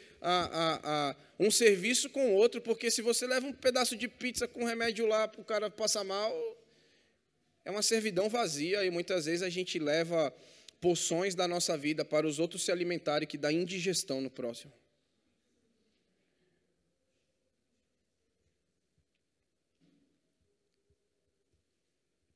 um 1.40 1.50
serviço 1.50 2.10
com 2.10 2.34
outro, 2.36 2.62
porque 2.62 2.92
se 2.92 3.02
você 3.02 3.26
leva 3.26 3.48
um 3.48 3.54
pedaço 3.54 3.96
de 3.96 4.08
pizza 4.08 4.48
com 4.48 4.64
remédio 4.64 5.08
lá 5.08 5.28
para 5.28 5.42
o 5.42 5.44
cara 5.46 5.70
passar 5.70 6.04
mal, 6.04 6.32
é 7.64 7.72
uma 7.72 7.82
servidão 7.82 8.30
vazia 8.30 8.84
e 8.86 8.90
muitas 8.90 9.26
vezes 9.26 9.42
a 9.42 9.50
gente 9.50 9.78
leva 9.78 10.34
porções 10.80 11.36
da 11.36 11.48
nossa 11.48 11.78
vida 11.78 12.04
para 12.04 12.28
os 12.28 12.40
outros 12.40 12.64
se 12.64 12.72
alimentarem 12.72 13.28
que 13.28 13.38
dá 13.38 13.52
indigestão 13.52 14.20
no 14.20 14.30
próximo. 14.30 14.74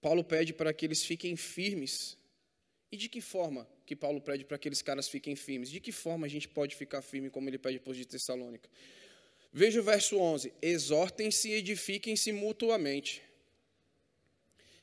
Paulo 0.05 0.23
pede 0.23 0.53
para 0.53 0.71
que 0.71 0.85
eles 0.85 1.03
fiquem 1.03 1.35
firmes. 1.35 2.15
E 2.91 2.95
de 2.95 3.09
que 3.09 3.19
forma 3.19 3.67
que 3.87 3.95
Paulo 3.95 4.21
pede 4.21 4.45
para 4.45 4.55
que 4.55 4.67
aqueles 4.67 4.83
caras 4.83 5.09
fiquem 5.09 5.35
firmes? 5.35 5.71
De 5.71 5.79
que 5.79 5.91
forma 5.91 6.27
a 6.27 6.29
gente 6.29 6.47
pode 6.47 6.75
ficar 6.75 7.01
firme 7.01 7.31
como 7.31 7.49
ele 7.49 7.57
pede 7.57 7.79
para 7.79 7.89
os 7.89 7.97
de 7.97 8.05
Tessalônica? 8.05 8.69
Veja 9.51 9.81
o 9.81 9.83
verso 9.83 10.19
11: 10.19 10.53
Exortem-se 10.61 11.49
e 11.49 11.53
edifiquem-se 11.53 12.31
mutuamente. 12.31 13.23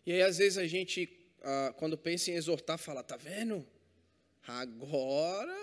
E 0.05 0.12
aí, 0.12 0.22
às 0.22 0.38
vezes, 0.38 0.59
a 0.59 0.66
gente, 0.66 1.09
ah, 1.42 1.74
quando 1.76 1.96
pensa 1.96 2.30
em 2.30 2.34
exortar, 2.34 2.78
fala: 2.78 3.03
tá 3.03 3.16
vendo? 3.16 3.66
Agora, 4.46 5.57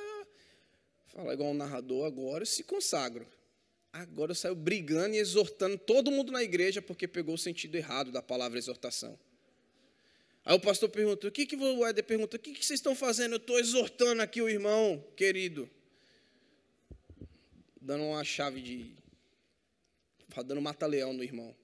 fala 1.07 1.33
igual 1.33 1.49
um 1.49 1.53
narrador, 1.53 2.05
agora 2.05 2.43
eu 2.43 2.47
se 2.47 2.63
consagro. 2.63 3.27
Agora 3.91 4.31
eu 4.31 4.35
saio 4.35 4.55
brigando 4.55 5.15
e 5.15 5.17
exortando 5.17 5.77
todo 5.77 6.11
mundo 6.11 6.31
na 6.31 6.43
igreja 6.43 6.81
porque 6.81 7.07
pegou 7.07 7.35
o 7.35 7.37
sentido 7.37 7.75
errado 7.75 8.11
da 8.11 8.21
palavra 8.21 8.57
exortação. 8.57 9.17
Aí 10.45 10.55
o 10.55 10.59
pastor 10.59 10.89
pergunta: 10.89 11.27
o 11.27 11.31
que, 11.31 11.45
que 11.45 11.55
o 11.55 12.03
pergunta? 12.03 12.37
O 12.37 12.39
que, 12.39 12.53
que 12.53 12.65
vocês 12.65 12.79
estão 12.79 12.95
fazendo? 12.95 13.33
Eu 13.33 13.37
estou 13.37 13.59
exortando 13.59 14.21
aqui 14.21 14.41
o 14.41 14.49
irmão 14.49 15.03
querido. 15.15 15.69
Dando 17.81 18.03
uma 18.03 18.23
chave 18.23 18.61
de. 18.61 18.95
dando 20.45 20.61
mata-leão 20.61 21.11
no 21.11 21.23
irmão. 21.23 21.55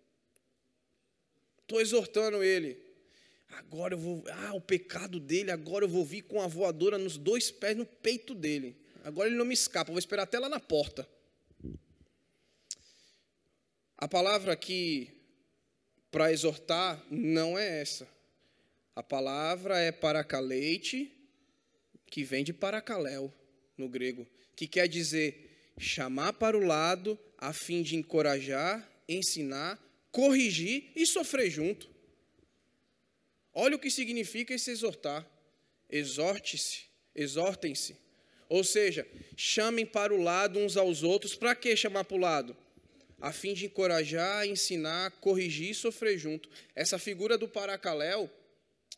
Estou 1.65 1.81
exortando 1.81 2.43
ele. 2.43 2.77
Agora 3.49 3.95
eu 3.95 3.97
vou. 3.97 4.23
Ah, 4.29 4.53
o 4.53 4.61
pecado 4.61 5.19
dele, 5.19 5.49
agora 5.49 5.83
eu 5.83 5.89
vou 5.89 6.05
vir 6.05 6.21
com 6.21 6.39
a 6.39 6.47
voadora 6.47 6.99
nos 6.99 7.17
dois 7.17 7.49
pés 7.49 7.75
no 7.75 7.85
peito 7.85 8.35
dele. 8.35 8.77
Agora 9.03 9.27
ele 9.27 9.37
não 9.37 9.45
me 9.45 9.53
escapa, 9.55 9.91
vou 9.91 9.97
esperar 9.97 10.23
até 10.23 10.37
lá 10.37 10.47
na 10.47 10.59
porta. 10.59 11.07
A 13.97 14.07
palavra 14.07 14.53
aqui 14.53 15.11
para 16.11 16.31
exortar 16.31 17.03
não 17.09 17.57
é 17.57 17.81
essa. 17.81 18.07
A 18.95 19.01
palavra 19.01 19.79
é 19.79 19.91
paracaleite, 19.91 21.11
que 22.05 22.23
vem 22.23 22.43
de 22.43 22.53
paracaléu 22.53 23.33
no 23.75 23.89
grego, 23.89 24.27
que 24.55 24.67
quer 24.67 24.87
dizer 24.87 25.73
chamar 25.79 26.33
para 26.33 26.57
o 26.57 26.63
lado 26.63 27.19
a 27.37 27.51
fim 27.51 27.81
de 27.81 27.95
encorajar, 27.95 28.87
ensinar, 29.09 29.79
corrigir 30.15 30.93
e 30.95 31.05
sofrer 31.05 31.49
junto. 31.51 31.89
Olha 33.53 33.75
o 33.75 33.79
que 33.79 33.91
significa 33.91 34.53
esse 34.53 34.71
exortar. 34.71 35.29
Exorte-se, 35.89 36.83
exortem-se. 37.13 37.97
Ou 38.47 38.63
seja, 38.63 39.05
chamem 39.35 39.85
para 39.85 40.13
o 40.13 40.21
lado 40.21 40.57
uns 40.57 40.77
aos 40.77 41.03
outros. 41.03 41.35
Para 41.35 41.53
que 41.53 41.75
chamar 41.75 42.05
para 42.05 42.15
o 42.15 42.19
lado? 42.19 42.55
A 43.19 43.33
fim 43.33 43.53
de 43.53 43.65
encorajar, 43.65 44.47
ensinar, 44.47 45.11
corrigir 45.19 45.71
e 45.71 45.75
sofrer 45.75 46.17
junto. 46.17 46.49
Essa 46.73 46.97
figura 46.97 47.37
do 47.37 47.49
paracaléu 47.49 48.31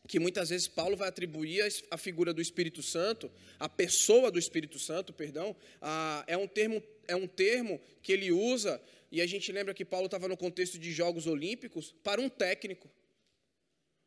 que 0.06 0.20
muitas 0.20 0.50
vezes 0.50 0.68
Paulo 0.68 0.96
vai 0.96 1.08
atribuir 1.08 1.62
a 1.90 1.98
figura 1.98 2.32
do 2.32 2.40
Espírito 2.40 2.82
Santo, 2.82 3.30
a 3.58 3.68
pessoa 3.68 4.30
do 4.30 4.38
Espírito 4.38 4.78
Santo, 4.78 5.12
perdão, 5.12 5.54
a, 5.82 6.24
é, 6.26 6.36
um 6.36 6.46
termo, 6.46 6.82
é 7.06 7.16
um 7.16 7.26
termo 7.26 7.80
que 8.02 8.12
ele 8.12 8.30
usa, 8.30 8.80
e 9.10 9.20
a 9.20 9.26
gente 9.26 9.50
lembra 9.50 9.74
que 9.74 9.84
Paulo 9.84 10.06
estava 10.06 10.28
no 10.28 10.36
contexto 10.36 10.78
de 10.78 10.92
Jogos 10.92 11.26
Olímpicos, 11.26 11.94
para 12.02 12.20
um 12.20 12.28
técnico. 12.28 12.90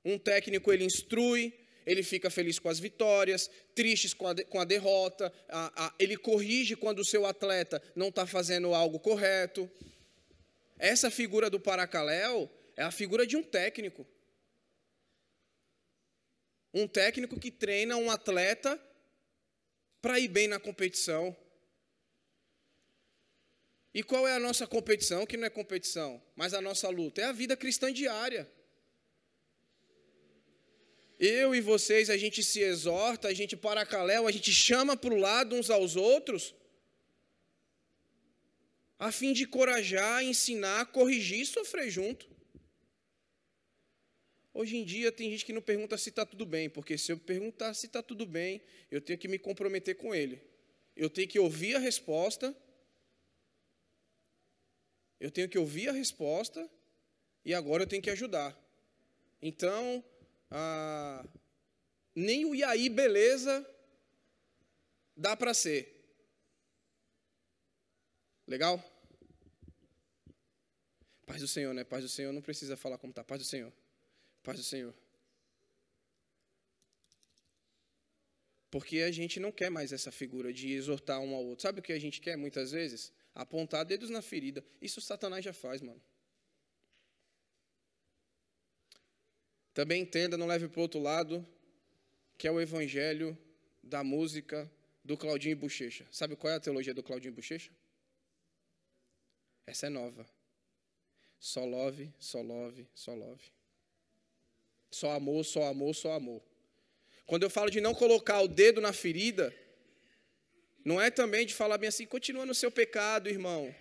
Um 0.05 0.17
técnico 0.17 0.71
ele 0.71 0.83
instrui, 0.83 1.53
ele 1.85 2.03
fica 2.03 2.29
feliz 2.29 2.59
com 2.59 2.69
as 2.69 2.79
vitórias, 2.79 3.49
triste 3.73 4.15
com 4.15 4.27
a, 4.27 4.35
com 4.45 4.59
a 4.59 4.65
derrota, 4.65 5.33
a, 5.49 5.87
a, 5.87 5.95
ele 5.97 6.15
corrige 6.15 6.75
quando 6.75 6.99
o 6.99 7.05
seu 7.05 7.25
atleta 7.25 7.81
não 7.95 8.09
está 8.09 8.25
fazendo 8.27 8.73
algo 8.73 8.99
correto. 8.99 9.69
Essa 10.77 11.09
figura 11.09 11.49
do 11.49 11.59
paracaléu 11.59 12.49
é 12.75 12.83
a 12.83 12.91
figura 12.91 13.25
de 13.25 13.35
um 13.35 13.43
técnico. 13.43 14.05
Um 16.73 16.87
técnico 16.87 17.39
que 17.39 17.51
treina 17.51 17.97
um 17.97 18.09
atleta 18.09 18.79
para 20.01 20.19
ir 20.19 20.27
bem 20.27 20.47
na 20.47 20.59
competição. 20.59 21.35
E 23.93 24.01
qual 24.01 24.27
é 24.27 24.33
a 24.33 24.39
nossa 24.39 24.65
competição? 24.65 25.25
Que 25.25 25.37
não 25.37 25.45
é 25.45 25.49
competição, 25.49 26.21
mas 26.35 26.53
a 26.53 26.61
nossa 26.61 26.87
luta 26.89 27.21
é 27.21 27.25
a 27.25 27.31
vida 27.31 27.57
cristã 27.57 27.91
diária. 27.91 28.49
Eu 31.19 31.53
e 31.53 31.61
vocês, 31.61 32.09
a 32.09 32.17
gente 32.17 32.41
se 32.43 32.61
exorta, 32.61 33.27
a 33.27 33.33
gente 33.33 33.55
para 33.55 33.85
caléu, 33.85 34.25
a 34.25 34.31
gente 34.31 34.51
chama 34.51 34.97
para 34.97 35.13
o 35.13 35.17
lado 35.17 35.55
uns 35.55 35.69
aos 35.69 35.95
outros, 35.95 36.55
a 38.97 39.11
fim 39.11 39.33
de 39.33 39.43
encorajar, 39.43 40.23
ensinar, 40.23 40.85
corrigir 40.87 41.41
e 41.41 41.45
sofrer 41.45 41.91
junto. 41.91 42.27
Hoje 44.53 44.77
em 44.77 44.83
dia 44.83 45.11
tem 45.11 45.29
gente 45.29 45.45
que 45.45 45.53
não 45.53 45.61
pergunta 45.61 45.97
se 45.97 46.09
está 46.09 46.25
tudo 46.25 46.45
bem, 46.45 46.69
porque 46.69 46.97
se 46.97 47.11
eu 47.11 47.17
perguntar 47.17 47.73
se 47.73 47.85
está 47.85 48.01
tudo 48.01 48.25
bem, 48.25 48.61
eu 48.89 48.99
tenho 48.99 49.17
que 49.17 49.27
me 49.27 49.37
comprometer 49.37 49.95
com 49.95 50.13
ele. 50.13 50.41
Eu 50.95 51.09
tenho 51.09 51.27
que 51.27 51.39
ouvir 51.39 51.75
a 51.75 51.79
resposta. 51.79 52.55
Eu 55.21 55.29
tenho 55.29 55.47
que 55.47 55.59
ouvir 55.59 55.87
a 55.87 55.91
resposta 55.91 56.67
e 57.45 57.53
agora 57.53 57.83
eu 57.83 57.87
tenho 57.87 58.01
que 58.01 58.09
ajudar. 58.09 58.59
Então, 59.39 60.03
ah, 60.49 61.23
nem 62.15 62.43
o 62.43 62.55
Iaí 62.55 62.89
beleza 62.89 63.63
dá 65.15 65.37
para 65.37 65.53
ser. 65.53 65.95
Legal? 68.47 68.83
Paz 71.27 71.39
do 71.39 71.47
Senhor, 71.47 71.71
né? 71.71 71.83
Paz 71.83 72.03
do 72.03 72.09
Senhor 72.09 72.33
não 72.33 72.41
precisa 72.41 72.75
falar 72.75 72.97
como 72.97 73.11
está. 73.11 73.23
Paz 73.23 73.39
do 73.39 73.45
Senhor. 73.45 73.71
Paz 74.41 74.57
do 74.57 74.63
Senhor. 74.63 74.91
Porque 78.71 78.99
a 78.99 79.11
gente 79.11 79.37
não 79.39 79.51
quer 79.51 79.69
mais 79.69 79.91
essa 79.91 80.11
figura 80.11 80.53
de 80.53 80.71
exortar 80.71 81.19
um 81.19 81.35
ao 81.35 81.43
outro. 81.45 81.61
Sabe 81.61 81.81
o 81.81 81.83
que 81.83 81.91
a 81.91 81.99
gente 81.99 82.21
quer 82.21 82.37
muitas 82.37 82.71
vezes? 82.71 83.11
Apontar 83.35 83.83
dedos 83.85 84.09
na 84.09 84.21
ferida. 84.21 84.63
Isso 84.81 85.01
Satanás 85.01 85.43
já 85.43 85.51
faz, 85.51 85.81
mano. 85.81 86.01
Também 89.73 90.01
entenda, 90.01 90.37
não 90.37 90.47
leve 90.47 90.69
para 90.69 90.79
o 90.79 90.81
outro 90.83 91.01
lado, 91.01 91.45
que 92.37 92.47
é 92.47 92.51
o 92.51 92.61
evangelho 92.61 93.37
da 93.83 94.03
música 94.03 94.71
do 95.03 95.17
Claudinho 95.17 95.57
Bochecha. 95.57 96.07
Sabe 96.09 96.35
qual 96.37 96.53
é 96.53 96.55
a 96.55 96.59
teologia 96.59 96.93
do 96.93 97.03
Claudinho 97.03 97.33
Bochecha? 97.33 97.71
Essa 99.65 99.87
é 99.87 99.89
nova. 99.89 100.25
Só 101.39 101.65
love, 101.65 102.13
só 102.19 102.41
love, 102.41 102.87
só 102.93 103.13
love. 103.13 103.51
Só 104.91 105.11
amor, 105.11 105.43
só 105.43 105.63
amor, 105.63 105.93
só 105.93 106.13
amor. 106.13 106.50
Quando 107.31 107.43
eu 107.43 107.49
falo 107.49 107.69
de 107.69 107.79
não 107.79 107.93
colocar 107.95 108.41
o 108.41 108.47
dedo 108.49 108.81
na 108.81 108.91
ferida, 108.91 109.55
não 110.83 110.99
é 110.99 111.09
também 111.09 111.45
de 111.45 111.53
falar 111.53 111.77
bem 111.77 111.87
assim, 111.87 112.05
continua 112.05 112.45
no 112.45 112.53
seu 112.53 112.69
pecado, 112.69 113.29
irmão. 113.29 113.73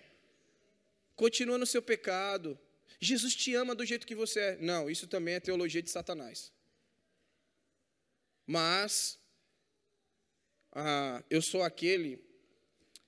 Continua 1.17 1.57
no 1.57 1.65
seu 1.65 1.81
pecado. 1.81 2.57
Jesus 2.97 3.35
te 3.35 3.53
ama 3.53 3.75
do 3.75 3.85
jeito 3.85 4.07
que 4.07 4.15
você 4.15 4.39
é. 4.39 4.55
Não, 4.55 4.89
isso 4.89 5.05
também 5.05 5.33
é 5.33 5.41
teologia 5.41 5.81
de 5.81 5.89
Satanás. 5.89 6.49
Mas, 8.47 9.19
ah, 10.71 11.21
eu 11.29 11.41
sou 11.41 11.61
aquele. 11.61 12.23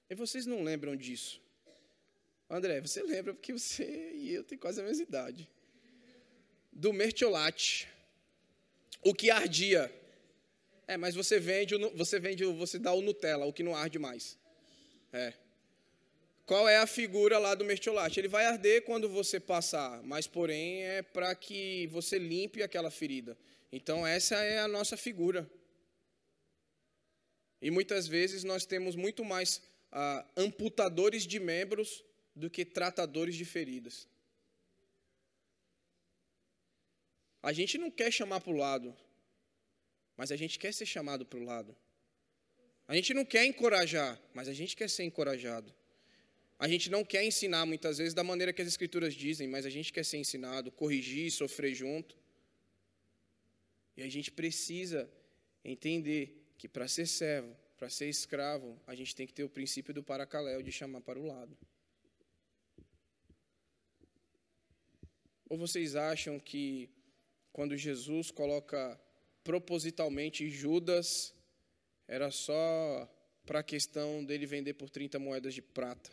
E 0.10 0.14
vocês 0.14 0.46
não 0.46 0.62
lembram 0.62 0.94
disso. 0.94 1.42
André, 2.50 2.82
você 2.82 3.02
lembra 3.02 3.34
porque 3.34 3.54
você 3.54 4.12
e 4.14 4.34
eu 4.34 4.44
tem 4.44 4.58
quase 4.58 4.82
a 4.82 4.84
mesma 4.84 5.04
idade. 5.04 5.50
Do 6.70 6.92
mertiolate. 6.92 7.88
O 9.02 9.16
que 9.16 9.32
ardia. 9.32 10.03
É, 10.94 10.98
mas 10.98 11.16
você 11.16 11.40
vende, 11.40 11.76
você 11.96 12.20
vende, 12.20 12.46
você 12.46 12.78
dá 12.78 12.94
o 12.94 13.02
Nutella, 13.02 13.48
o 13.48 13.54
que 13.54 13.64
não 13.64 13.76
arde 13.76 13.98
mais. 13.98 14.38
É. 15.12 15.34
Qual 16.46 16.70
é 16.70 16.78
a 16.78 16.86
figura 16.86 17.40
lá 17.40 17.56
do 17.56 17.66
mertiolate? 17.66 18.20
Ele 18.20 18.28
vai 18.28 18.46
arder 18.46 18.84
quando 18.84 19.10
você 19.10 19.40
passar, 19.40 20.04
mas 20.04 20.28
porém 20.28 20.84
é 20.84 21.02
para 21.02 21.34
que 21.34 21.88
você 21.88 22.20
limpe 22.20 22.62
aquela 22.62 22.92
ferida. 22.92 23.36
Então 23.72 24.06
essa 24.06 24.36
é 24.36 24.60
a 24.60 24.68
nossa 24.68 24.96
figura. 24.96 25.50
E 27.60 27.72
muitas 27.72 28.08
vezes 28.08 28.44
nós 28.44 28.64
temos 28.64 28.96
muito 28.96 29.26
mais 29.26 29.64
ah, 29.92 30.24
amputadores 30.38 31.26
de 31.26 31.40
membros 31.40 32.04
do 32.36 32.52
que 32.52 32.64
tratadores 32.64 33.36
de 33.36 33.46
feridas. 33.46 34.08
A 37.42 37.52
gente 37.52 37.80
não 37.80 37.90
quer 37.90 38.12
chamar 38.12 38.42
para 38.42 38.54
o 38.54 38.58
lado, 38.58 38.96
mas 40.18 40.32
a 40.32 40.36
gente 40.36 40.60
quer 40.60 40.74
ser 40.74 40.86
chamado 40.86 41.26
para 41.26 41.40
o 41.40 41.44
lado. 41.44 41.76
A 42.88 42.96
gente 42.96 43.14
não 43.14 43.26
quer 43.26 43.46
encorajar, 43.46 44.20
mas 44.34 44.48
a 44.48 44.54
gente 44.54 44.76
quer 44.76 44.90
ser 44.90 45.04
encorajado. 45.04 45.74
A 46.60 46.68
gente 46.68 46.90
não 46.90 47.04
quer 47.04 47.24
ensinar 47.24 47.66
muitas 47.66 47.98
vezes 47.98 48.14
da 48.14 48.24
maneira 48.24 48.54
que 48.54 48.62
as 48.62 48.68
Escrituras 48.68 49.14
dizem, 49.14 49.48
mas 49.48 49.66
a 49.66 49.70
gente 49.70 49.92
quer 49.92 50.06
ser 50.06 50.18
ensinado, 50.18 50.72
corrigir, 50.72 51.32
sofrer 51.32 51.74
junto. 51.74 52.18
E 53.98 54.04
a 54.04 54.10
gente 54.10 54.32
precisa 54.32 55.10
entender 55.64 56.46
que 56.58 56.68
para 56.68 56.88
ser 56.88 57.06
servo, 57.06 57.56
para 57.78 57.90
ser 57.90 58.08
escravo, 58.08 58.80
a 58.88 58.96
gente 58.96 59.16
tem 59.16 59.28
que 59.28 59.34
ter 59.34 59.44
o 59.44 59.50
princípio 59.50 59.94
do 59.94 60.04
paracaléu, 60.04 60.62
de 60.62 60.72
chamar 60.72 61.02
para 61.02 61.20
o 61.20 61.26
lado. 61.26 61.58
Ou 65.50 65.58
vocês 65.58 65.96
acham 65.96 66.40
que 66.40 66.90
quando 67.52 67.78
Jesus 67.78 68.32
coloca 68.32 69.00
propositalmente 69.44 70.50
Judas, 70.50 71.34
era 72.08 72.32
só 72.32 73.10
para 73.46 73.60
a 73.60 73.64
questão 73.64 74.24
dele 74.24 74.46
vender 74.46 74.74
por 74.74 74.90
30 74.90 75.20
moedas 75.20 75.54
de 75.54 75.62
prata? 75.62 76.12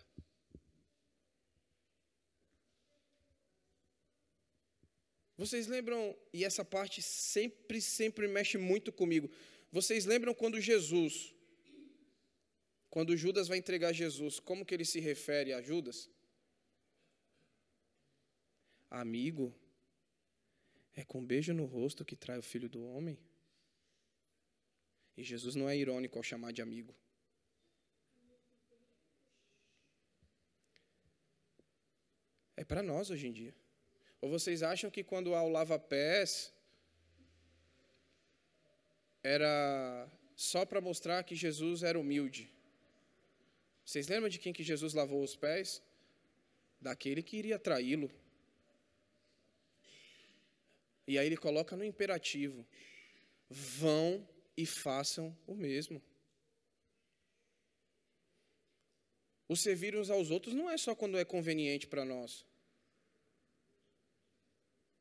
Vocês 5.36 5.66
lembram, 5.66 6.14
e 6.34 6.44
essa 6.44 6.62
parte 6.62 7.00
sempre, 7.00 7.80
sempre 7.80 8.28
mexe 8.28 8.58
muito 8.58 8.92
comigo. 8.92 9.30
Vocês 9.72 10.04
lembram 10.04 10.34
quando 10.34 10.60
Jesus, 10.60 11.34
quando 12.90 13.16
Judas 13.16 13.48
vai 13.48 13.56
entregar 13.56 13.92
Jesus, 13.92 14.38
como 14.38 14.66
que 14.66 14.74
ele 14.74 14.84
se 14.84 15.00
refere 15.00 15.54
a 15.54 15.62
Judas? 15.62 16.10
Amigo, 18.90 19.54
é 21.00 21.04
com 21.04 21.18
um 21.20 21.26
beijo 21.32 21.52
no 21.54 21.64
rosto 21.64 22.04
que 22.04 22.16
trai 22.24 22.38
o 22.38 22.42
filho 22.42 22.68
do 22.68 22.82
homem? 22.92 23.18
E 25.16 25.22
Jesus 25.22 25.54
não 25.54 25.68
é 25.68 25.76
irônico 25.76 26.18
ao 26.18 26.22
chamar 26.30 26.52
de 26.52 26.62
amigo. 26.62 26.94
É 32.56 32.64
para 32.64 32.82
nós 32.82 33.10
hoje 33.10 33.26
em 33.26 33.32
dia. 33.32 33.54
Ou 34.20 34.28
vocês 34.36 34.62
acham 34.62 34.90
que 34.90 35.02
quando 35.02 35.34
há 35.34 35.42
o 35.42 35.48
lava-pés 35.48 36.52
era 39.22 40.08
só 40.36 40.64
para 40.66 40.80
mostrar 40.80 41.24
que 41.24 41.34
Jesus 41.34 41.82
era 41.82 41.98
humilde? 41.98 42.42
Vocês 43.84 44.06
lembram 44.08 44.28
de 44.28 44.38
quem 44.38 44.52
que 44.52 44.62
Jesus 44.62 44.92
lavou 44.92 45.22
os 45.22 45.34
pés? 45.34 45.82
Daquele 46.80 47.22
que 47.22 47.38
iria 47.38 47.58
traí-lo. 47.58 48.10
E 51.10 51.18
aí 51.18 51.26
ele 51.26 51.36
coloca 51.36 51.76
no 51.76 51.84
imperativo: 51.84 52.64
vão 53.48 54.28
e 54.56 54.64
façam 54.64 55.36
o 55.44 55.56
mesmo. 55.56 56.00
O 59.48 59.56
servir 59.56 59.96
uns 59.96 60.08
aos 60.08 60.30
outros 60.30 60.54
não 60.54 60.70
é 60.70 60.76
só 60.78 60.94
quando 60.94 61.18
é 61.18 61.24
conveniente 61.24 61.88
para 61.88 62.04
nós. 62.04 62.46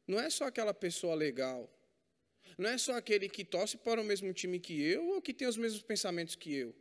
Não 0.08 0.20
é 0.20 0.32
só 0.32 0.46
aquela 0.46 0.74
pessoa 0.74 1.14
legal. 1.14 1.70
Não 2.58 2.68
é 2.68 2.78
só 2.80 2.94
aquele 2.98 3.30
que 3.30 3.46
torce 3.46 3.78
para 3.78 4.02
o 4.02 4.04
mesmo 4.04 4.34
time 4.34 4.60
que 4.60 4.82
eu 4.82 5.10
ou 5.10 5.22
que 5.22 5.32
tem 5.32 5.48
os 5.48 5.58
mesmos 5.58 5.84
pensamentos 5.84 6.36
que 6.36 6.52
eu. 6.52 6.76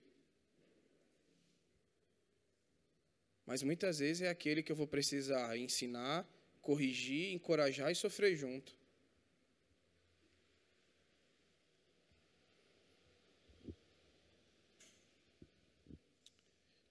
Mas 3.45 3.63
muitas 3.63 3.99
vezes 3.99 4.23
é 4.23 4.31
aquele 4.31 4.63
que 4.63 4.73
eu 4.73 4.77
vou 4.77 4.87
precisar 4.87 5.55
ensinar, 5.59 6.27
corrigir, 6.63 7.35
encorajar 7.35 7.93
e 7.93 7.95
sofrer 7.95 8.35
junto. 8.35 8.78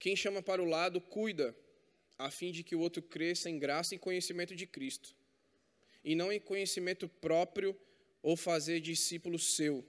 Quem 0.07 0.15
chama 0.15 0.41
para 0.41 0.63
o 0.63 0.65
lado, 0.65 1.01
cuida, 1.01 1.53
a 2.17 2.31
fim 2.31 2.49
de 2.49 2.63
que 2.63 2.73
o 2.73 2.79
outro 2.79 3.01
cresça 3.01 3.49
em 3.49 3.59
graça 3.59 3.93
e 3.93 3.99
conhecimento 3.99 4.55
de 4.55 4.65
Cristo 4.65 5.13
e 6.01 6.15
não 6.15 6.31
em 6.31 6.39
conhecimento 6.39 7.09
próprio 7.09 7.77
ou 8.23 8.37
fazer 8.37 8.79
discípulo 8.79 9.37
seu 9.37 9.85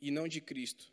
e 0.00 0.12
não 0.12 0.28
de 0.28 0.40
Cristo. 0.40 0.92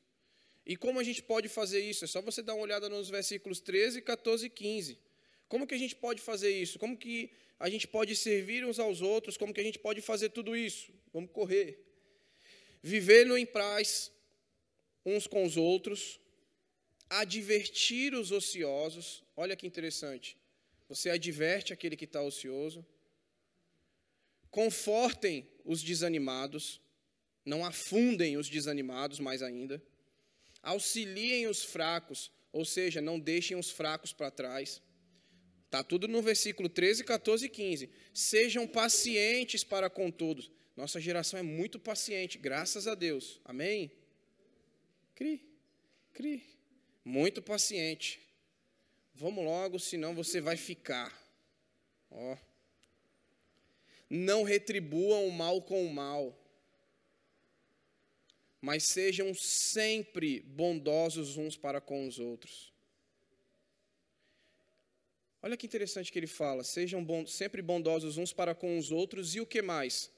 E 0.65 0.75
como 0.75 0.99
a 0.99 1.03
gente 1.03 1.21
pode 1.21 1.47
fazer 1.47 1.79
isso? 1.79 2.05
É 2.05 2.07
só 2.07 2.23
você 2.23 2.41
dar 2.41 2.55
uma 2.55 2.63
olhada 2.63 2.89
nos 2.89 3.07
versículos 3.07 3.59
13, 3.59 4.01
14 4.01 4.47
e 4.47 4.49
15. 4.49 4.97
Como 5.47 5.67
que 5.67 5.75
a 5.75 5.77
gente 5.77 5.95
pode 5.95 6.19
fazer 6.19 6.49
isso? 6.49 6.79
Como 6.79 6.97
que 6.97 7.29
a 7.59 7.69
gente 7.69 7.87
pode 7.87 8.15
servir 8.15 8.65
uns 8.65 8.79
aos 8.79 8.99
outros? 8.99 9.37
Como 9.37 9.53
que 9.53 9.61
a 9.61 9.63
gente 9.63 9.77
pode 9.77 10.01
fazer 10.01 10.29
tudo 10.29 10.57
isso? 10.57 10.91
Vamos 11.13 11.29
correr. 11.31 11.85
Vivendo 12.81 13.37
em 13.37 13.45
paz 13.45 14.11
uns 15.05 15.27
com 15.27 15.43
os 15.43 15.55
outros, 15.55 16.19
advertir 17.09 18.13
os 18.13 18.31
ociosos. 18.31 19.23
Olha 19.35 19.55
que 19.55 19.65
interessante. 19.65 20.37
Você 20.87 21.09
adverte 21.09 21.73
aquele 21.73 21.95
que 21.95 22.05
está 22.05 22.21
ocioso 22.21 22.85
confortem 24.51 25.47
os 25.63 25.83
desanimados, 25.83 26.81
não 27.45 27.63
afundem 27.63 28.37
os 28.37 28.49
desanimados 28.49 29.19
mais 29.19 29.43
ainda, 29.43 29.81
auxiliem 30.61 31.47
os 31.47 31.63
fracos, 31.63 32.31
ou 32.51 32.65
seja, 32.65 32.99
não 32.99 33.19
deixem 33.19 33.55
os 33.57 33.69
fracos 33.69 34.11
para 34.11 34.31
trás. 34.31 34.81
Está 35.65 35.83
tudo 35.83 36.07
no 36.07 36.21
versículo 36.21 36.67
13, 36.67 37.03
14 37.03 37.45
e 37.45 37.49
15. 37.49 37.89
Sejam 38.11 38.67
pacientes 38.67 39.63
para 39.63 39.87
com 39.87 40.09
todos. 40.09 40.51
Nossa 40.75 40.99
geração 40.99 41.39
é 41.39 41.43
muito 41.43 41.79
paciente, 41.79 42.39
graças 42.39 42.87
a 42.87 42.95
Deus. 42.95 43.39
Amém? 43.45 43.91
Cri, 45.13 45.45
cri. 46.11 46.58
Muito 47.09 47.41
paciente. 47.41 48.19
Vamos 49.15 49.43
logo, 49.43 49.79
senão 49.79 50.13
você 50.13 50.39
vai 50.39 50.55
ficar. 50.55 51.11
Ó. 52.11 52.37
Não 54.07 54.43
retribuam 54.43 55.27
o 55.27 55.31
mal 55.31 55.59
com 55.59 55.83
o 55.83 55.91
mal, 55.91 56.39
mas 58.61 58.83
sejam 58.93 59.33
sempre 59.33 60.41
bondosos 60.41 61.35
uns 61.35 61.57
para 61.57 61.81
com 61.81 62.07
os 62.07 62.19
outros. 62.19 62.71
Olha 65.41 65.57
que 65.57 65.65
interessante 65.65 66.11
que 66.11 66.19
ele 66.19 66.27
fala: 66.27 66.63
sejam 66.63 67.03
sempre 67.25 67.63
bondosos 67.63 68.19
uns 68.19 68.31
para 68.31 68.53
com 68.53 68.77
os 68.77 68.91
outros 68.91 69.33
e 69.33 69.41
o 69.41 69.47
que 69.47 69.63
mais? 69.63 70.11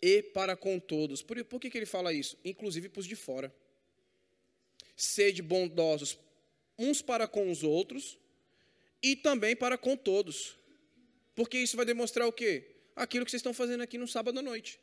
E 0.00 0.22
para 0.22 0.56
com 0.56 0.80
todos. 0.80 1.22
Por, 1.22 1.44
por 1.44 1.60
que, 1.60 1.68
que 1.68 1.76
ele 1.76 1.84
fala 1.84 2.14
isso? 2.14 2.38
Inclusive 2.42 2.88
para 2.88 3.00
os 3.00 3.06
de 3.06 3.14
fora. 3.14 3.54
Sede 4.96 5.42
bondosos 5.42 6.18
uns 6.78 7.00
para 7.00 7.26
com 7.26 7.50
os 7.50 7.62
outros 7.62 8.18
e 9.02 9.14
também 9.16 9.54
para 9.54 9.78
com 9.78 9.96
todos. 9.96 10.58
Porque 11.34 11.58
isso 11.58 11.76
vai 11.76 11.86
demonstrar 11.86 12.26
o 12.26 12.32
quê? 12.32 12.76
Aquilo 12.96 13.24
que 13.24 13.30
vocês 13.30 13.40
estão 13.40 13.54
fazendo 13.54 13.82
aqui 13.82 13.98
no 13.98 14.06
sábado 14.06 14.38
à 14.38 14.42
noite. 14.42 14.80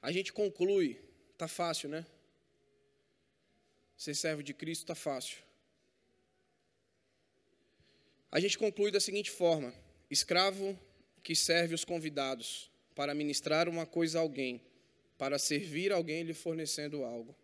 A 0.00 0.10
gente 0.10 0.32
conclui, 0.32 1.00
tá 1.38 1.46
fácil, 1.46 1.88
né? 1.88 2.04
Ser 3.96 4.14
servo 4.14 4.42
de 4.42 4.52
Cristo 4.52 4.84
tá 4.84 4.96
fácil. 4.96 5.38
A 8.30 8.40
gente 8.40 8.58
conclui 8.58 8.90
da 8.90 8.98
seguinte 8.98 9.30
forma: 9.30 9.72
escravo 10.10 10.78
que 11.22 11.36
serve 11.36 11.74
os 11.74 11.84
convidados 11.84 12.71
para 12.94 13.14
ministrar 13.14 13.68
uma 13.68 13.86
coisa 13.86 14.18
a 14.18 14.22
alguém, 14.22 14.60
para 15.18 15.38
servir 15.38 15.92
alguém 15.92 16.22
lhe 16.22 16.34
fornecendo 16.34 17.04
algo 17.04 17.34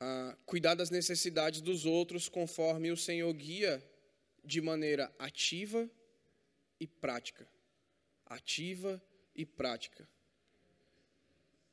a 0.00 0.34
cuidar 0.46 0.74
das 0.74 0.90
necessidades 0.90 1.60
dos 1.60 1.84
outros 1.84 2.28
conforme 2.28 2.90
o 2.90 2.96
Senhor 2.96 3.32
guia 3.34 3.84
de 4.42 4.60
maneira 4.60 5.12
ativa 5.18 5.88
e 6.80 6.86
prática. 6.86 7.46
Ativa 8.24 9.00
e 9.36 9.44
prática. 9.44 10.08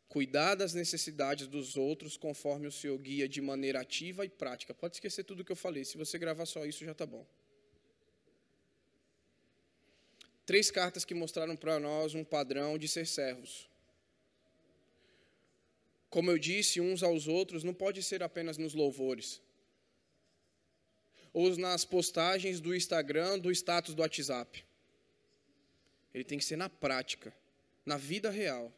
Cuidar 0.10 0.56
das 0.56 0.74
necessidades 0.74 1.48
dos 1.48 1.78
outros 1.78 2.18
conforme 2.18 2.68
o 2.68 2.72
Senhor 2.72 2.98
guia 2.98 3.30
de 3.30 3.42
maneira 3.42 3.80
ativa 3.80 4.26
e 4.26 4.30
prática. 4.30 4.74
Pode 4.74 4.96
esquecer 4.98 5.24
tudo 5.24 5.46
que 5.46 5.52
eu 5.52 5.56
falei, 5.56 5.86
se 5.86 5.98
você 5.98 6.18
gravar 6.18 6.46
só 6.46 6.66
isso 6.66 6.84
já 6.84 6.92
está 6.92 7.06
bom. 7.06 7.26
Três 10.48 10.72
cartas 10.72 11.04
que 11.04 11.14
mostraram 11.14 11.58
para 11.58 11.78
nós 11.78 12.16
um 12.16 12.24
padrão 12.24 12.78
de 12.78 12.88
ser 12.88 13.06
servos. 13.06 13.70
Como 16.10 16.32
eu 16.32 16.40
disse, 16.40 16.80
uns 16.80 17.04
aos 17.04 17.28
outros, 17.28 17.66
não 17.66 17.74
pode 17.74 18.02
ser 18.02 18.24
apenas 18.24 18.58
nos 18.58 18.74
louvores. 18.74 19.42
Ou 21.34 21.54
nas 21.58 21.84
postagens 21.84 22.62
do 22.62 22.74
Instagram, 22.74 23.38
do 23.38 23.52
status 23.52 23.94
do 23.94 24.02
WhatsApp. 24.02 24.64
Ele 26.14 26.24
tem 26.24 26.38
que 26.40 26.46
ser 26.46 26.56
na 26.56 26.70
prática, 26.70 27.36
na 27.86 27.98
vida 27.98 28.30
real. 28.30 28.72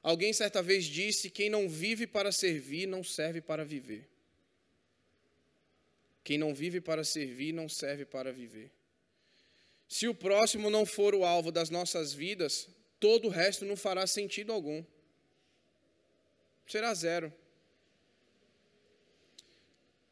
Alguém 0.00 0.32
certa 0.32 0.62
vez 0.62 0.84
disse: 0.84 1.28
quem 1.28 1.50
não 1.50 1.68
vive 1.68 2.06
para 2.06 2.30
servir, 2.30 2.86
não 2.86 3.02
serve 3.02 3.40
para 3.40 3.64
viver. 3.64 4.08
Quem 6.22 6.38
não 6.38 6.54
vive 6.54 6.80
para 6.80 7.02
servir, 7.02 7.52
não 7.52 7.68
serve 7.68 8.04
para 8.04 8.32
viver. 8.32 8.70
Se 9.90 10.08
o 10.08 10.14
próximo 10.14 10.70
não 10.70 10.86
for 10.86 11.14
o 11.14 11.24
alvo 11.24 11.52
das 11.52 11.68
nossas 11.68 12.14
vidas, 12.14 12.66
todo 12.98 13.26
o 13.28 13.30
resto 13.30 13.66
não 13.66 13.76
fará 13.76 14.06
sentido 14.06 14.52
algum 14.52 14.82
será 16.70 16.94
zero. 16.94 17.32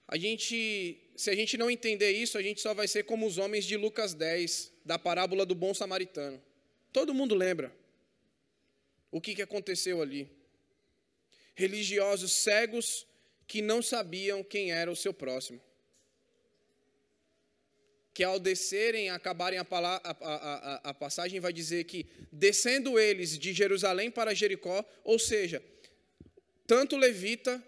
A 0.06 0.16
gente, 0.16 0.98
se 1.14 1.30
a 1.30 1.34
gente 1.34 1.56
não 1.56 1.70
entender 1.70 2.10
isso, 2.10 2.36
a 2.36 2.42
gente 2.42 2.60
só 2.60 2.74
vai 2.74 2.88
ser 2.88 3.04
como 3.04 3.26
os 3.26 3.38
homens 3.38 3.64
de 3.64 3.76
Lucas 3.76 4.14
10, 4.14 4.72
da 4.84 4.98
parábola 4.98 5.46
do 5.46 5.54
bom 5.54 5.72
samaritano. 5.72 6.42
Todo 6.92 7.14
mundo 7.14 7.34
lembra 7.34 7.72
o 9.10 9.20
que, 9.20 9.34
que 9.34 9.42
aconteceu 9.42 10.02
ali. 10.02 10.28
Religiosos 11.54 12.42
cegos 12.42 13.06
que 13.46 13.62
não 13.62 13.82
sabiam 13.82 14.42
quem 14.42 14.72
era 14.72 14.90
o 14.90 14.96
seu 14.96 15.12
próximo. 15.12 15.60
Que 18.18 18.24
ao 18.24 18.40
descerem, 18.40 19.10
acabarem 19.10 19.60
a, 19.60 19.66
a, 19.70 20.10
a, 20.10 20.90
a 20.90 20.92
passagem, 20.92 21.38
vai 21.38 21.52
dizer 21.52 21.84
que 21.84 22.04
descendo 22.32 22.98
eles 22.98 23.38
de 23.38 23.52
Jerusalém 23.52 24.10
para 24.10 24.34
Jericó, 24.34 24.84
ou 25.04 25.20
seja, 25.20 25.62
tanto 26.66 26.96
levita 26.96 27.64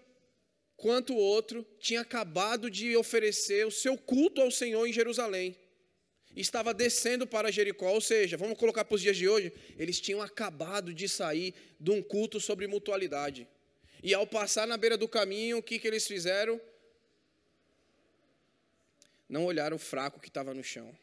quanto 0.75 1.13
o 1.13 1.17
outro 1.17 1.65
tinha 1.79 2.01
acabado 2.01 2.69
de 2.69 2.97
oferecer 2.97 3.65
o 3.65 3.71
seu 3.71 3.97
culto 3.97 4.41
ao 4.41 4.51
Senhor 4.51 4.85
em 4.85 4.91
Jerusalém. 4.91 5.55
Estava 6.35 6.73
descendo 6.73 7.25
para 7.25 7.49
Jericó, 7.49 7.89
ou 7.89 8.01
seja, 8.01 8.35
vamos 8.35 8.57
colocar 8.57 8.83
para 8.83 8.95
os 8.95 9.01
dias 9.01 9.15
de 9.15 9.29
hoje, 9.29 9.53
eles 9.77 10.01
tinham 10.01 10.21
acabado 10.21 10.93
de 10.93 11.07
sair 11.07 11.53
de 11.79 11.91
um 11.91 12.03
culto 12.03 12.41
sobre 12.41 12.67
mutualidade. 12.67 13.47
E 14.03 14.13
ao 14.13 14.27
passar 14.27 14.67
na 14.67 14.75
beira 14.75 14.97
do 14.97 15.07
caminho, 15.07 15.59
o 15.59 15.63
que, 15.63 15.79
que 15.79 15.87
eles 15.87 16.05
fizeram? 16.05 16.59
Não 19.35 19.45
olharam 19.45 19.77
o 19.77 19.79
fraco 19.79 20.19
que 20.19 20.27
estava 20.27 20.53
no 20.53 20.61
chão. 20.61 20.93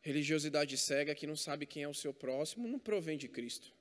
Religiosidade 0.00 0.78
cega 0.78 1.12
que 1.12 1.26
não 1.26 1.34
sabe 1.34 1.66
quem 1.66 1.82
é 1.82 1.88
o 1.88 2.00
seu 2.02 2.14
próximo 2.14 2.68
não 2.68 2.78
provém 2.78 3.18
de 3.18 3.26
Cristo. 3.26 3.74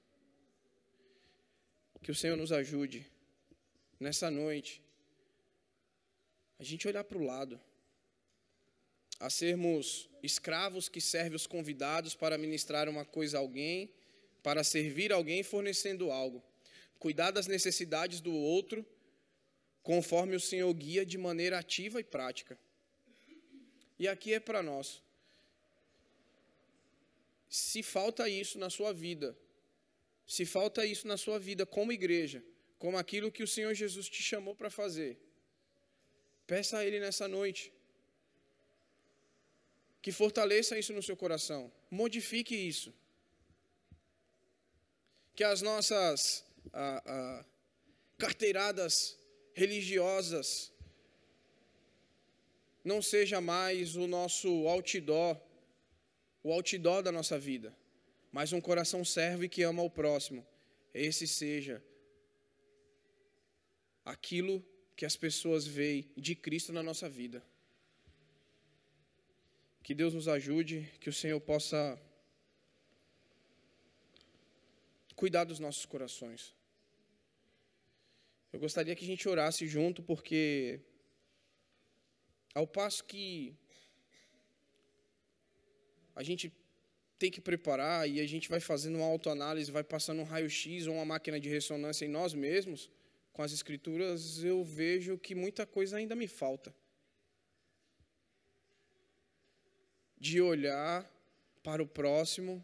Que 2.01 2.09
o 2.11 2.15
Senhor 2.15 2.35
nos 2.35 2.51
ajude 2.51 3.05
nessa 3.99 4.31
noite 4.31 4.81
a 6.57 6.63
gente 6.63 6.87
olhar 6.87 7.03
para 7.03 7.19
o 7.19 7.23
lado, 7.23 7.61
a 9.19 9.29
sermos 9.29 10.09
escravos 10.23 10.89
que 10.89 10.99
servem 10.99 11.35
os 11.35 11.45
convidados 11.45 12.15
para 12.15 12.35
ministrar 12.35 12.89
uma 12.89 13.05
coisa 13.05 13.37
a 13.37 13.41
alguém, 13.41 13.93
para 14.41 14.63
servir 14.63 15.13
alguém 15.13 15.43
fornecendo 15.43 16.09
algo, 16.09 16.43
cuidar 16.97 17.29
das 17.29 17.45
necessidades 17.45 18.19
do 18.19 18.33
outro, 18.33 18.83
conforme 19.89 20.35
o 20.35 20.39
Senhor 20.39 20.71
guia 20.71 21.03
de 21.03 21.17
maneira 21.17 21.57
ativa 21.57 21.99
e 21.99 22.03
prática. 22.03 22.55
E 23.97 24.07
aqui 24.07 24.35
é 24.35 24.39
para 24.39 24.61
nós. 24.61 25.01
Se 27.49 27.81
falta 27.81 28.29
isso 28.29 28.59
na 28.59 28.69
sua 28.69 28.93
vida, 28.93 29.35
se 30.27 30.45
falta 30.45 30.85
isso 30.85 31.07
na 31.07 31.17
sua 31.17 31.39
vida 31.39 31.65
como 31.65 31.91
igreja, 31.91 32.43
como 32.77 32.99
aquilo 32.99 33.31
que 33.31 33.41
o 33.41 33.47
Senhor 33.47 33.73
Jesus 33.73 34.07
te 34.07 34.21
chamou 34.21 34.53
para 34.53 34.69
fazer, 34.69 35.17
peça 36.45 36.77
a 36.77 36.85
Ele 36.85 36.99
nessa 36.99 37.27
noite. 37.27 37.73
Que 40.03 40.11
fortaleça 40.11 40.77
isso 40.77 40.93
no 40.93 41.01
seu 41.01 41.17
coração. 41.17 41.71
Modifique 41.89 42.55
isso. 42.55 42.93
Que 45.35 45.43
as 45.43 45.63
nossas 45.63 46.45
ah, 46.71 47.01
ah, 47.03 47.45
carteiradas 48.19 49.18
religiosas 49.63 50.71
não 52.91 52.99
seja 53.01 53.39
mais 53.41 53.95
o 54.03 54.07
nosso 54.07 54.49
outdoor 54.67 55.35
o 56.41 56.53
outdoor 56.53 57.01
da 57.03 57.11
nossa 57.11 57.37
vida, 57.37 57.75
mas 58.31 58.53
um 58.53 58.61
coração 58.61 59.03
servo 59.03 59.43
e 59.43 59.49
que 59.49 59.61
ama 59.63 59.83
o 59.83 59.89
próximo. 59.89 60.45
Esse 60.93 61.27
seja 61.27 61.83
aquilo 64.05 64.65
que 64.95 65.05
as 65.05 65.17
pessoas 65.17 65.67
veem 65.67 66.09
de 66.15 66.35
Cristo 66.35 66.71
na 66.71 66.81
nossa 66.81 67.09
vida. 67.09 67.43
Que 69.83 69.93
Deus 69.93 70.13
nos 70.13 70.27
ajude, 70.27 70.89
que 71.01 71.09
o 71.09 71.13
Senhor 71.21 71.41
possa 71.41 71.99
cuidar 75.15 75.43
dos 75.43 75.59
nossos 75.59 75.85
corações. 75.85 76.55
Eu 78.51 78.59
gostaria 78.59 78.95
que 78.95 79.03
a 79.03 79.07
gente 79.07 79.29
orasse 79.29 79.67
junto, 79.67 80.01
porque 80.01 80.79
ao 82.53 82.65
passo 82.65 83.03
que 83.03 83.55
a 86.15 86.23
gente 86.23 86.51
tem 87.19 87.29
que 87.29 87.41
preparar 87.41 88.09
e 88.09 88.19
a 88.19 88.27
gente 88.27 88.49
vai 88.49 88.59
fazendo 88.59 88.97
uma 88.97 89.05
autoanálise, 89.05 89.71
vai 89.71 89.83
passando 89.83 90.21
um 90.21 90.23
raio-x 90.23 90.87
ou 90.87 90.95
uma 90.95 91.05
máquina 91.05 91.39
de 91.39 91.47
ressonância 91.47 92.05
em 92.05 92.09
nós 92.09 92.33
mesmos, 92.33 92.89
com 93.31 93.43
as 93.43 93.51
escrituras, 93.51 94.43
eu 94.43 94.63
vejo 94.63 95.17
que 95.17 95.35
muita 95.35 95.65
coisa 95.65 95.97
ainda 95.97 96.15
me 96.15 96.27
falta. 96.27 96.73
De 100.17 100.41
olhar 100.41 101.09
para 101.61 101.83
o 101.83 101.87
próximo 101.87 102.63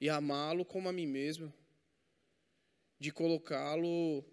e 0.00 0.08
amá-lo 0.08 0.64
como 0.64 0.88
a 0.88 0.92
mim 0.92 1.06
mesmo, 1.06 1.52
de 2.98 3.12
colocá-lo 3.12 4.24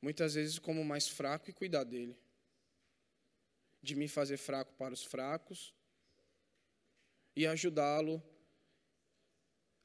muitas 0.00 0.34
vezes 0.34 0.58
como 0.58 0.84
mais 0.84 1.08
fraco 1.08 1.50
e 1.50 1.52
cuidar 1.52 1.84
dele. 1.84 2.16
De 3.82 3.94
me 3.94 4.08
fazer 4.08 4.36
fraco 4.36 4.72
para 4.74 4.92
os 4.92 5.02
fracos 5.02 5.74
e 7.34 7.46
ajudá-lo, 7.46 8.22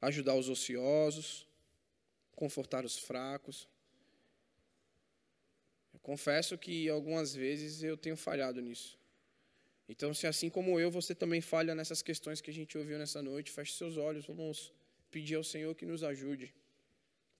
ajudar 0.00 0.34
os 0.34 0.48
ociosos, 0.48 1.46
confortar 2.34 2.84
os 2.84 2.98
fracos. 2.98 3.68
Eu 5.94 6.00
confesso 6.00 6.58
que 6.58 6.88
algumas 6.88 7.34
vezes 7.34 7.82
eu 7.82 7.96
tenho 7.96 8.16
falhado 8.16 8.60
nisso. 8.60 8.98
Então, 9.88 10.12
se 10.12 10.26
assim 10.26 10.50
como 10.50 10.78
eu, 10.80 10.90
você 10.90 11.14
também 11.14 11.40
falha 11.40 11.74
nessas 11.74 12.02
questões 12.02 12.40
que 12.40 12.50
a 12.50 12.54
gente 12.54 12.76
ouviu 12.76 12.98
nessa 12.98 13.22
noite, 13.22 13.52
feche 13.52 13.72
seus 13.72 13.96
olhos, 13.96 14.26
vamos 14.26 14.72
pedir 15.10 15.36
ao 15.36 15.44
Senhor 15.44 15.74
que 15.74 15.86
nos 15.86 16.02
ajude. 16.02 16.52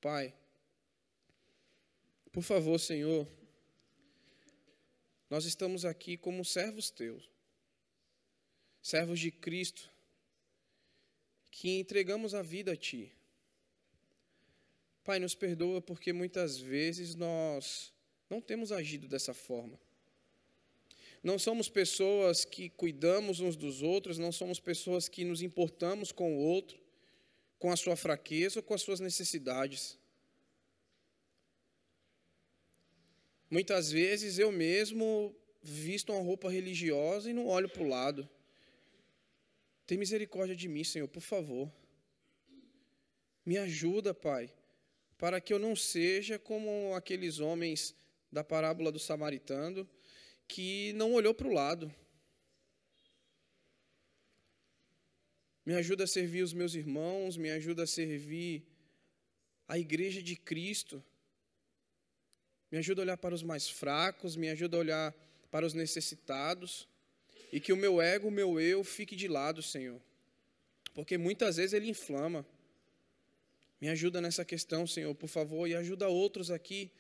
Pai, 0.01 0.33
por 2.37 2.43
favor, 2.43 2.79
Senhor, 2.79 3.27
nós 5.31 5.47
estamos 5.47 5.87
aqui 5.87 6.19
como 6.19 6.45
servos 6.45 6.91
teus, 6.91 7.31
servos 8.83 9.19
de 9.19 9.31
Cristo, 9.31 9.91
que 11.51 11.79
entregamos 11.79 12.35
a 12.35 12.43
vida 12.43 12.73
a 12.73 12.77
Ti. 12.77 13.11
Pai, 15.03 15.19
nos 15.19 15.35
perdoa 15.35 15.81
porque 15.81 16.13
muitas 16.13 16.59
vezes 16.59 17.15
nós 17.15 17.91
não 18.29 18.43
temos 18.43 18.71
agido 18.71 19.09
dessa 19.09 19.33
forma. 19.33 19.81
Não 21.23 21.39
somos 21.39 21.71
pessoas 21.71 22.45
que 22.45 22.69
cuidamos 22.69 23.41
uns 23.41 23.57
dos 23.57 23.81
outros, 23.81 24.19
não 24.19 24.31
somos 24.31 24.61
pessoas 24.61 25.09
que 25.09 25.25
nos 25.25 25.41
importamos 25.41 26.13
com 26.13 26.37
o 26.37 26.39
outro, 26.39 26.79
com 27.59 27.73
a 27.73 27.77
sua 27.77 27.97
fraqueza 27.97 28.59
ou 28.59 28.63
com 28.63 28.75
as 28.75 28.83
suas 28.83 29.01
necessidades. 29.01 29.99
Muitas 33.51 33.93
vezes 33.93 34.39
eu 34.39 34.51
mesmo 34.51 35.35
visto 35.63 36.13
uma 36.13 36.23
roupa 36.23 36.51
religiosa 36.51 37.31
e 37.31 37.33
não 37.33 37.47
olho 37.47 37.69
para 37.69 37.83
o 37.83 37.89
lado. 37.89 38.29
Tem 39.87 39.97
misericórdia 39.97 40.57
de 40.57 40.69
mim, 40.69 40.83
Senhor, 40.83 41.09
por 41.09 41.23
favor. 41.23 41.73
Me 43.45 43.57
ajuda, 43.59 44.13
Pai, 44.13 44.53
para 45.17 45.41
que 45.41 45.53
eu 45.53 45.59
não 45.59 45.77
seja 45.77 46.39
como 46.39 46.95
aqueles 46.95 47.39
homens 47.39 47.95
da 48.31 48.43
parábola 48.43 48.91
do 48.91 48.99
samaritano 48.99 49.89
que 50.49 50.93
não 50.95 51.13
olhou 51.13 51.33
para 51.33 51.47
o 51.47 51.53
lado. 51.53 51.95
Me 55.65 55.75
ajuda 55.75 56.05
a 56.05 56.07
servir 56.07 56.43
os 56.43 56.53
meus 56.53 56.75
irmãos, 56.75 57.37
me 57.37 57.51
ajuda 57.51 57.85
a 57.85 57.87
servir 57.87 58.65
a 59.67 59.79
igreja 59.79 60.23
de 60.23 60.37
Cristo. 60.37 61.03
Me 62.71 62.79
ajuda 62.79 63.03
a 63.03 63.05
olhar 63.05 63.17
para 63.17 63.35
os 63.35 63.43
mais 63.43 63.69
fracos, 63.69 64.37
me 64.37 64.49
ajuda 64.49 64.77
a 64.77 64.81
olhar 64.81 65.15
para 65.51 65.65
os 65.65 65.75
necessitados. 65.75 66.89
E 67.53 67.61
que 67.61 67.73
o 67.73 67.77
meu 67.77 68.01
ego, 68.01 68.29
o 68.29 68.31
meu 68.31 68.61
eu, 68.61 68.83
fique 68.83 69.15
de 69.15 69.29
lado, 69.29 69.63
Senhor. 69.63 70.01
Porque 70.95 71.17
muitas 71.17 71.57
vezes 71.57 71.73
ele 71.73 71.89
inflama. 71.89 72.45
Me 73.81 73.89
ajuda 73.89 74.21
nessa 74.21 74.45
questão, 74.45 74.87
Senhor, 74.87 75.15
por 75.15 75.29
favor, 75.29 75.69
e 75.69 75.75
ajuda 75.75 76.09
outros 76.09 76.51
aqui 76.51 76.91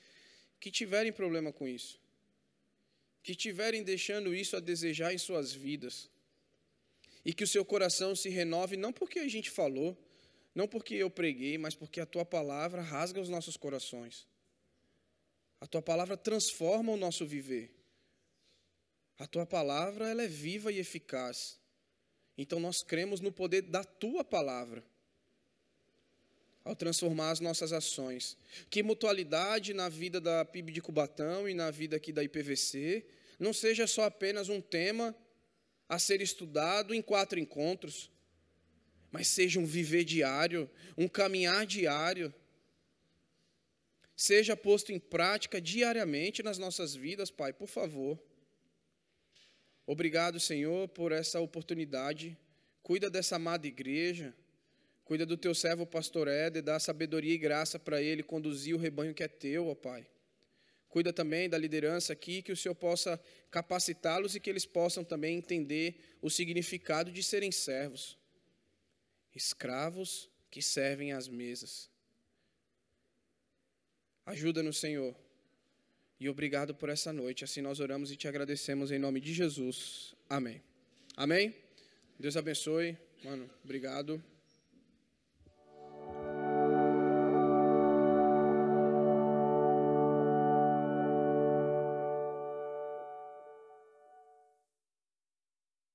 que 0.60 0.70
tiverem 0.70 1.12
problema 1.12 1.52
com 1.52 1.66
isso 1.66 1.98
que 3.26 3.32
estiverem 3.32 3.82
deixando 3.82 4.32
isso 4.32 4.56
a 4.56 4.60
desejar 4.60 5.12
em 5.12 5.18
suas 5.18 5.52
vidas. 5.52 6.08
E 7.24 7.34
que 7.34 7.42
o 7.42 7.46
seu 7.46 7.64
coração 7.64 8.14
se 8.14 8.28
renove, 8.28 8.76
não 8.76 8.92
porque 8.92 9.18
a 9.18 9.26
gente 9.26 9.50
falou, 9.50 9.98
não 10.54 10.68
porque 10.68 10.94
eu 10.94 11.10
preguei, 11.10 11.58
mas 11.58 11.74
porque 11.74 12.00
a 12.00 12.06
tua 12.06 12.24
palavra 12.24 12.80
rasga 12.80 13.20
os 13.20 13.28
nossos 13.28 13.56
corações. 13.56 14.28
A 15.60 15.66
tua 15.66 15.82
palavra 15.82 16.16
transforma 16.16 16.92
o 16.92 16.96
nosso 16.96 17.26
viver. 17.26 17.74
A 19.18 19.26
tua 19.26 19.46
palavra 19.46 20.08
ela 20.08 20.22
é 20.22 20.28
viva 20.28 20.70
e 20.70 20.78
eficaz. 20.78 21.58
Então 22.36 22.60
nós 22.60 22.82
cremos 22.82 23.20
no 23.20 23.32
poder 23.32 23.62
da 23.62 23.82
tua 23.82 24.22
palavra 24.22 24.84
ao 26.66 26.74
transformar 26.74 27.30
as 27.30 27.40
nossas 27.40 27.72
ações. 27.72 28.36
Que 28.68 28.82
mutualidade 28.82 29.72
na 29.72 29.88
vida 29.88 30.20
da 30.20 30.44
PIB 30.44 30.72
de 30.72 30.82
Cubatão 30.82 31.48
e 31.48 31.54
na 31.54 31.70
vida 31.70 31.96
aqui 31.96 32.12
da 32.12 32.24
IPVC 32.24 33.06
não 33.38 33.52
seja 33.52 33.86
só 33.86 34.04
apenas 34.04 34.48
um 34.48 34.60
tema 34.60 35.14
a 35.88 35.98
ser 35.98 36.20
estudado 36.20 36.92
em 36.92 37.00
quatro 37.00 37.38
encontros, 37.38 38.10
mas 39.12 39.28
seja 39.28 39.60
um 39.60 39.64
viver 39.64 40.04
diário, 40.04 40.68
um 40.98 41.06
caminhar 41.06 41.64
diário. 41.64 42.34
Seja 44.16 44.56
posto 44.56 44.92
em 44.92 44.98
prática 44.98 45.60
diariamente 45.60 46.42
nas 46.42 46.56
nossas 46.56 46.94
vidas, 46.94 47.30
Pai, 47.30 47.52
por 47.52 47.68
favor. 47.68 48.18
Obrigado, 49.86 50.40
Senhor, 50.40 50.88
por 50.88 51.12
essa 51.12 51.38
oportunidade. 51.38 52.36
Cuida 52.82 53.10
dessa 53.10 53.36
amada 53.36 53.66
igreja. 53.66 54.34
Cuida 55.04 55.26
do 55.26 55.36
teu 55.36 55.54
servo, 55.54 55.86
pastor 55.86 56.26
Éder, 56.26 56.62
dá 56.62 56.80
sabedoria 56.80 57.34
e 57.34 57.38
graça 57.38 57.78
para 57.78 58.02
ele 58.02 58.22
conduzir 58.22 58.74
o 58.74 58.78
rebanho 58.78 59.14
que 59.14 59.22
é 59.22 59.28
teu, 59.28 59.68
ó 59.68 59.74
Pai. 59.74 60.08
Cuida 60.88 61.12
também 61.12 61.48
da 61.48 61.58
liderança 61.58 62.12
aqui, 62.12 62.42
que 62.42 62.50
o 62.50 62.56
Senhor 62.56 62.74
possa 62.74 63.20
capacitá-los 63.50 64.34
e 64.34 64.40
que 64.40 64.48
eles 64.48 64.64
possam 64.64 65.04
também 65.04 65.36
entender 65.36 66.00
o 66.22 66.30
significado 66.30 67.12
de 67.12 67.22
serem 67.22 67.52
servos, 67.52 68.18
escravos 69.34 70.28
que 70.50 70.62
servem 70.62 71.12
às 71.12 71.28
mesas. 71.28 71.90
Ajuda-nos, 74.26 74.78
Senhor. 74.78 75.14
E 76.18 76.28
obrigado 76.28 76.74
por 76.74 76.88
essa 76.88 77.12
noite. 77.12 77.44
Assim 77.44 77.60
nós 77.60 77.78
oramos 77.78 78.10
e 78.10 78.16
te 78.16 78.26
agradecemos 78.26 78.90
em 78.90 78.98
nome 78.98 79.20
de 79.20 79.32
Jesus. 79.32 80.14
Amém. 80.28 80.60
Amém. 81.16 81.54
Deus 82.18 82.36
abençoe. 82.36 82.96
Mano, 83.22 83.48
obrigado. 83.62 84.22